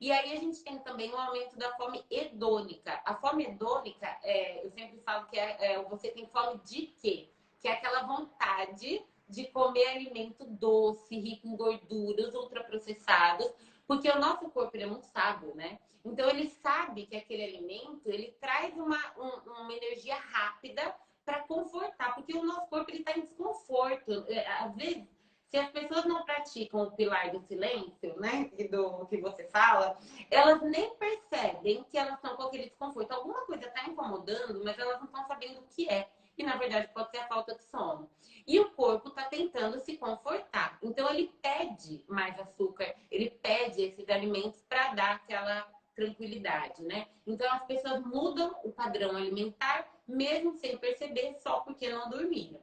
E 0.00 0.10
aí 0.12 0.32
a 0.32 0.40
gente 0.40 0.62
tem 0.62 0.78
também 0.78 1.12
o 1.12 1.16
aumento 1.16 1.56
da 1.56 1.74
fome 1.76 2.04
hedônica. 2.10 3.00
A 3.04 3.14
fome 3.14 3.44
hedônica, 3.44 4.06
é, 4.22 4.64
eu 4.64 4.70
sempre 4.70 4.98
falo 5.00 5.26
que 5.26 5.38
é, 5.38 5.72
é, 5.72 5.82
você 5.84 6.10
tem 6.10 6.26
fome 6.26 6.58
de 6.64 6.86
quê? 7.00 7.30
Que 7.66 7.70
é 7.70 7.72
aquela 7.72 8.02
vontade 8.04 9.04
de 9.28 9.48
comer 9.48 9.88
alimento 9.88 10.44
doce, 10.46 11.18
rico 11.18 11.48
em 11.48 11.56
gorduras, 11.56 12.32
ultraprocessados, 12.32 13.52
porque 13.88 14.08
o 14.08 14.20
nosso 14.20 14.48
corpo 14.50 14.76
é 14.76 14.86
muito 14.86 15.06
sábio, 15.06 15.52
né? 15.56 15.80
Então 16.04 16.28
ele 16.30 16.48
sabe 16.48 17.06
que 17.06 17.16
aquele 17.16 17.42
alimento 17.42 18.08
ele 18.08 18.36
traz 18.40 18.72
uma, 18.76 19.00
um, 19.18 19.50
uma 19.50 19.72
energia 19.74 20.14
rápida 20.14 20.94
para 21.24 21.40
confortar, 21.40 22.14
porque 22.14 22.36
o 22.38 22.44
nosso 22.44 22.68
corpo 22.68 22.88
ele 22.88 23.00
está 23.00 23.18
em 23.18 23.22
desconforto. 23.22 24.24
É, 24.28 24.46
às 24.58 24.76
vezes, 24.76 25.08
se 25.48 25.58
as 25.58 25.68
pessoas 25.70 26.04
não 26.04 26.24
praticam 26.24 26.82
o 26.82 26.92
pilar 26.92 27.32
do 27.32 27.40
silêncio, 27.40 28.14
né, 28.20 28.48
do 28.70 29.06
que 29.06 29.16
você 29.20 29.42
fala, 29.48 29.98
elas 30.30 30.62
nem 30.62 30.94
percebem 30.94 31.82
que 31.90 31.98
elas 31.98 32.14
estão 32.14 32.36
com 32.36 32.44
aquele 32.44 32.68
desconforto. 32.68 33.10
Alguma 33.10 33.44
coisa 33.44 33.66
está 33.66 33.88
incomodando, 33.88 34.62
mas 34.62 34.78
elas 34.78 35.00
não 35.00 35.06
estão 35.06 35.26
sabendo 35.26 35.58
o 35.58 35.66
que 35.74 35.88
é 35.88 36.08
que 36.36 36.42
na 36.42 36.56
verdade 36.56 36.88
pode 36.92 37.10
ser 37.10 37.18
a 37.18 37.26
falta 37.26 37.54
de 37.54 37.64
sono. 37.64 38.10
E 38.46 38.60
o 38.60 38.70
corpo 38.72 39.08
está 39.08 39.24
tentando 39.24 39.80
se 39.80 39.96
confortar. 39.96 40.78
Então 40.82 41.08
ele 41.10 41.32
pede 41.42 42.04
mais 42.06 42.38
açúcar, 42.38 42.94
ele 43.10 43.30
pede 43.30 43.82
esses 43.82 44.08
alimentos 44.08 44.62
para 44.68 44.94
dar 44.94 45.16
aquela 45.16 45.66
tranquilidade, 45.96 46.82
né? 46.82 47.08
Então 47.26 47.50
as 47.52 47.64
pessoas 47.64 48.04
mudam 48.04 48.54
o 48.62 48.70
padrão 48.70 49.16
alimentar 49.16 49.90
mesmo 50.06 50.52
sem 50.52 50.76
perceber, 50.76 51.34
só 51.40 51.60
porque 51.60 51.88
não 51.88 52.10
dormiram. 52.10 52.60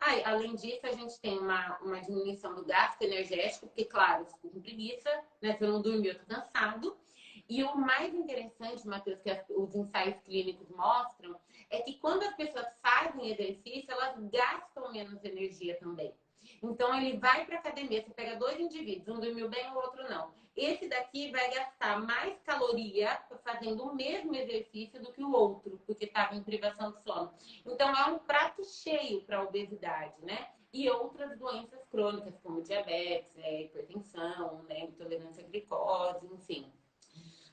Aí, 0.00 0.22
além 0.24 0.56
disso, 0.56 0.84
a 0.84 0.90
gente 0.90 1.18
tem 1.20 1.38
uma, 1.38 1.78
uma 1.78 2.00
diminuição 2.00 2.56
do 2.56 2.64
gasto 2.64 3.00
energético, 3.02 3.68
porque, 3.68 3.84
claro, 3.84 4.22
eu 4.22 4.26
fico 4.26 4.50
com 4.50 4.60
preguiça, 4.60 5.08
né? 5.40 5.56
Se 5.56 5.62
eu 5.62 5.70
não 5.70 5.80
dormir, 5.80 6.08
eu 6.08 6.18
tô 6.18 6.26
cansado. 6.26 6.96
E 7.48 7.62
o 7.64 7.76
mais 7.76 8.14
interessante, 8.14 8.86
Matheus, 8.86 9.20
que 9.20 9.30
os 9.50 9.74
ensaios 9.74 10.20
clínicos 10.22 10.68
mostram, 10.70 11.38
é 11.68 11.80
que 11.82 11.98
quando 11.98 12.22
as 12.22 12.34
pessoas 12.34 12.66
fazem 12.82 13.30
exercício, 13.30 13.90
elas 13.90 14.16
gastam 14.30 14.92
menos 14.92 15.22
energia 15.24 15.78
também. 15.78 16.14
Então, 16.62 16.94
ele 16.94 17.18
vai 17.18 17.44
para 17.44 17.58
academia, 17.58 18.02
você 18.02 18.10
pega 18.10 18.36
dois 18.36 18.58
indivíduos, 18.58 19.16
um 19.16 19.20
dormiu 19.20 19.48
bem, 19.48 19.70
o 19.70 19.76
outro 19.76 20.08
não. 20.08 20.32
Esse 20.54 20.86
daqui 20.86 21.30
vai 21.30 21.50
gastar 21.52 22.00
mais 22.00 22.38
caloria 22.42 23.18
fazendo 23.42 23.84
o 23.84 23.94
mesmo 23.94 24.34
exercício 24.34 25.00
do 25.02 25.12
que 25.12 25.24
o 25.24 25.32
outro, 25.32 25.80
porque 25.86 26.04
estava 26.04 26.34
em 26.34 26.42
privação 26.42 26.92
de 26.92 27.02
sono. 27.02 27.32
Então, 27.64 27.94
é 27.96 28.06
um 28.06 28.18
prato 28.18 28.62
cheio 28.64 29.22
para 29.22 29.38
a 29.38 29.42
obesidade, 29.42 30.14
né? 30.22 30.50
E 30.72 30.88
outras 30.90 31.38
doenças 31.38 31.84
crônicas, 31.90 32.38
como 32.42 32.62
diabetes, 32.62 33.30
é, 33.36 33.62
hipertensão, 33.62 34.62
né, 34.62 34.84
intolerância 34.84 35.44
à 35.44 35.46
glicose, 35.46 36.26
enfim. 36.32 36.72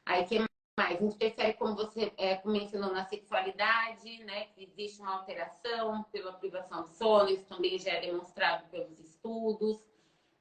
Aí, 0.10 0.26
que 0.26 0.39
mais? 0.39 0.50
A 0.98 1.00
gente 1.00 1.15
percebe, 1.17 1.54
como 1.54 1.76
você 1.76 2.12
é, 2.17 2.41
mencionou, 2.43 2.91
na 2.91 3.06
sexualidade, 3.06 4.24
né? 4.24 4.45
Que 4.45 4.63
existe 4.63 5.00
uma 5.00 5.19
alteração 5.19 6.04
pela 6.12 6.34
privação 6.34 6.88
de 6.88 6.95
sono, 6.95 7.30
isso 7.30 7.45
também 7.45 7.78
já 7.78 7.91
é 7.91 8.02
demonstrado 8.02 8.67
pelos 8.69 9.00
estudos. 9.00 9.80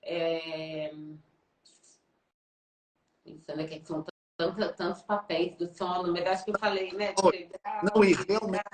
É... 0.02 0.90
Pensando 3.22 3.60
aqui 3.60 3.80
que 3.80 3.86
são 3.86 4.06
tantos, 4.38 4.72
tantos 4.74 5.02
papéis 5.02 5.54
do 5.56 5.68
sono, 5.68 6.14
mas 6.14 6.26
acho 6.26 6.44
que 6.46 6.50
eu 6.50 6.58
falei, 6.58 6.90
né? 6.92 7.14
Não, 7.82 8.02
e 8.02 8.14
realmente 8.14 8.64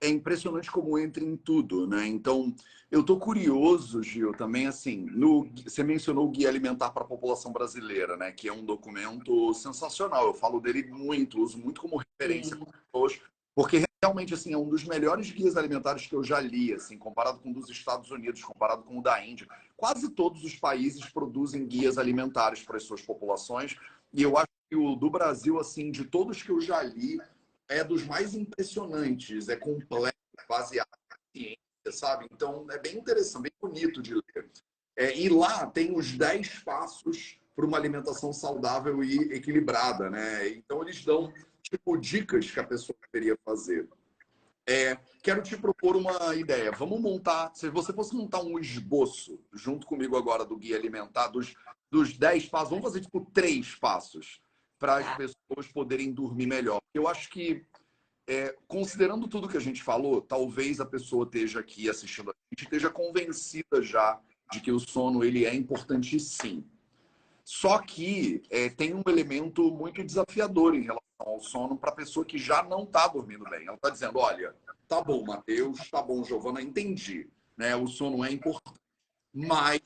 é 0.00 0.08
impressionante 0.08 0.70
como 0.70 0.98
entra 0.98 1.24
em 1.24 1.36
tudo, 1.36 1.86
né? 1.86 2.06
Então, 2.06 2.54
eu 2.90 3.02
tô 3.02 3.18
curioso, 3.18 4.02
Gil, 4.02 4.32
também 4.32 4.66
assim, 4.66 5.06
no, 5.10 5.48
você 5.64 5.82
mencionou 5.82 6.26
o 6.26 6.30
Guia 6.30 6.48
Alimentar 6.48 6.90
para 6.90 7.02
a 7.02 7.06
População 7.06 7.52
Brasileira, 7.52 8.16
né? 8.16 8.30
Que 8.30 8.48
é 8.48 8.52
um 8.52 8.64
documento 8.64 9.52
sensacional. 9.54 10.26
Eu 10.26 10.34
falo 10.34 10.60
dele 10.60 10.86
muito, 10.90 11.40
uso 11.40 11.58
muito 11.58 11.80
como 11.80 12.00
referência 12.20 12.56
para 12.56 12.66
pessoas, 12.66 13.20
porque 13.54 13.82
realmente 14.02 14.34
assim 14.34 14.52
é 14.52 14.58
um 14.58 14.68
dos 14.68 14.84
melhores 14.84 15.30
guias 15.30 15.56
alimentares 15.56 16.06
que 16.06 16.14
eu 16.14 16.22
já 16.22 16.38
li, 16.38 16.72
assim, 16.72 16.96
comparado 16.96 17.38
com 17.38 17.50
o 17.50 17.54
dos 17.54 17.68
Estados 17.70 18.10
Unidos, 18.10 18.44
comparado 18.44 18.82
com 18.82 18.98
o 18.98 19.02
da 19.02 19.24
Índia. 19.24 19.48
Quase 19.76 20.10
todos 20.10 20.44
os 20.44 20.54
países 20.54 21.04
produzem 21.06 21.66
guias 21.66 21.98
alimentares 21.98 22.62
para 22.62 22.76
as 22.76 22.84
suas 22.84 23.02
populações, 23.02 23.76
e 24.12 24.22
eu 24.22 24.36
acho 24.36 24.48
que 24.70 24.76
o 24.76 24.94
do 24.94 25.10
Brasil, 25.10 25.58
assim, 25.58 25.90
de 25.90 26.04
todos 26.04 26.42
que 26.42 26.50
eu 26.50 26.60
já 26.60 26.82
li, 26.82 27.18
é 27.68 27.82
dos 27.82 28.04
mais 28.04 28.34
impressionantes, 28.34 29.48
é 29.48 29.56
completo, 29.56 30.16
baseado 30.48 30.88
em 31.34 31.40
ciência, 31.40 32.00
sabe? 32.00 32.26
Então 32.32 32.66
é 32.70 32.78
bem 32.78 32.96
interessante, 32.96 33.42
bem 33.42 33.52
bonito 33.60 34.02
de 34.02 34.14
ler. 34.14 34.50
É, 34.96 35.16
e 35.16 35.28
lá 35.28 35.66
tem 35.66 35.94
os 35.94 36.12
10 36.12 36.60
passos 36.60 37.38
para 37.54 37.66
uma 37.66 37.76
alimentação 37.76 38.32
saudável 38.32 39.02
e 39.02 39.34
equilibrada, 39.34 40.10
né? 40.10 40.48
Então 40.48 40.82
eles 40.82 41.04
dão 41.04 41.32
tipo 41.62 41.96
dicas 41.96 42.50
que 42.50 42.60
a 42.60 42.66
pessoa 42.66 42.96
deveria 43.12 43.36
fazer. 43.44 43.88
É, 44.68 44.98
quero 45.22 45.42
te 45.42 45.56
propor 45.56 45.96
uma 45.96 46.34
ideia. 46.34 46.72
Vamos 46.72 47.00
montar, 47.00 47.52
se 47.54 47.68
você 47.70 47.92
fosse 47.92 48.14
montar 48.14 48.42
um 48.42 48.58
esboço 48.58 49.40
junto 49.52 49.86
comigo 49.86 50.16
agora 50.16 50.44
do 50.44 50.56
guia 50.56 50.76
alimentar, 50.76 51.28
dos, 51.28 51.54
dos 51.90 52.16
10 52.16 52.48
passos, 52.48 52.70
vamos 52.70 52.84
fazer 52.84 53.00
tipo 53.00 53.20
três 53.32 53.74
passos 53.76 54.40
para 54.86 54.98
as 54.98 55.16
pessoas 55.16 55.66
poderem 55.72 56.12
dormir 56.12 56.46
melhor. 56.46 56.78
Eu 56.94 57.08
acho 57.08 57.28
que, 57.28 57.66
é, 58.28 58.56
considerando 58.68 59.26
tudo 59.26 59.48
que 59.48 59.56
a 59.56 59.60
gente 59.60 59.82
falou, 59.82 60.22
talvez 60.22 60.78
a 60.78 60.86
pessoa 60.86 61.24
esteja 61.24 61.58
aqui 61.58 61.90
assistindo 61.90 62.30
a 62.30 62.34
gente 62.54 62.64
esteja 62.64 62.88
convencida 62.88 63.82
já 63.82 64.20
de 64.52 64.60
que 64.60 64.70
o 64.70 64.78
sono 64.78 65.24
ele 65.24 65.44
é 65.44 65.52
importante 65.52 66.20
sim. 66.20 66.64
Só 67.44 67.78
que 67.80 68.42
é, 68.48 68.68
tem 68.68 68.94
um 68.94 69.02
elemento 69.08 69.72
muito 69.72 70.04
desafiador 70.04 70.76
em 70.76 70.82
relação 70.82 71.00
ao 71.18 71.40
sono 71.40 71.76
para 71.76 71.90
a 71.90 71.94
pessoa 71.94 72.24
que 72.24 72.38
já 72.38 72.62
não 72.62 72.84
está 72.84 73.08
dormindo 73.08 73.44
bem. 73.50 73.66
Ela 73.66 73.74
está 73.74 73.90
dizendo, 73.90 74.20
olha, 74.20 74.54
tá 74.86 75.02
bom, 75.02 75.24
Matheus, 75.24 75.90
tá 75.90 76.00
bom, 76.00 76.22
Giovana, 76.22 76.62
entendi. 76.62 77.28
Né? 77.56 77.74
O 77.74 77.88
sono 77.88 78.24
é 78.24 78.30
importante. 78.30 78.78
Mas 79.34 79.80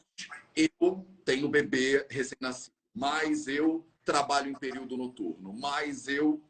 eu 0.54 1.06
tenho 1.24 1.48
bebê 1.48 2.06
recém-nascido. 2.10 2.74
Mas 2.94 3.46
eu 3.46 3.86
trabalho 4.04 4.50
em 4.50 4.54
período 4.54 4.96
noturno, 4.96 5.52
mais 5.52 6.08
eu 6.08 6.42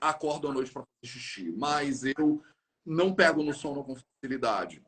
acordo 0.00 0.48
à 0.48 0.52
noite 0.52 0.70
para 0.70 0.82
fazer 0.82 1.12
xixi, 1.12 1.52
mais 1.52 2.02
eu 2.04 2.42
não 2.84 3.14
pego 3.14 3.42
no 3.42 3.54
sono 3.54 3.84
com 3.84 3.96
facilidade. 3.96 4.82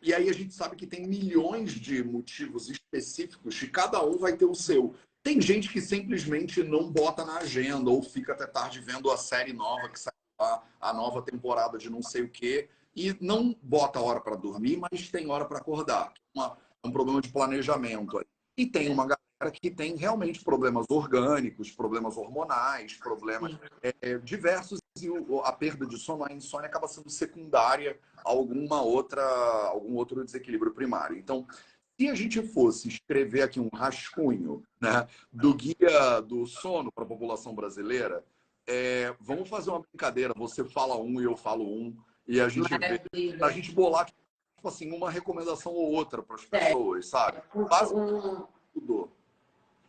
E 0.00 0.14
aí 0.14 0.28
a 0.28 0.32
gente 0.32 0.54
sabe 0.54 0.76
que 0.76 0.86
tem 0.86 1.06
milhões 1.06 1.72
de 1.72 2.04
motivos 2.04 2.68
específicos 2.68 3.60
e 3.60 3.68
cada 3.68 4.04
um 4.04 4.16
vai 4.16 4.36
ter 4.36 4.44
o 4.44 4.54
seu. 4.54 4.94
Tem 5.22 5.40
gente 5.40 5.68
que 5.68 5.80
simplesmente 5.80 6.62
não 6.62 6.90
bota 6.90 7.24
na 7.24 7.38
agenda 7.38 7.90
ou 7.90 8.00
fica 8.00 8.32
até 8.32 8.46
tarde 8.46 8.80
vendo 8.80 9.10
a 9.10 9.16
série 9.16 9.52
nova 9.52 9.88
que 9.88 9.98
saiu 9.98 10.14
lá, 10.40 10.62
a 10.80 10.92
nova 10.92 11.20
temporada 11.20 11.76
de 11.76 11.90
não 11.90 12.00
sei 12.00 12.22
o 12.22 12.30
quê, 12.30 12.68
e 12.94 13.16
não 13.20 13.54
bota 13.62 14.00
hora 14.00 14.20
para 14.20 14.36
dormir, 14.36 14.76
mas 14.76 15.10
tem 15.10 15.28
hora 15.28 15.44
para 15.44 15.58
acordar. 15.58 16.12
Uma, 16.34 16.56
um 16.84 16.92
problema 16.92 17.20
de 17.20 17.30
planejamento. 17.30 18.24
E 18.56 18.66
tem 18.66 18.88
uma 18.88 19.06
que 19.60 19.70
tem 19.70 19.94
realmente 19.94 20.42
problemas 20.42 20.86
orgânicos, 20.90 21.70
problemas 21.70 22.16
hormonais, 22.16 22.94
problemas 22.94 23.56
é, 23.82 24.18
diversos 24.18 24.80
e 25.00 25.08
a 25.44 25.52
perda 25.52 25.86
de 25.86 25.96
sono, 25.96 26.24
a 26.24 26.32
insônia 26.32 26.66
acaba 26.66 26.88
sendo 26.88 27.08
secundária 27.08 27.98
a 28.16 28.30
alguma 28.30 28.82
outra, 28.82 29.22
algum 29.68 29.94
outro 29.94 30.24
desequilíbrio 30.24 30.74
primário. 30.74 31.16
Então, 31.16 31.46
se 31.98 32.08
a 32.08 32.14
gente 32.14 32.42
fosse 32.42 32.88
escrever 32.88 33.42
aqui 33.42 33.60
um 33.60 33.70
rascunho 33.72 34.62
né, 34.80 35.06
do 35.32 35.54
guia 35.54 36.20
do 36.20 36.44
sono 36.44 36.90
para 36.90 37.04
a 37.04 37.08
população 37.08 37.54
brasileira, 37.54 38.24
é, 38.66 39.14
vamos 39.20 39.48
fazer 39.48 39.70
uma 39.70 39.80
brincadeira. 39.80 40.34
Você 40.36 40.64
fala 40.64 40.96
um 40.96 41.20
e 41.20 41.24
eu 41.24 41.36
falo 41.36 41.64
um 41.64 41.96
e 42.26 42.40
a 42.40 42.48
gente 42.48 42.68
vê, 42.76 43.38
a 43.40 43.50
gente 43.50 43.72
bolar 43.72 44.06
tipo 44.06 44.68
assim 44.68 44.92
uma 44.92 45.10
recomendação 45.10 45.72
ou 45.72 45.92
outra 45.92 46.22
para 46.22 46.34
as 46.34 46.44
pessoas, 46.44 47.06
sabe? 47.06 47.40
Quase 47.50 47.94
tudo 48.74 49.10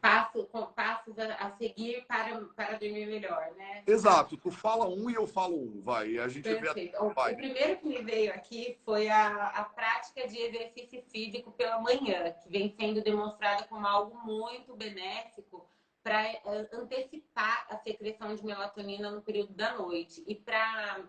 passo, 0.01 0.45
com 0.45 0.65
passos 0.67 1.17
a, 1.19 1.33
a, 1.35 1.51
seguir 1.57 2.05
para, 2.07 2.39
para 2.55 2.77
dormir 2.77 3.05
melhor, 3.05 3.51
né? 3.55 3.83
Exato. 3.85 4.37
Tu 4.37 4.49
fala 4.49 4.87
um 4.87 5.09
e 5.09 5.15
eu 5.15 5.27
falo 5.27 5.55
um, 5.55 5.81
vai. 5.81 6.17
A 6.17 6.27
gente 6.27 6.43
Perfeito. 6.43 6.91
vê. 6.91 6.97
A... 6.97 7.03
O, 7.03 7.09
o 7.09 7.35
primeiro 7.35 7.77
que 7.77 7.87
me 7.87 8.01
veio 8.01 8.33
aqui 8.33 8.79
foi 8.85 9.09
a, 9.09 9.47
a 9.47 9.63
prática 9.65 10.27
de 10.27 10.37
exercício 10.37 11.03
físico 11.09 11.51
pela 11.51 11.79
manhã, 11.79 12.33
que 12.43 12.49
vem 12.49 12.73
sendo 12.79 13.01
demonstrada 13.01 13.63
como 13.65 13.85
algo 13.85 14.17
muito 14.25 14.75
benéfico 14.75 15.67
para 16.01 16.23
eh, 16.23 16.69
antecipar 16.73 17.67
a 17.69 17.77
secreção 17.77 18.33
de 18.33 18.45
melatonina 18.45 19.11
no 19.11 19.21
período 19.21 19.53
da 19.53 19.77
noite 19.77 20.23
e 20.25 20.33
para 20.33 21.03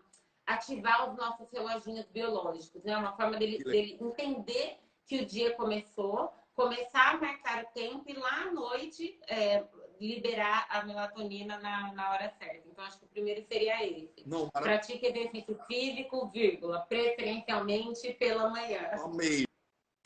ativar 0.46 1.09
os 1.09 1.16
nossos 1.16 1.48
reloginhos 1.50 2.07
biológicos, 2.07 2.83
né? 2.83 2.96
Uma 2.96 3.16
forma 3.16 3.37
dele, 3.37 3.62
dele 3.62 3.96
entender 4.00 4.79
que 5.07 5.20
o 5.20 5.26
dia 5.26 5.55
começou 5.55 6.33
começar 6.54 7.14
a 7.14 7.20
marcar 7.20 7.64
o 7.64 7.66
tempo 7.74 8.04
e 8.06 8.14
lá 8.14 8.48
à 8.48 8.52
noite 8.52 9.18
é, 9.28 9.64
liberar 10.00 10.66
a 10.70 10.84
melatonina 10.84 11.58
na, 11.58 11.92
na 11.92 12.10
hora 12.10 12.32
certa. 12.38 12.68
Então, 12.68 12.84
acho 12.84 12.98
que 12.98 13.04
o 13.04 13.08
primeiro 13.08 13.44
seria 13.46 13.84
esse. 13.86 14.26
Não, 14.26 14.48
para... 14.48 14.62
Pratique 14.62 15.06
exercício 15.06 15.58
físico, 15.66 16.30
vírgula, 16.32 16.80
preferencialmente 16.80 18.12
pela 18.14 18.48
manhã. 18.48 18.90
Amei 19.04 19.44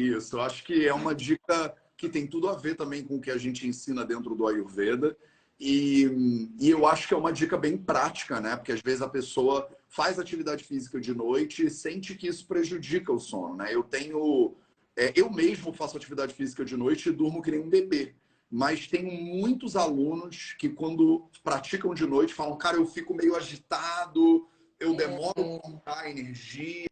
isso. 0.01 0.41
Acho 0.41 0.65
que 0.65 0.87
é 0.87 0.93
uma 0.93 1.15
dica 1.15 1.75
que 1.97 2.09
tem 2.09 2.27
tudo 2.27 2.49
a 2.49 2.55
ver 2.55 2.77
também 2.77 3.05
com 3.05 3.17
o 3.17 3.21
que 3.21 3.31
a 3.31 3.39
gente 3.39 3.67
ensina 3.67 4.05
dentro 4.05 4.35
do 4.35 4.47
Ayurveda. 4.47 5.17
E, 5.59 6.51
e 6.61 6.69
eu 6.69 6.85
acho 6.87 7.07
que 7.07 7.15
é 7.15 7.17
uma 7.17 7.33
dica 7.33 7.57
bem 7.57 7.77
prática, 7.77 8.41
né? 8.41 8.57
Porque 8.57 8.73
às 8.73 8.81
vezes 8.81 9.03
a 9.03 9.09
pessoa 9.09 9.69
faz 9.89 10.19
atividade 10.19 10.65
física 10.65 11.01
de 11.01 11.15
noite 11.15 11.65
e 11.65 11.71
sente 11.71 12.17
que 12.17 12.27
isso 12.27 12.47
prejudica 12.47 13.13
o 13.13 13.21
sono, 13.21 13.55
né? 13.55 13.73
Eu 13.73 13.85
tenho 13.85 14.57
é, 14.97 15.13
eu 15.17 15.31
mesmo 15.31 15.73
faço 15.73 15.97
atividade 15.97 16.35
física 16.35 16.65
de 16.65 16.77
noite 16.77 17.09
e 17.09 17.13
durmo 17.13 17.43
que 17.43 17.51
nem 17.51 17.61
um 17.61 17.69
bebê. 17.69 18.15
Mas 18.51 18.87
tenho 18.87 19.11
muitos 19.11 19.75
alunos 19.75 20.55
que, 20.59 20.69
quando 20.69 21.29
praticam 21.43 21.93
de 21.93 22.07
noite, 22.07 22.35
falam: 22.35 22.57
Cara, 22.57 22.77
eu 22.77 22.87
fico 22.87 23.15
meio 23.15 23.35
agitado, 23.35 24.47
eu 24.79 24.93
é. 24.93 24.97
demoro 24.97 25.61
a 25.85 26.01
a 26.01 26.11
energia, 26.11 26.87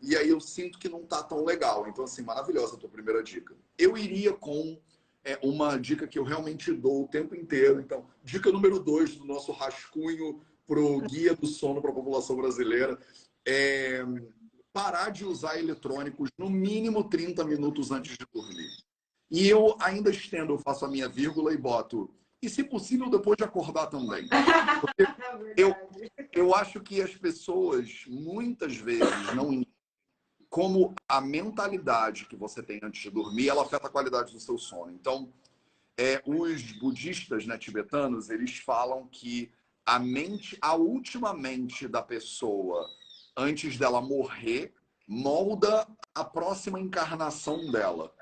e 0.00 0.16
aí 0.16 0.28
eu 0.28 0.40
sinto 0.40 0.78
que 0.78 0.88
não 0.88 1.04
tá 1.04 1.22
tão 1.22 1.44
legal. 1.44 1.86
Então, 1.86 2.04
assim, 2.04 2.22
maravilhosa 2.22 2.76
a 2.76 2.78
tua 2.78 2.88
primeira 2.88 3.22
dica. 3.22 3.54
Eu 3.76 3.96
iria 3.98 4.32
com 4.32 4.80
é, 5.22 5.38
uma 5.42 5.76
dica 5.76 6.06
que 6.06 6.18
eu 6.18 6.24
realmente 6.24 6.72
dou 6.72 7.04
o 7.04 7.08
tempo 7.08 7.34
inteiro. 7.34 7.80
Então, 7.80 8.06
dica 8.24 8.50
número 8.50 8.78
dois 8.78 9.14
do 9.14 9.24
nosso 9.24 9.52
rascunho 9.52 10.40
pro 10.66 11.00
Guia 11.02 11.34
do 11.34 11.46
Sono 11.46 11.82
para 11.82 11.90
a 11.90 11.94
População 11.94 12.36
Brasileira. 12.36 12.98
É, 13.44 14.02
parar 14.72 15.10
de 15.10 15.24
usar 15.24 15.58
eletrônicos 15.58 16.30
no 16.38 16.48
mínimo 16.48 17.04
30 17.04 17.44
minutos 17.44 17.90
antes 17.90 18.16
de 18.16 18.26
dormir. 18.32 18.70
E 19.30 19.48
eu 19.48 19.76
ainda 19.80 20.10
estendo, 20.10 20.54
eu 20.54 20.58
faço 20.58 20.84
a 20.84 20.88
minha 20.88 21.08
vírgula 21.08 21.52
e 21.52 21.56
boto. 21.56 22.12
E, 22.42 22.48
se 22.48 22.64
possível, 22.64 23.10
depois 23.10 23.36
de 23.36 23.44
acordar 23.44 23.86
também. 23.86 24.28
É 24.98 25.54
eu, 25.56 25.74
eu 26.32 26.54
acho 26.54 26.80
que 26.80 27.02
as 27.02 27.14
pessoas, 27.14 28.04
muitas 28.06 28.76
vezes, 28.76 29.34
não 29.34 29.62
como 30.48 30.94
a 31.08 31.20
mentalidade 31.20 32.26
que 32.26 32.34
você 32.34 32.62
tem 32.62 32.80
antes 32.82 33.02
de 33.02 33.10
dormir, 33.10 33.48
ela 33.48 33.62
afeta 33.62 33.86
a 33.86 33.90
qualidade 33.90 34.32
do 34.32 34.40
seu 34.40 34.58
sono. 34.58 34.90
Então, 34.90 35.32
é, 35.96 36.20
os 36.26 36.72
budistas 36.72 37.46
né, 37.46 37.56
tibetanos, 37.56 38.30
eles 38.30 38.58
falam 38.58 39.06
que 39.06 39.52
a 39.86 39.98
mente, 39.98 40.58
a 40.60 40.74
última 40.74 41.32
mente 41.32 41.86
da 41.86 42.02
pessoa 42.02 42.84
antes 43.40 43.78
dela 43.78 44.02
morrer, 44.02 44.72
molda 45.08 45.86
a 46.14 46.24
próxima 46.24 46.78
encarnação 46.78 47.70
dela. 47.70 48.12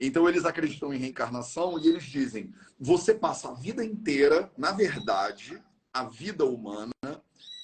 Então 0.00 0.28
eles 0.28 0.44
acreditam 0.44 0.92
em 0.94 0.98
reencarnação 0.98 1.78
e 1.78 1.88
eles 1.88 2.04
dizem: 2.04 2.54
você 2.78 3.14
passa 3.14 3.50
a 3.50 3.54
vida 3.54 3.84
inteira, 3.84 4.50
na 4.56 4.72
verdade, 4.72 5.62
a 5.92 6.04
vida 6.04 6.44
humana, 6.44 6.92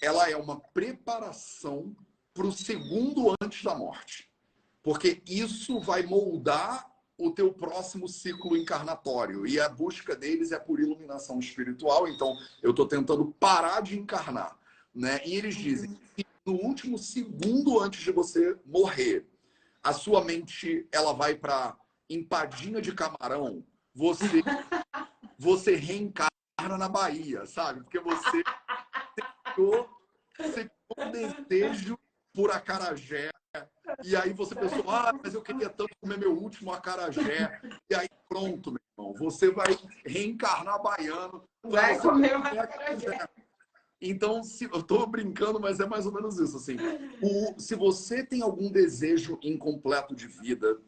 ela 0.02 0.28
é 0.30 0.36
uma 0.36 0.60
preparação 0.60 1.96
para 2.34 2.46
o 2.46 2.52
segundo 2.52 3.34
antes 3.42 3.62
da 3.62 3.74
morte. 3.74 4.30
Porque 4.82 5.22
isso 5.26 5.80
vai 5.80 6.02
moldar 6.04 6.88
o 7.18 7.32
teu 7.32 7.52
próximo 7.52 8.08
ciclo 8.08 8.56
encarnatório. 8.56 9.44
E 9.44 9.58
a 9.58 9.68
busca 9.68 10.14
deles 10.14 10.52
é 10.52 10.58
por 10.58 10.78
iluminação 10.78 11.40
espiritual. 11.40 12.06
Então, 12.06 12.36
eu 12.62 12.70
estou 12.70 12.86
tentando 12.86 13.34
parar 13.40 13.80
de 13.82 13.98
encarnar. 13.98 14.56
Né? 14.94 15.20
E 15.26 15.34
eles 15.34 15.56
dizem 15.56 15.98
que 16.14 16.24
no 16.48 16.54
último 16.54 16.96
segundo 16.96 17.78
antes 17.78 18.00
de 18.00 18.10
você 18.10 18.58
morrer, 18.64 19.28
a 19.82 19.92
sua 19.92 20.24
mente 20.24 20.88
ela 20.90 21.12
vai 21.12 21.34
para 21.34 21.76
empadinha 22.08 22.80
de 22.80 22.90
camarão, 22.94 23.62
você 23.94 24.24
você 25.38 25.76
reencarna 25.76 26.78
na 26.78 26.88
Bahia, 26.88 27.44
sabe? 27.44 27.82
Porque 27.82 28.00
você 28.00 28.42
ficou, 29.44 29.86
você 30.38 30.70
um 30.96 31.10
desejo 31.10 31.98
por 32.32 32.50
acarajé. 32.50 33.28
E 34.02 34.16
aí 34.16 34.32
você 34.32 34.54
pensou, 34.54 34.88
ah, 34.90 35.12
mas 35.22 35.34
eu 35.34 35.42
queria 35.42 35.68
tanto 35.68 35.94
comer 36.00 36.18
meu 36.18 36.32
último 36.32 36.72
acarajé. 36.72 37.60
E 37.90 37.94
aí 37.94 38.08
pronto, 38.26 38.72
meu 38.72 38.80
irmão, 38.96 39.14
você 39.18 39.50
vai 39.50 39.76
reencarnar 40.06 40.82
baiano. 40.82 41.46
Vai 41.62 41.98
comer 41.98 42.38
um 42.38 42.42
acarajé. 42.42 43.28
Então, 44.00 44.42
se, 44.44 44.64
eu 44.64 44.80
estou 44.80 45.06
brincando, 45.06 45.58
mas 45.58 45.80
é 45.80 45.86
mais 45.86 46.06
ou 46.06 46.12
menos 46.12 46.38
isso. 46.38 46.56
Assim, 46.56 46.76
o, 47.20 47.60
se 47.60 47.74
você 47.74 48.24
tem 48.24 48.42
algum 48.42 48.70
desejo 48.70 49.38
incompleto 49.42 50.14
de 50.14 50.26
vida, 50.26 50.78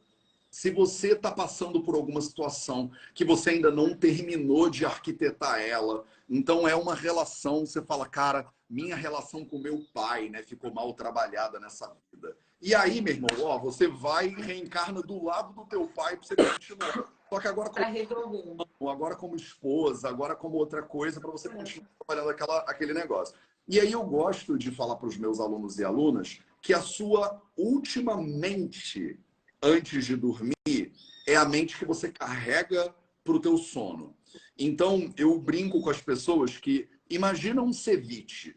se 0.50 0.70
você 0.70 1.12
está 1.12 1.30
passando 1.30 1.82
por 1.82 1.94
alguma 1.94 2.20
situação 2.20 2.90
que 3.14 3.24
você 3.24 3.50
ainda 3.50 3.70
não 3.70 3.94
terminou 3.96 4.68
de 4.68 4.84
arquitetar 4.84 5.60
ela, 5.60 6.04
então 6.28 6.66
é 6.66 6.74
uma 6.74 6.94
relação, 6.94 7.66
você 7.66 7.82
fala, 7.82 8.08
cara, 8.08 8.46
minha 8.68 8.96
relação 8.96 9.44
com 9.44 9.58
meu 9.58 9.84
pai, 9.92 10.28
né, 10.28 10.42
ficou 10.42 10.72
mal 10.72 10.92
trabalhada 10.94 11.58
nessa 11.58 11.92
vida. 12.12 12.36
E 12.62 12.74
aí, 12.74 13.00
meu 13.00 13.14
irmão, 13.14 13.30
ó, 13.42 13.58
você 13.58 13.88
vai 13.88 14.28
e 14.28 14.40
reencarna 14.40 15.02
do 15.02 15.24
lado 15.24 15.52
do 15.54 15.64
teu 15.66 15.86
pai 15.88 16.16
para 16.16 16.26
você 16.26 16.36
continuar. 16.36 17.19
Só 17.32 17.38
que 17.38 17.46
agora 17.46 17.70
como, 17.70 18.90
agora 18.90 19.14
como 19.14 19.36
esposa, 19.36 20.08
agora 20.08 20.34
como 20.34 20.56
outra 20.56 20.82
coisa, 20.82 21.20
para 21.20 21.30
você 21.30 21.46
é. 21.46 21.52
continuar 21.52 21.88
trabalhando 21.98 22.30
aquela, 22.30 22.58
aquele 22.62 22.92
negócio. 22.92 23.36
E 23.68 23.78
aí 23.78 23.92
eu 23.92 24.02
gosto 24.02 24.58
de 24.58 24.72
falar 24.72 24.96
para 24.96 25.06
os 25.06 25.16
meus 25.16 25.38
alunos 25.38 25.78
e 25.78 25.84
alunas 25.84 26.40
que 26.60 26.74
a 26.74 26.80
sua 26.80 27.40
última 27.56 28.20
mente 28.20 29.18
antes 29.62 30.06
de 30.06 30.16
dormir 30.16 30.92
é 31.26 31.36
a 31.36 31.44
mente 31.44 31.78
que 31.78 31.84
você 31.84 32.10
carrega 32.10 32.92
para 33.22 33.34
o 33.34 33.40
teu 33.40 33.56
sono. 33.56 34.16
Então, 34.58 35.12
eu 35.16 35.38
brinco 35.38 35.80
com 35.80 35.90
as 35.90 36.00
pessoas 36.00 36.56
que 36.56 36.88
imagina 37.08 37.62
um 37.62 37.72
ceviche, 37.72 38.56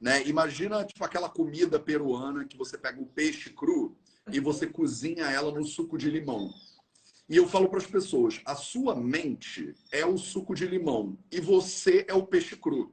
né? 0.00 0.24
Imagina 0.26 0.84
tipo 0.84 1.04
aquela 1.04 1.28
comida 1.28 1.80
peruana 1.80 2.44
que 2.44 2.56
você 2.56 2.78
pega 2.78 3.00
o 3.00 3.06
peixe 3.06 3.50
cru 3.50 3.96
e 4.30 4.38
você 4.38 4.66
cozinha 4.66 5.24
ela 5.24 5.50
no 5.50 5.64
suco 5.64 5.98
de 5.98 6.10
limão. 6.10 6.52
E 7.28 7.36
eu 7.36 7.48
falo 7.48 7.68
para 7.68 7.78
as 7.78 7.86
pessoas: 7.86 8.40
a 8.44 8.54
sua 8.54 8.94
mente 8.94 9.74
é 9.90 10.04
o 10.04 10.18
suco 10.18 10.54
de 10.54 10.66
limão 10.66 11.16
e 11.30 11.40
você 11.40 12.04
é 12.08 12.14
o 12.14 12.26
peixe 12.26 12.56
cru. 12.56 12.92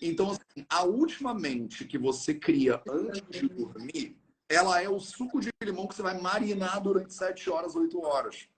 Então, 0.00 0.30
assim, 0.30 0.66
a 0.68 0.84
última 0.84 1.34
mente 1.34 1.84
que 1.84 1.98
você 1.98 2.34
cria 2.34 2.82
antes 2.88 3.22
de 3.28 3.48
dormir, 3.48 4.16
ela 4.48 4.80
é 4.80 4.88
o 4.88 4.98
suco 4.98 5.40
de 5.40 5.50
limão 5.62 5.86
que 5.86 5.94
você 5.94 6.02
vai 6.02 6.18
marinar 6.20 6.80
durante 6.80 7.12
7 7.12 7.50
horas, 7.50 7.76
8 7.76 8.00
horas. 8.00 8.48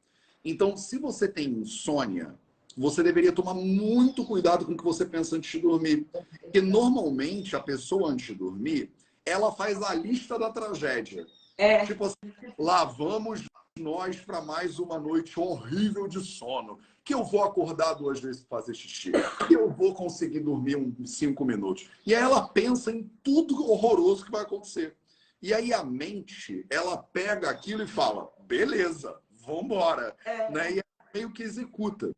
Então, 0.45 0.77
se 0.77 0.99
você 0.99 1.27
tem 1.27 1.49
insônia, 1.49 2.39
você 2.77 3.03
deveria 3.03 3.33
tomar 3.33 3.55
muito 3.55 4.25
cuidado 4.25 4.65
com 4.65 4.73
o 4.73 4.77
que 4.77 4.85
você 4.85 5.05
pensa 5.05 5.35
antes 5.35 5.51
de 5.51 5.59
dormir. 5.59 6.07
Porque 6.41 6.61
normalmente 6.61 7.57
a 7.57 7.61
pessoa 7.61 8.11
antes 8.11 8.27
de 8.27 8.35
dormir, 8.35 8.93
ela 9.27 9.53
faz 9.53 9.83
a 9.83 9.93
lista 9.95 10.39
da 10.39 10.51
tragédia. 10.51 11.27
É. 11.57 11.85
Tipo 11.85 12.05
assim, 12.05 12.33
lá 12.57 12.85
vamos 12.85 13.48
nós 13.79 14.21
para 14.21 14.41
mais 14.41 14.79
uma 14.79 14.99
noite 14.99 15.39
horrível 15.39 16.07
de 16.07 16.21
sono. 16.21 16.79
Que 17.05 17.15
eu 17.15 17.25
vou 17.25 17.43
acordar 17.43 17.95
duas 17.95 18.21
vezes 18.21 18.45
para 18.45 18.59
fazer 18.59 18.75
xixi. 18.75 19.13
Que 19.47 19.55
eu 19.55 19.71
vou 19.71 19.95
conseguir 19.95 20.41
dormir 20.41 20.77
uns 20.77 21.17
cinco 21.17 21.45
minutos. 21.45 21.89
E 22.05 22.15
aí 22.15 22.23
ela 22.23 22.47
pensa 22.49 22.93
em 22.93 23.05
tudo 23.23 23.71
horroroso 23.71 24.25
que 24.25 24.31
vai 24.31 24.43
acontecer. 24.43 24.97
E 25.41 25.55
aí 25.55 25.73
a 25.73 25.83
mente, 25.83 26.67
ela 26.69 26.97
pega 26.97 27.49
aquilo 27.49 27.83
e 27.83 27.87
fala, 27.87 28.29
beleza, 28.41 29.19
vambora. 29.31 30.15
É. 30.25 30.51
Né? 30.51 30.73
E 30.77 30.83
meio 31.15 31.33
que 31.33 31.43
executa. 31.43 32.11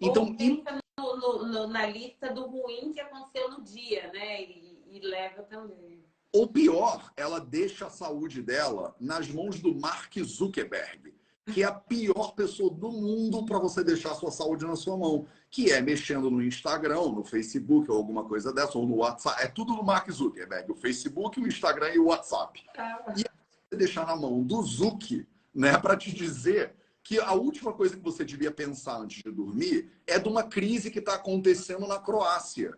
Então, 0.00 0.34
pensa 0.36 0.78
no, 0.98 1.16
no, 1.16 1.46
no, 1.46 1.66
na 1.66 1.86
lista 1.86 2.32
do 2.32 2.46
ruim 2.46 2.92
que 2.92 3.00
aconteceu 3.00 3.50
no 3.50 3.62
dia, 3.62 4.10
né? 4.12 4.42
E, 4.42 4.82
e 4.90 5.00
leva 5.00 5.42
também. 5.42 6.03
Ou 6.34 6.48
pior, 6.48 7.12
ela 7.16 7.38
deixa 7.38 7.86
a 7.86 7.90
saúde 7.90 8.42
dela 8.42 8.96
nas 8.98 9.28
mãos 9.28 9.60
do 9.60 9.72
Mark 9.72 10.12
Zuckerberg, 10.18 11.14
que 11.52 11.62
é 11.62 11.64
a 11.64 11.70
pior 11.70 12.34
pessoa 12.34 12.68
do 12.70 12.90
mundo 12.90 13.46
para 13.46 13.60
você 13.60 13.84
deixar 13.84 14.10
a 14.10 14.14
sua 14.16 14.32
saúde 14.32 14.66
na 14.66 14.74
sua 14.74 14.96
mão, 14.96 15.28
que 15.48 15.70
é 15.70 15.80
mexendo 15.80 16.28
no 16.32 16.42
Instagram, 16.42 17.12
no 17.12 17.22
Facebook 17.22 17.88
ou 17.88 17.96
alguma 17.96 18.24
coisa 18.24 18.52
dessa, 18.52 18.76
ou 18.76 18.84
no 18.84 18.96
WhatsApp. 18.96 19.44
É 19.44 19.46
tudo 19.46 19.76
do 19.76 19.84
Mark 19.84 20.10
Zuckerberg, 20.10 20.72
o 20.72 20.74
Facebook, 20.74 21.38
o 21.38 21.46
Instagram 21.46 21.94
e 21.94 22.00
o 22.00 22.06
WhatsApp. 22.06 22.64
Ah. 22.76 23.14
E 23.16 23.22
você 23.22 23.76
deixar 23.76 24.04
na 24.04 24.16
mão 24.16 24.42
do 24.42 24.60
Zuck, 24.60 25.24
né, 25.54 25.78
para 25.78 25.96
te 25.96 26.12
dizer 26.12 26.74
que 27.00 27.20
a 27.20 27.32
última 27.32 27.72
coisa 27.72 27.96
que 27.96 28.02
você 28.02 28.24
devia 28.24 28.50
pensar 28.50 28.98
antes 28.98 29.22
de 29.22 29.30
dormir 29.30 29.88
é 30.04 30.18
de 30.18 30.28
uma 30.28 30.42
crise 30.42 30.90
que 30.90 30.98
está 30.98 31.14
acontecendo 31.14 31.86
na 31.86 32.00
Croácia. 32.00 32.76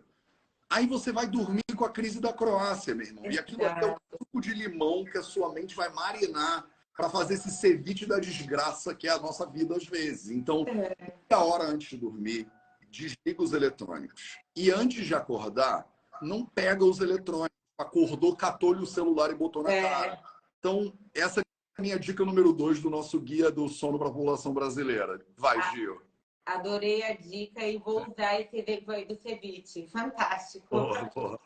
Aí 0.69 0.85
você 0.85 1.11
vai 1.11 1.27
dormir 1.27 1.63
com 1.75 1.85
a 1.85 1.89
crise 1.89 2.19
da 2.19 2.33
Croácia, 2.33 2.93
meu 2.93 3.05
irmão. 3.05 3.25
E 3.31 3.39
aquilo 3.39 3.63
é 3.63 3.85
o 3.85 4.17
suco 4.17 4.41
de 4.41 4.53
limão 4.53 5.05
que 5.05 5.17
a 5.17 5.23
sua 5.23 5.53
mente 5.53 5.75
vai 5.75 5.89
marinar 5.89 6.67
para 6.95 7.09
fazer 7.09 7.35
esse 7.35 7.51
ceviche 7.51 8.05
da 8.05 8.19
desgraça 8.19 8.93
que 8.93 9.07
é 9.07 9.11
a 9.11 9.19
nossa 9.19 9.45
vida 9.45 9.75
às 9.75 9.85
vezes. 9.85 10.31
Então, 10.31 10.65
é. 10.67 11.13
a 11.33 11.43
hora 11.43 11.63
antes 11.65 11.89
de 11.89 11.97
dormir, 11.97 12.47
desliga 12.89 13.41
os 13.41 13.53
eletrônicos. 13.53 14.37
E 14.55 14.71
antes 14.71 15.05
de 15.05 15.15
acordar, 15.15 15.87
não 16.21 16.45
pega 16.45 16.83
os 16.83 16.99
eletrônicos. 16.99 17.55
Acordou, 17.77 18.35
catou-lhe 18.35 18.81
o 18.81 18.87
celular 18.87 19.29
e 19.29 19.35
botou 19.35 19.61
na 19.61 19.71
é. 19.71 19.81
cara. 19.81 20.23
Então, 20.57 20.91
essa 21.13 21.41
é 21.41 21.43
a 21.77 21.81
minha 21.81 21.99
dica 21.99 22.25
número 22.25 22.51
dois 22.51 22.81
do 22.81 22.89
nosso 22.89 23.19
guia 23.21 23.51
do 23.51 23.69
sono 23.69 23.99
para 23.99 24.07
a 24.07 24.11
população 24.11 24.51
brasileira. 24.51 25.23
Vai, 25.37 25.59
ah. 25.59 25.71
Gil. 25.71 26.01
Adorei 26.47 27.03
a 27.03 27.13
dica 27.13 27.61
e 27.65 27.77
vou 27.77 28.09
usar 28.09 28.39
esse 28.39 28.57
exemplo 28.57 28.93
aí 28.93 29.03
do 29.05 29.15
ceviche. 29.15 29.85
Fantástico. 29.87 30.67
Porra, 30.69 31.05
porra. 31.09 31.39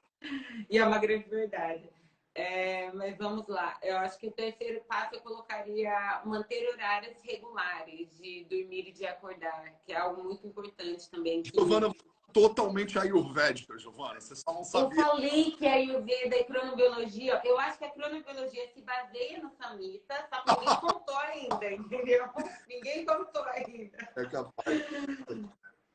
E 0.70 0.78
é 0.78 0.86
uma 0.86 1.00
grande 1.00 1.28
verdade. 1.28 1.90
É, 2.36 2.92
mas 2.94 3.18
vamos 3.18 3.48
lá. 3.48 3.78
Eu 3.82 3.98
acho 3.98 4.18
que 4.20 4.28
o 4.28 4.32
terceiro 4.32 4.82
passo 4.88 5.16
eu 5.16 5.22
colocaria 5.22 6.22
manter 6.24 6.70
horários 6.70 7.18
regulares 7.24 8.16
de 8.18 8.46
dormir 8.46 8.90
e 8.90 8.92
de 8.92 9.06
acordar, 9.06 9.76
que 9.86 9.92
é 9.92 9.98
algo 9.98 10.24
muito 10.24 10.46
importante 10.46 11.10
também. 11.10 11.42
Que... 11.42 11.50
Giovana, 11.50 11.92
totalmente 12.32 12.98
ayurvédica, 12.98 13.78
Giovana. 13.78 14.20
Você 14.20 14.36
só 14.36 14.54
não 14.54 14.64
sabia. 14.64 15.00
Eu 15.00 15.06
falei 15.06 15.52
que 15.52 15.68
a 15.68 15.74
Ayurveda 15.74 16.36
e 16.36 16.44
cronobiologia, 16.44 17.42
eu 17.44 17.60
acho 17.60 17.78
que 17.78 17.86
a 17.86 17.90
cronobiologia 17.90 18.68
se 18.74 18.82
baseia 18.82 19.42
no 19.42 19.52
Samhita, 19.52 20.28
só 20.34 20.42
que 20.42 20.60
ninguém 20.60 20.76
contou 20.82 21.18
ainda, 21.18 21.72
entendeu? 21.72 22.30
Ninguém 22.68 23.06
contou 23.06 23.44
ainda. 23.44 23.98
É 24.16 24.26
capaz. 24.26 24.82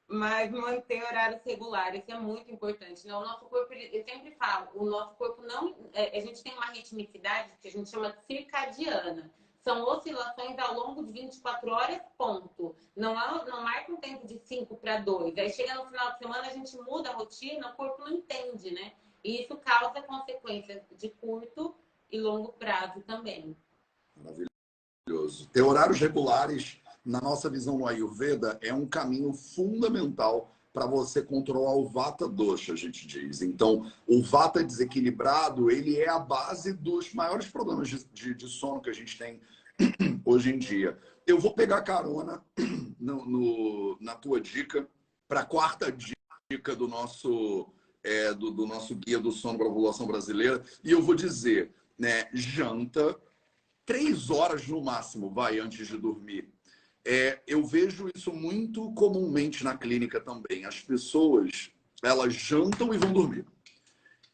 Mas 0.09 0.53
manter 0.53 1.03
horários 1.03 1.43
regulares 1.45 2.03
é 2.07 2.19
muito 2.19 2.51
importante. 2.51 3.07
Não, 3.07 3.23
o 3.23 3.25
nosso 3.25 3.47
corpo, 3.47 3.73
eu 3.73 4.05
sempre 4.05 4.37
falo, 4.37 4.69
o 4.75 4.85
nosso 4.85 5.17
corpo 5.17 5.43
não. 5.43 5.91
É, 5.93 6.17
a 6.17 6.21
gente 6.21 6.43
tem 6.43 6.53
uma 6.53 6.67
ritmicidade 6.67 7.51
que 7.61 7.69
a 7.69 7.71
gente 7.73 7.91
chama 7.91 8.13
de 8.13 8.25
circadiana 8.27 9.33
são 9.67 9.83
oscilações 9.83 10.57
ao 10.61 10.75
longo 10.75 11.05
de 11.05 11.11
24 11.11 11.69
horas, 11.73 12.01
ponto. 12.17 12.77
Não, 12.95 13.13
não 13.45 13.65
marca 13.65 13.91
um 13.91 13.97
tempo 13.97 14.25
de 14.25 14.39
5 14.39 14.77
para 14.77 15.01
2. 15.01 15.37
Aí 15.37 15.51
chega 15.51 15.75
no 15.75 15.87
final 15.87 16.13
de 16.13 16.19
semana, 16.19 16.47
a 16.47 16.53
gente 16.53 16.77
muda 16.77 17.11
a 17.11 17.15
rotina, 17.15 17.73
o 17.73 17.75
corpo 17.75 18.01
não 18.01 18.13
entende, 18.13 18.71
né? 18.71 18.93
E 19.25 19.43
isso 19.43 19.57
causa 19.57 20.01
consequências 20.03 20.83
de 20.97 21.09
curto 21.09 21.75
e 22.09 22.21
longo 22.21 22.53
prazo 22.53 23.01
também. 23.01 23.57
Maravilhoso. 24.15 25.49
Ter 25.49 25.63
horários 25.63 25.99
regulares, 25.99 26.81
na 27.05 27.21
nossa 27.21 27.51
visão 27.51 27.77
no 27.77 27.89
Ayurveda, 27.89 28.61
é 28.63 28.73
um 28.73 28.87
caminho 28.87 29.33
fundamental 29.33 30.56
para 30.77 30.85
você 30.85 31.23
controlar 31.23 31.75
o 31.75 31.89
vata 31.89 32.29
dosha, 32.29 32.75
a 32.75 32.77
gente 32.77 33.07
diz. 33.07 33.41
Então, 33.41 33.91
o 34.07 34.23
vata 34.23 34.63
desequilibrado, 34.63 35.71
ele 35.71 35.99
é 35.99 36.07
a 36.07 36.19
base 36.19 36.75
dos 36.75 37.15
maiores 37.15 37.49
problemas 37.49 37.89
de, 37.89 38.05
de, 38.13 38.35
de 38.35 38.47
sono 38.47 38.83
que 38.83 38.91
a 38.91 38.93
gente 38.93 39.17
tem 39.17 39.41
hoje 40.23 40.53
em 40.53 40.59
dia. 40.59 40.99
Eu 41.27 41.39
vou 41.39 41.55
pegar 41.55 41.81
carona 41.81 42.45
no, 43.01 43.25
no 43.25 43.99
na 44.03 44.15
tua 44.17 44.39
dica 44.39 44.87
para 45.27 45.41
a 45.41 45.47
quarta 45.47 45.91
dica 45.91 46.77
do 46.77 46.87
nosso, 46.87 47.73
é, 48.05 48.35
do, 48.35 48.51
do, 48.51 48.67
nosso 48.67 48.95
guia 48.97 49.19
do 49.19 49.33
sono 49.33 49.57
para 49.57 49.69
a 49.69 49.71
população 49.71 50.07
brasileira. 50.07 50.63
E 50.85 50.93
eu 50.93 51.01
vou 51.01 51.15
dizer, 51.15 51.73
né, 51.99 52.29
janta 52.35 53.19
três 53.87 54.29
horas 54.29 54.69
no 54.69 54.83
máximo, 54.83 55.31
vai, 55.31 55.59
antes 55.59 55.87
de 55.87 55.97
dormir. 55.97 56.53
É, 57.09 57.41
eu 57.47 57.65
vejo 57.65 58.11
isso 58.15 58.33
muito 58.33 58.93
comumente 58.93 59.63
na 59.63 59.77
clínica 59.77 60.21
também. 60.21 60.65
As 60.65 60.81
pessoas, 60.81 61.71
elas 62.03 62.35
jantam 62.35 62.93
e 62.93 62.99
vão 62.99 63.13
dormir 63.13 63.47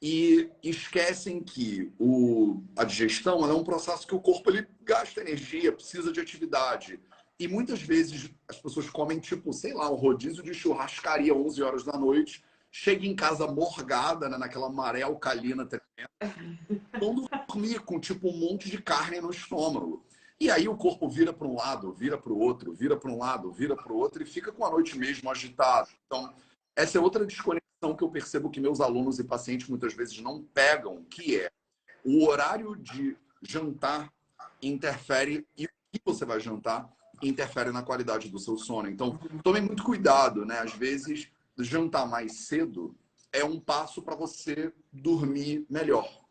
e 0.02 0.50
esquecem 0.64 1.40
que 1.40 1.92
o, 1.96 2.60
a 2.76 2.82
digestão 2.82 3.48
é 3.48 3.54
um 3.54 3.62
processo 3.62 4.04
que 4.04 4.14
o 4.16 4.20
corpo 4.20 4.50
ele 4.50 4.66
gasta 4.82 5.20
energia, 5.20 5.70
precisa 5.70 6.12
de 6.12 6.18
atividade. 6.18 6.98
E 7.38 7.46
muitas 7.46 7.80
vezes 7.80 8.28
as 8.48 8.58
pessoas 8.60 8.90
comem, 8.90 9.20
tipo, 9.20 9.52
sei 9.52 9.72
lá, 9.72 9.88
um 9.88 9.94
rodízio 9.94 10.42
de 10.42 10.52
churrascaria 10.52 11.32
11 11.32 11.62
horas 11.62 11.84
da 11.84 11.96
noite, 11.96 12.44
chega 12.68 13.06
em 13.06 13.14
casa 13.14 13.46
morgada, 13.46 14.28
né, 14.28 14.36
naquela 14.36 14.68
maré 14.68 15.02
alcalina 15.02 15.64
tremenda, 15.64 16.80
vão 16.98 17.14
dormir 17.46 17.78
com, 17.82 18.00
tipo, 18.00 18.28
um 18.28 18.36
monte 18.36 18.68
de 18.68 18.82
carne 18.82 19.20
no 19.20 19.30
estômago. 19.30 20.04
E 20.42 20.50
aí 20.50 20.68
o 20.68 20.76
corpo 20.76 21.08
vira 21.08 21.32
para 21.32 21.46
um 21.46 21.54
lado, 21.54 21.92
vira 21.92 22.18
para 22.18 22.32
o 22.32 22.36
outro, 22.36 22.74
vira 22.74 22.96
para 22.96 23.08
um 23.08 23.16
lado, 23.16 23.52
vira 23.52 23.76
para 23.76 23.92
o 23.92 23.96
outro 23.96 24.24
e 24.24 24.26
fica 24.26 24.50
com 24.50 24.64
a 24.64 24.70
noite 24.72 24.98
mesmo 24.98 25.30
agitado. 25.30 25.88
Então, 26.04 26.34
essa 26.74 26.98
é 26.98 27.00
outra 27.00 27.24
desconexão 27.24 27.94
que 27.96 28.02
eu 28.02 28.10
percebo 28.10 28.50
que 28.50 28.58
meus 28.58 28.80
alunos 28.80 29.20
e 29.20 29.24
pacientes 29.24 29.68
muitas 29.68 29.94
vezes 29.94 30.18
não 30.20 30.42
pegam, 30.42 31.04
que 31.04 31.38
é 31.38 31.48
o 32.04 32.26
horário 32.26 32.74
de 32.74 33.16
jantar 33.40 34.12
interfere 34.60 35.46
e 35.56 35.66
o 35.66 35.68
que 35.92 36.00
você 36.04 36.24
vai 36.24 36.40
jantar 36.40 36.92
interfere 37.22 37.70
na 37.70 37.84
qualidade 37.84 38.28
do 38.28 38.40
seu 38.40 38.58
sono. 38.58 38.88
Então, 38.88 39.16
tome 39.44 39.60
muito 39.60 39.84
cuidado, 39.84 40.44
né? 40.44 40.58
Às 40.58 40.72
vezes, 40.72 41.28
jantar 41.56 42.04
mais 42.08 42.48
cedo 42.48 42.96
é 43.32 43.44
um 43.44 43.60
passo 43.60 44.02
para 44.02 44.16
você 44.16 44.72
dormir 44.92 45.64
melhor. 45.70 46.21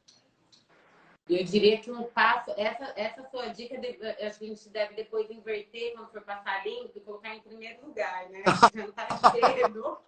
Eu 1.29 1.43
diria 1.43 1.79
que 1.79 1.91
um 1.91 2.03
passo, 2.03 2.51
essa, 2.57 2.93
essa 2.95 3.23
sua 3.29 3.47
dica, 3.47 3.75
a 4.19 4.29
gente 4.29 4.69
deve 4.69 4.95
depois 4.95 5.29
inverter 5.29 5.93
quando 5.93 6.11
for 6.11 6.21
passar 6.23 6.65
limpo 6.65 6.91
e 6.97 7.01
colocar 7.01 7.35
em 7.35 7.41
primeiro 7.41 7.85
lugar, 7.85 8.29
né? 8.29 8.43
Jantar 8.75 9.19
cedo. 9.31 9.99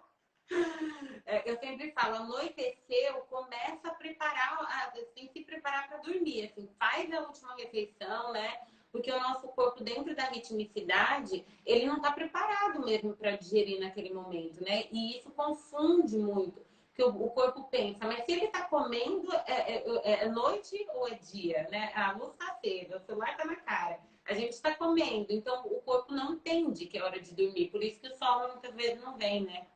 É, 1.24 1.50
eu 1.50 1.58
sempre 1.58 1.90
falo, 1.92 2.16
anoiteceu, 2.16 3.14
começa 3.30 3.88
a 3.88 3.94
preparar, 3.94 4.92
tem 5.14 5.26
que 5.28 5.32
se 5.32 5.44
preparar 5.44 5.88
para 5.88 5.98
dormir, 5.98 6.44
assim, 6.44 6.68
faz 6.78 7.10
a 7.12 7.20
última 7.20 7.54
refeição, 7.56 8.32
né? 8.32 8.60
Porque 8.92 9.10
o 9.10 9.18
nosso 9.18 9.48
corpo, 9.48 9.82
dentro 9.82 10.14
da 10.14 10.24
ritmicidade, 10.26 11.44
ele 11.64 11.86
não 11.86 11.96
está 11.96 12.12
preparado 12.12 12.84
mesmo 12.84 13.16
para 13.16 13.36
digerir 13.36 13.80
naquele 13.80 14.12
momento, 14.12 14.62
né? 14.62 14.86
E 14.92 15.18
isso 15.18 15.30
confunde 15.30 16.16
muito. 16.16 16.63
Porque 16.94 17.02
o, 17.02 17.30
corpo 17.30 17.64
pensa, 17.64 18.06
mas 18.06 18.24
se 18.24 18.30
ele 18.30 18.44
está 18.44 18.62
comendo, 18.68 19.32
é, 19.48 19.78
é, 19.78 20.24
é, 20.24 20.28
noite 20.28 20.86
ou 20.94 21.08
é 21.08 21.16
dia, 21.16 21.66
né? 21.68 21.92
A 21.92 22.12
luz 22.12 22.30
está 22.34 22.52
acesa, 22.52 22.98
o 22.98 23.00
celular 23.00 23.32
está 23.32 23.44
na 23.44 23.56
cara. 23.56 23.98
A 24.24 24.32
gente 24.32 24.52
está 24.52 24.72
comendo, 24.76 25.26
então 25.30 25.66
o 25.66 25.82
corpo 25.82 26.14
não 26.14 26.34
entende 26.34 26.86
que 26.86 26.96
é 26.96 27.02
hora 27.02 27.20
de 27.20 27.34
dormir. 27.34 27.68
Por 27.70 27.82
isso 27.82 27.98
que 27.98 28.06
o 28.06 28.16
sol 28.16 28.52
muitas 28.52 28.72
vezes 28.76 29.02
não 29.02 29.18
vem, 29.18 29.42
né? 29.42 29.66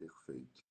Perfeito. 0.00 0.61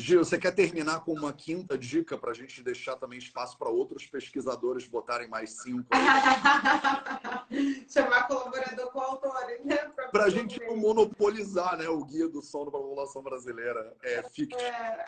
Gil, 0.00 0.24
você 0.24 0.38
quer 0.38 0.52
terminar 0.52 1.00
com 1.00 1.12
uma 1.12 1.30
quinta 1.30 1.76
dica 1.76 2.16
para 2.16 2.30
a 2.30 2.34
gente 2.34 2.62
deixar 2.62 2.96
também 2.96 3.18
espaço 3.18 3.58
para 3.58 3.68
outros 3.68 4.06
pesquisadores 4.06 4.88
botarem 4.88 5.28
mais 5.28 5.50
cinco? 5.60 5.86
Chamar 7.86 8.26
colaborador 8.26 8.90
com 8.92 9.00
autores, 9.00 9.60
né? 9.62 9.76
Para 10.10 10.24
a 10.24 10.30
gente 10.30 10.58
não 10.60 10.74
monopolizar 10.78 11.76
né, 11.76 11.86
o 11.86 12.02
guia 12.02 12.26
do 12.28 12.40
sono 12.40 12.70
para 12.70 12.80
a 12.80 12.82
população 12.82 13.22
brasileira. 13.22 13.94
É, 14.02 14.22
fique. 14.30 14.56
É. 14.56 15.04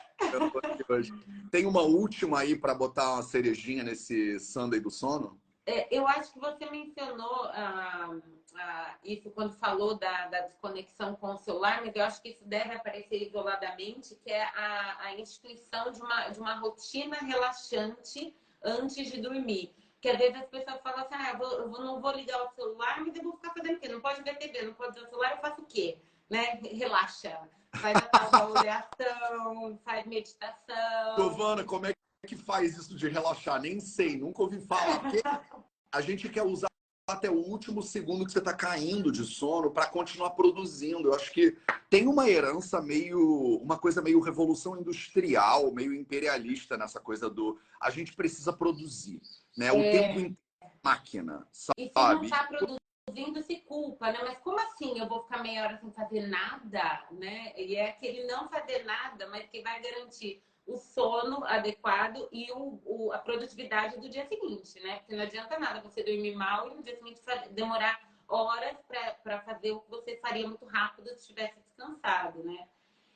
Tem 1.51 1.65
uma 1.65 1.81
última 1.81 2.41
aí 2.41 2.55
para 2.55 2.75
botar 2.75 3.15
uma 3.15 3.23
cerejinha 3.23 3.83
nesse 3.83 4.39
Sunday 4.39 4.79
do 4.79 4.91
sono? 4.91 5.41
É, 5.65 5.89
eu 5.97 6.07
acho 6.07 6.35
que 6.35 6.39
você 6.39 6.69
mencionou. 6.71 7.45
Ah 7.47 8.11
ah, 8.57 8.97
isso 9.05 9.31
quando 9.31 9.55
falou 9.55 9.95
da, 9.95 10.27
da, 10.27 10.41
desconexão 10.43 11.17
com 11.17 11.29
o 11.29 11.39
celular, 11.39 11.83
mas 11.85 11.95
eu 11.95 12.05
acho 12.05 12.21
que 12.21 12.31
isso 12.31 12.45
deve 12.45 12.75
aparecer 12.75 13.23
isoladamente, 13.23 14.15
que 14.17 14.31
é 14.31 14.43
a, 14.43 15.07
a 15.07 15.15
instituição 15.19 15.91
de 15.91 16.01
uma, 16.01 16.29
de 16.29 16.39
uma 16.39 16.55
rotina 16.57 17.17
relaxante 17.17 18.35
antes 18.63 19.11
de 19.11 19.21
dormir. 19.21 19.75
Que 20.01 20.09
às 20.09 20.19
vezes 20.19 20.37
as 20.37 20.49
pessoas 20.49 20.81
falam 20.83 21.01
assim, 21.01 21.15
ah, 21.15 21.31
eu, 21.33 21.39
vou, 21.39 21.53
eu 21.53 21.85
não 21.85 22.01
vou 22.01 22.13
ligar 22.13 22.43
o 22.43 22.51
celular, 22.51 23.01
mas 23.01 23.15
eu 23.15 23.23
vou 23.23 23.37
ficar 23.37 23.55
fazendo 23.55 23.77
o 23.77 23.81
quê? 23.81 23.89
Não 23.89 24.01
pode 24.01 24.23
ver 24.23 24.37
TV, 24.37 24.63
não 24.63 24.75
pode 24.75 24.95
ver 24.95 25.07
o 25.07 25.09
celular, 25.09 25.33
eu 25.33 25.39
faço 25.39 25.63
o 25.63 25.67
quê? 25.67 25.99
Né? 26.29 26.61
Relaxa. 26.63 27.49
Faz 27.75 27.97
a 28.13 28.45
oleação, 28.45 29.79
faz 29.85 30.07
meditação. 30.07 31.17
Giovana, 31.17 31.65
como 31.65 31.87
é 31.87 31.95
que 32.27 32.37
faz 32.37 32.77
isso 32.77 32.95
de 32.95 33.09
relaxar? 33.09 33.61
Nem 33.61 33.81
sei, 33.81 34.17
nunca 34.17 34.43
ouvi 34.43 34.61
falar. 34.61 35.03
A 35.95 36.01
gente 36.01 36.29
quer 36.29 36.43
usar 36.43 36.72
até 37.13 37.31
o 37.31 37.37
último 37.37 37.83
segundo 37.83 38.25
que 38.25 38.33
você 38.33 38.39
está 38.39 38.53
caindo 38.53 39.13
de 39.13 39.25
sono 39.25 39.71
para 39.71 39.87
continuar 39.87 40.31
produzindo. 40.31 41.09
Eu 41.09 41.15
acho 41.15 41.33
que 41.33 41.57
tem 41.89 42.07
uma 42.07 42.29
herança 42.29 42.81
meio, 42.81 43.59
uma 43.63 43.79
coisa 43.79 44.03
meio 44.03 44.21
revolução 44.21 44.79
industrial, 44.79 45.73
meio 45.73 45.95
imperialista 45.95 46.77
nessa 46.77 47.01
coisa 47.01 47.31
do 47.31 47.59
a 47.81 47.91
gente 47.91 48.15
precisa 48.15 48.53
produzir, 48.53 49.21
né? 49.57 49.73
O 49.73 49.79
é. 49.79 49.91
tempo 49.91 50.21
inteiro 50.21 50.43
máquina, 50.83 51.47
sabe? 51.53 51.75
E 51.79 51.89
se 51.89 51.95
não 51.95 52.25
está 52.25 52.45
produzindo, 52.45 53.43
se 53.43 53.57
culpa, 53.61 54.11
né? 54.11 54.19
Mas 54.23 54.39
como 54.39 54.59
assim 54.59 54.99
eu 54.99 55.09
vou 55.09 55.23
ficar 55.23 55.43
meia 55.43 55.63
hora 55.63 55.79
sem 55.79 55.93
fazer 55.93 56.27
nada, 56.27 57.07
né? 57.13 57.53
E 57.57 57.77
é 57.77 57.91
aquele 57.91 58.27
não 58.27 58.49
fazer 58.49 58.85
nada, 58.85 59.29
mas 59.29 59.49
que 59.49 59.63
vai 59.63 59.81
garantir 59.81 60.43
o 60.67 60.77
sono 60.77 61.45
adequado 61.45 62.29
e 62.31 62.51
o, 62.53 62.81
o, 62.85 63.13
a 63.13 63.19
produtividade 63.19 64.01
do 64.01 64.09
dia 64.09 64.27
seguinte, 64.27 64.79
né? 64.81 64.99
Porque 64.99 65.17
não 65.17 65.23
adianta 65.23 65.59
nada 65.59 65.81
você 65.81 66.03
dormir 66.03 66.35
mal 66.35 66.71
e 66.71 66.75
no 66.75 66.83
dia 66.83 66.97
seguinte 66.97 67.21
demorar 67.51 68.01
horas 68.29 68.77
para 69.23 69.41
fazer 69.43 69.73
o 69.73 69.81
que 69.81 69.91
você 69.91 70.17
faria 70.17 70.49
muito 70.49 70.65
rápido 70.65 71.09
se 71.09 71.21
estivesse 71.21 71.61
descansado, 71.61 72.43
né? 72.45 72.67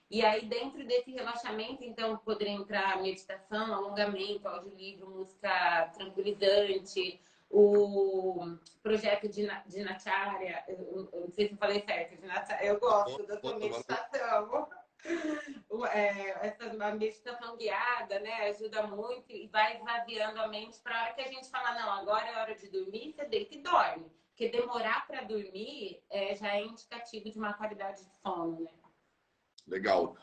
E 0.09 0.24
aí, 0.24 0.47
dentro 0.47 0.86
desse 0.86 1.11
relaxamento, 1.11 1.82
então, 1.82 2.16
poderia 2.18 2.53
entrar 2.53 3.03
meditação, 3.03 3.74
alongamento, 3.74 4.47
audiolivro, 4.47 5.11
música 5.11 5.90
tranquilizante, 5.94 7.20
o 7.51 8.57
projeto 8.82 9.28
de, 9.28 9.49
de 9.66 9.80
eu, 10.68 11.09
eu 11.12 11.20
não 11.22 11.30
sei 11.30 11.47
se 11.49 11.55
eu 11.55 11.59
falei 11.59 11.80
certo, 11.80 12.16
de 12.16 12.66
eu 12.66 12.78
gosto 12.78 13.26
da 13.26 13.40
sua 13.40 13.59
meditação 13.59 14.68
é, 15.92 16.46
essa 16.48 16.68
meditação 16.94 17.57
guiada, 17.57 18.18
né, 18.20 18.48
ajuda 18.48 18.86
muito 18.86 19.30
e 19.32 19.48
vai 19.48 19.76
esvaziando 19.76 20.40
a 20.40 20.48
mente 20.48 20.78
para 20.80 20.98
a 20.98 21.02
hora 21.04 21.14
que 21.14 21.22
a 21.22 21.28
gente 21.28 21.48
fala, 21.48 21.74
não, 21.74 21.90
agora 21.92 22.26
é 22.26 22.40
hora 22.40 22.54
de 22.54 22.68
dormir, 22.68 23.12
você 23.12 23.24
deita 23.24 23.54
e 23.54 23.62
dorme. 23.62 24.11
Porque 24.30 24.50
demorar 24.50 25.07
para 25.07 25.22
dormir 25.22 26.02
é, 26.11 26.34
já 26.36 26.54
é 26.54 26.64
indicativo 26.64 27.30
de 27.30 27.38
uma 27.38 27.54
qualidade 27.54 28.02
de 28.02 28.11
sono, 28.22 28.61
né? 28.61 28.70
Legal. 29.66 30.16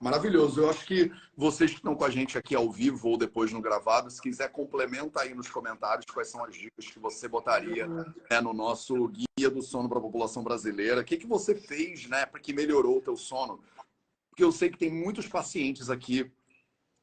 Maravilhoso. 0.00 0.60
Eu 0.60 0.70
acho 0.70 0.86
que 0.86 1.10
vocês 1.36 1.70
que 1.70 1.78
estão 1.78 1.94
com 1.96 2.04
a 2.04 2.10
gente 2.10 2.38
aqui 2.38 2.54
ao 2.54 2.70
vivo 2.70 3.08
ou 3.08 3.18
depois 3.18 3.52
no 3.52 3.60
gravado, 3.60 4.10
se 4.10 4.22
quiser, 4.22 4.48
complementa 4.50 5.22
aí 5.22 5.34
nos 5.34 5.50
comentários 5.50 6.06
quais 6.06 6.28
são 6.28 6.44
as 6.44 6.54
dicas 6.54 6.86
que 6.86 7.00
você 7.00 7.26
botaria 7.26 7.86
né, 7.88 8.40
no 8.40 8.52
nosso 8.52 9.08
guia 9.08 9.50
do 9.50 9.60
sono 9.60 9.88
para 9.88 9.98
a 9.98 10.02
população 10.02 10.44
brasileira. 10.44 11.00
O 11.00 11.04
que, 11.04 11.16
que 11.16 11.26
você 11.26 11.54
fez 11.54 12.06
né, 12.06 12.26
para 12.26 12.38
que 12.38 12.52
melhorou 12.52 12.98
o 12.98 13.02
teu 13.02 13.16
sono? 13.16 13.60
Porque 14.38 14.44
eu 14.44 14.52
sei 14.52 14.70
que 14.70 14.78
tem 14.78 14.88
muitos 14.88 15.26
pacientes 15.26 15.90
aqui 15.90 16.30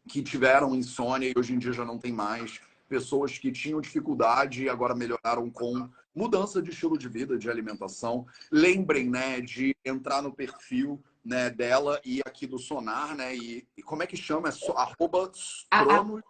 que 0.08 0.24
tiveram 0.24 0.74
insônia 0.74 1.28
e 1.28 1.34
hoje 1.38 1.54
em 1.54 1.60
dia 1.60 1.74
já 1.74 1.84
não 1.84 2.00
tem 2.00 2.14
mais. 2.14 2.62
Pessoas 2.88 3.38
que 3.38 3.52
tinham 3.52 3.82
dificuldade 3.82 4.64
e 4.64 4.70
agora 4.70 4.96
melhoraram 4.96 5.52
com 5.52 5.90
mudança 6.16 6.62
de 6.62 6.70
estilo 6.70 6.98
de 6.98 7.10
vida, 7.10 7.38
de 7.38 7.50
alimentação. 7.50 8.26
Lembrem, 8.50 9.10
né, 9.10 9.42
de 9.42 9.76
entrar 9.84 10.22
no 10.22 10.32
perfil 10.34 11.04
né, 11.26 11.50
dela 11.50 12.00
e 12.06 12.22
aqui 12.26 12.48
do 12.48 12.58
Sonar, 12.58 13.18
né? 13.18 13.36
E, 13.36 13.68
e 13.76 13.84
como 13.84 14.02
é 14.02 14.08
que 14.08 14.16
chama? 14.16 14.48
É 14.48 14.52
so, 14.52 14.72
arroba 14.72 15.30
Cronos. 15.70 16.24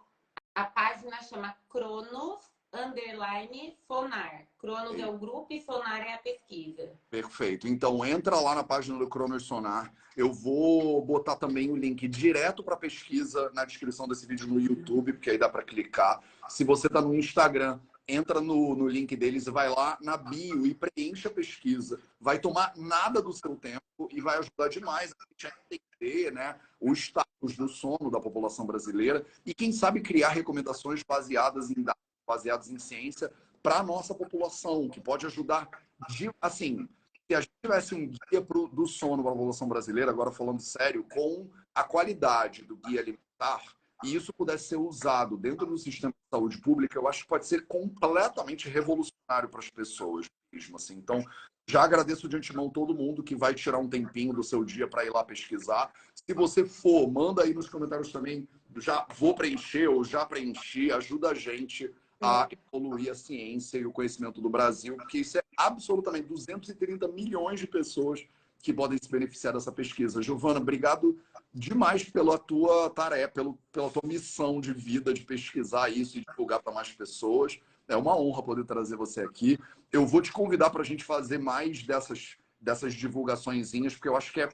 A, 0.56 0.62
a, 0.62 0.64
a 0.64 0.64
página 0.64 1.22
chama 1.22 1.56
Cronos 1.68 2.55
underline 2.76 3.76
Sonar. 3.86 4.46
Cronos 4.58 4.98
é 4.98 5.06
o 5.06 5.18
grupo 5.18 5.46
e 5.50 5.60
Sonar 5.60 6.00
é 6.00 6.14
a 6.14 6.18
pesquisa. 6.18 6.92
Perfeito. 7.10 7.66
Então 7.66 8.04
entra 8.04 8.36
lá 8.36 8.54
na 8.54 8.64
página 8.64 8.98
do 8.98 9.08
Cronos 9.08 9.44
Sonar. 9.44 9.92
Eu 10.16 10.32
vou 10.32 11.04
botar 11.04 11.36
também 11.36 11.70
o 11.70 11.76
link 11.76 12.08
direto 12.08 12.62
para 12.62 12.74
a 12.74 12.78
pesquisa 12.78 13.50
na 13.54 13.64
descrição 13.64 14.08
desse 14.08 14.26
vídeo 14.26 14.46
no 14.46 14.58
YouTube, 14.58 15.12
porque 15.12 15.30
aí 15.30 15.38
dá 15.38 15.48
para 15.48 15.62
clicar. 15.62 16.20
Se 16.48 16.64
você 16.64 16.86
está 16.86 17.02
no 17.02 17.14
Instagram, 17.14 17.78
entra 18.08 18.40
no, 18.40 18.74
no 18.74 18.88
link 18.88 19.14
deles 19.16 19.46
e 19.46 19.50
vai 19.50 19.68
lá 19.68 19.98
na 20.00 20.16
bio 20.16 20.66
e 20.66 20.74
preenche 20.74 21.26
a 21.26 21.30
pesquisa. 21.30 22.00
Vai 22.20 22.38
tomar 22.38 22.72
nada 22.76 23.20
do 23.20 23.32
seu 23.32 23.56
tempo 23.56 23.82
e 24.10 24.20
vai 24.20 24.38
ajudar 24.38 24.68
demais 24.68 25.12
a 25.12 25.24
gente 25.30 25.46
a 25.46 25.52
entender 25.70 26.32
né, 26.32 26.56
o 26.80 26.92
status 26.92 27.56
do 27.56 27.68
sono 27.68 28.10
da 28.10 28.20
população 28.20 28.66
brasileira 28.66 29.24
e, 29.44 29.52
quem 29.52 29.72
sabe, 29.72 30.00
criar 30.00 30.30
recomendações 30.30 31.02
baseadas 31.02 31.70
em 31.70 31.82
dados 31.82 32.05
baseados 32.26 32.70
em 32.70 32.78
ciência 32.78 33.32
para 33.62 33.78
a 33.78 33.82
nossa 33.82 34.14
população, 34.14 34.88
que 34.88 35.00
pode 35.00 35.26
ajudar. 35.26 35.68
De, 36.10 36.30
assim, 36.40 36.88
se 37.26 37.34
a 37.34 37.40
gente 37.40 37.52
tivesse 37.62 37.94
um 37.94 38.08
guia 38.08 38.42
pro, 38.42 38.68
do 38.68 38.86
sono 38.86 39.22
para 39.22 39.32
a 39.32 39.34
população 39.34 39.68
brasileira, 39.68 40.10
agora 40.10 40.30
falando 40.30 40.60
sério, 40.60 41.04
com 41.12 41.48
a 41.74 41.82
qualidade 41.82 42.62
do 42.64 42.76
guia 42.76 43.00
alimentar, 43.00 43.62
e 44.04 44.14
isso 44.14 44.32
pudesse 44.32 44.68
ser 44.68 44.76
usado 44.76 45.36
dentro 45.36 45.66
do 45.66 45.78
sistema 45.78 46.12
de 46.12 46.36
saúde 46.36 46.58
pública, 46.58 46.98
eu 46.98 47.08
acho 47.08 47.22
que 47.22 47.28
pode 47.28 47.46
ser 47.46 47.66
completamente 47.66 48.68
revolucionário 48.68 49.48
para 49.48 49.60
as 49.60 49.70
pessoas 49.70 50.26
mesmo. 50.52 50.76
Assim. 50.76 50.94
Então, 50.94 51.24
já 51.68 51.82
agradeço 51.82 52.28
de 52.28 52.36
antemão 52.36 52.70
todo 52.70 52.94
mundo 52.94 53.22
que 53.22 53.34
vai 53.34 53.54
tirar 53.54 53.78
um 53.78 53.88
tempinho 53.88 54.32
do 54.32 54.44
seu 54.44 54.64
dia 54.64 54.86
para 54.86 55.04
ir 55.04 55.10
lá 55.10 55.24
pesquisar. 55.24 55.92
Se 56.14 56.34
você 56.34 56.64
for, 56.64 57.10
manda 57.10 57.42
aí 57.42 57.52
nos 57.52 57.68
comentários 57.68 58.12
também. 58.12 58.46
Já 58.76 59.06
vou 59.16 59.34
preencher 59.34 59.88
ou 59.88 60.04
já 60.04 60.24
preenchi, 60.24 60.92
ajuda 60.92 61.30
a 61.30 61.34
gente 61.34 61.92
a 62.20 62.48
evoluir 62.50 63.10
a 63.10 63.14
ciência 63.14 63.78
e 63.78 63.86
o 63.86 63.92
conhecimento 63.92 64.40
do 64.40 64.48
Brasil, 64.48 64.96
porque 64.96 65.18
isso 65.18 65.38
é 65.38 65.42
absolutamente 65.56 66.28
230 66.28 67.08
milhões 67.08 67.60
de 67.60 67.66
pessoas 67.66 68.26
que 68.62 68.72
podem 68.72 68.98
se 69.00 69.10
beneficiar 69.10 69.52
dessa 69.52 69.70
pesquisa. 69.70 70.22
Giovana, 70.22 70.58
obrigado 70.58 71.18
demais 71.52 72.04
pela 72.04 72.38
tua 72.38 72.90
tarefa, 72.90 73.32
pelo, 73.32 73.58
pela 73.70 73.90
tua 73.90 74.02
missão 74.04 74.60
de 74.60 74.72
vida 74.72 75.12
de 75.12 75.22
pesquisar 75.22 75.88
isso 75.88 76.18
e 76.18 76.24
divulgar 76.28 76.60
para 76.62 76.72
mais 76.72 76.90
pessoas. 76.90 77.60
É 77.86 77.96
uma 77.96 78.18
honra 78.18 78.42
poder 78.42 78.64
trazer 78.64 78.96
você 78.96 79.20
aqui. 79.20 79.58
Eu 79.92 80.04
vou 80.04 80.20
te 80.20 80.32
convidar 80.32 80.70
para 80.70 80.82
a 80.82 80.84
gente 80.84 81.04
fazer 81.04 81.38
mais 81.38 81.82
dessas, 81.82 82.36
dessas 82.60 82.94
divulgaçõezinhas, 82.94 83.94
porque 83.94 84.08
eu 84.08 84.16
acho 84.16 84.32
que 84.32 84.40
é 84.40 84.48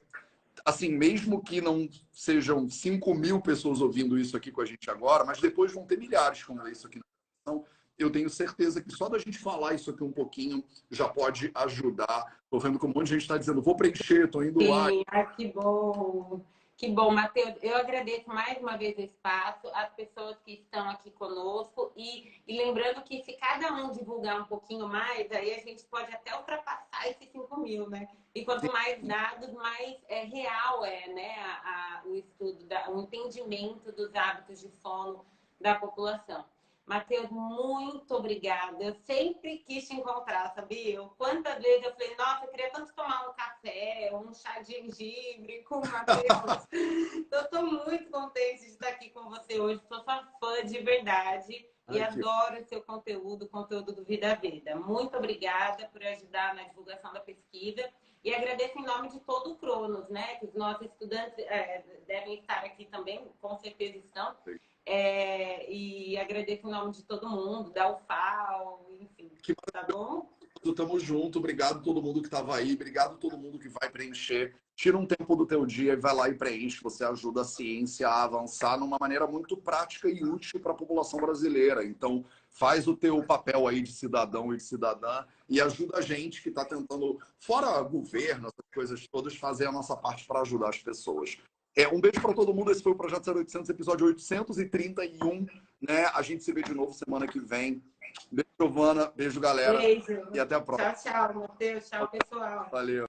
assim, 0.63 0.89
mesmo 0.89 1.41
que 1.41 1.59
não 1.59 1.89
sejam 2.11 2.69
5 2.69 3.15
mil 3.15 3.41
pessoas 3.41 3.81
ouvindo 3.81 4.17
isso 4.17 4.37
aqui 4.37 4.51
com 4.51 4.61
a 4.61 4.65
gente 4.65 4.89
agora, 4.89 5.25
mas 5.25 5.41
depois 5.41 5.73
vão 5.73 5.85
ter 5.85 5.97
milhares 5.97 6.43
como 6.43 6.67
isso 6.67 6.85
aqui. 6.85 6.99
Então, 7.43 7.65
eu 7.99 8.09
tenho 8.09 8.29
certeza 8.29 8.81
que 8.81 8.91
só 8.91 9.07
da 9.07 9.19
gente 9.19 9.37
falar 9.37 9.73
isso 9.73 9.91
aqui 9.91 10.03
um 10.03 10.11
pouquinho 10.11 10.63
já 10.89 11.07
pode 11.07 11.51
ajudar. 11.53 12.39
Estou 12.43 12.59
vendo 12.59 12.79
que 12.79 12.85
um 12.85 12.89
monte 12.89 13.07
de 13.07 13.13
gente 13.13 13.21
está 13.23 13.37
dizendo, 13.37 13.61
vou 13.61 13.75
preencher, 13.75 14.25
estou 14.25 14.43
indo 14.43 14.61
Sim, 14.61 14.69
lá. 14.69 14.87
Ah, 15.07 15.25
que 15.25 15.47
bom. 15.51 16.41
Que 16.75 16.89
bom, 16.89 17.11
Matheus. 17.11 17.55
Eu 17.61 17.77
agradeço 17.77 18.27
mais 18.27 18.57
uma 18.57 18.77
vez 18.77 18.97
o 18.97 19.01
espaço, 19.01 19.67
as 19.73 19.93
pessoas 19.93 20.37
que 20.39 20.53
estão 20.53 20.89
aqui 20.89 21.11
conosco 21.11 21.91
e, 21.95 22.41
e, 22.47 22.57
lembrando 22.57 23.03
que 23.03 23.23
se 23.23 23.33
cada 23.33 23.73
um 23.73 23.91
divulgar 23.91 24.41
um 24.41 24.45
pouquinho 24.45 24.87
mais, 24.87 25.31
aí 25.31 25.53
a 25.53 25.59
gente 25.59 25.83
pode 25.85 26.11
até 26.13 26.35
ultrapassar 26.35 27.09
esses 27.09 27.29
5 27.31 27.59
mil, 27.61 27.89
né? 27.89 28.07
E 28.33 28.43
quanto 28.43 28.71
mais 28.71 29.01
dados, 29.03 29.53
mais 29.53 29.97
é, 30.07 30.23
real 30.23 30.83
é 30.83 31.07
né, 31.09 31.35
a, 31.39 31.99
a, 32.01 32.07
o 32.07 32.15
estudo, 32.15 32.63
da, 32.65 32.89
o 32.89 33.01
entendimento 33.03 33.91
dos 33.91 34.13
hábitos 34.15 34.59
de 34.59 34.69
sono 34.81 35.23
da 35.61 35.75
população. 35.75 36.43
Matheus, 36.85 37.29
muito 37.29 38.13
obrigada. 38.13 38.83
Eu 38.83 38.93
sempre 38.93 39.59
quis 39.59 39.87
te 39.87 39.95
encontrar, 39.95 40.53
sabia? 40.53 41.01
Quantas 41.17 41.61
vezes 41.61 41.85
eu 41.85 41.93
falei, 41.93 42.15
nossa, 42.17 42.45
eu 42.45 42.51
queria 42.51 42.71
tanto 42.71 42.93
tomar 42.93 43.29
um 43.29 43.33
café, 43.33 44.11
um 44.13 44.33
chá 44.33 44.59
de 44.59 44.73
gengibre 44.73 45.63
com 45.63 45.75
o 45.75 45.89
Matheus. 45.89 46.67
então, 47.15 47.41
estou 47.41 47.63
muito 47.63 48.11
contente 48.11 48.61
de 48.61 48.71
estar 48.71 48.89
aqui 48.89 49.09
com 49.11 49.29
você 49.29 49.59
hoje. 49.59 49.81
Sou 49.87 50.03
sua 50.03 50.27
fã 50.39 50.65
de 50.65 50.79
verdade 50.79 51.65
e 51.89 52.01
adoro 52.01 52.59
o 52.59 52.65
seu 52.65 52.81
conteúdo, 52.81 53.45
o 53.45 53.49
conteúdo 53.49 53.93
do 53.93 54.03
Vida 54.03 54.35
Vida. 54.35 54.75
Muito 54.75 55.17
obrigada 55.17 55.87
por 55.87 56.03
ajudar 56.03 56.53
na 56.53 56.63
divulgação 56.63 57.13
da 57.13 57.21
pesquisa. 57.21 57.89
E 58.23 58.33
agradeço 58.33 58.77
em 58.79 58.85
nome 58.85 59.09
de 59.09 59.19
todo 59.21 59.51
o 59.51 59.55
Cronos, 59.57 60.09
né? 60.09 60.35
Que 60.35 60.45
os 60.45 60.53
nossos 60.53 60.87
estudantes 60.87 61.37
é, 61.39 61.83
devem 62.07 62.39
estar 62.39 62.63
aqui 62.63 62.85
também, 62.85 63.29
com 63.41 63.57
certeza 63.57 63.97
estão. 63.97 64.35
Sim. 64.43 64.57
É, 64.85 65.71
e 65.71 66.17
agradeço 66.17 66.67
em 66.67 66.71
nome 66.71 66.91
de 66.91 67.03
todo 67.03 67.29
mundo, 67.29 67.71
da 67.71 67.91
UFAO, 67.91 68.85
enfim. 68.99 69.31
Que 69.41 69.55
tá 69.71 69.83
bom? 69.83 70.29
Tamo 70.75 70.97
junto, 70.97 71.39
obrigado 71.39 71.79
a 71.79 71.81
todo 71.81 72.01
mundo 72.01 72.21
que 72.21 72.27
estava 72.27 72.55
aí, 72.55 72.73
obrigado 72.73 73.15
a 73.15 73.17
todo 73.17 73.37
mundo 73.37 73.59
que 73.59 73.67
vai 73.67 73.89
preencher. 73.89 74.55
Tira 74.75 74.97
um 74.97 75.05
tempo 75.05 75.35
do 75.35 75.45
teu 75.45 75.65
dia 75.65 75.93
e 75.93 75.97
vai 75.97 76.15
lá 76.15 76.29
e 76.29 76.33
preenche. 76.33 76.81
Você 76.81 77.03
ajuda 77.03 77.41
a 77.41 77.45
ciência 77.45 78.07
a 78.07 78.23
avançar 78.23 78.79
numa 78.79 78.97
maneira 78.99 79.27
muito 79.27 79.57
prática 79.57 80.09
e 80.09 80.23
útil 80.23 80.59
para 80.59 80.71
a 80.71 80.75
população 80.75 81.19
brasileira. 81.19 81.83
Então, 81.83 82.23
faz 82.49 82.87
o 82.87 82.95
teu 82.95 83.21
papel 83.23 83.67
aí 83.67 83.81
de 83.81 83.91
cidadão 83.91 84.53
e 84.53 84.57
de 84.57 84.63
cidadã 84.63 85.25
e 85.49 85.59
ajuda 85.59 85.97
a 85.97 86.01
gente 86.01 86.41
que 86.41 86.49
está 86.49 86.63
tentando, 86.63 87.19
fora 87.39 87.81
governo, 87.81 88.47
essas 88.47 88.65
coisas 88.73 89.07
todas, 89.07 89.35
fazer 89.35 89.67
a 89.67 89.71
nossa 89.71 89.95
parte 89.97 90.25
para 90.25 90.41
ajudar 90.41 90.69
as 90.69 90.79
pessoas. 90.79 91.37
É, 91.75 91.87
um 91.87 91.99
beijo 91.99 92.21
para 92.21 92.33
todo 92.33 92.53
mundo. 92.53 92.71
Esse 92.71 92.83
foi 92.83 92.91
o 92.91 92.95
Projeto 92.95 93.31
0800, 93.31 93.69
episódio 93.69 94.05
831. 94.07 95.45
Né? 95.81 96.05
A 96.13 96.21
gente 96.21 96.43
se 96.43 96.53
vê 96.53 96.61
de 96.61 96.73
novo 96.73 96.93
semana 96.93 97.27
que 97.27 97.39
vem. 97.39 97.83
Beijo, 98.31 98.49
Giovana. 98.59 99.11
Beijo, 99.15 99.39
galera. 99.39 99.79
Beijo. 99.79 100.27
E 100.33 100.39
até 100.39 100.55
a 100.55 100.61
próxima. 100.61 100.93
Tchau, 100.93 101.11
tchau, 101.11 101.41
Matheus. 101.41 101.89
Tchau, 101.89 102.07
pessoal. 102.09 102.69
Valeu. 102.71 103.01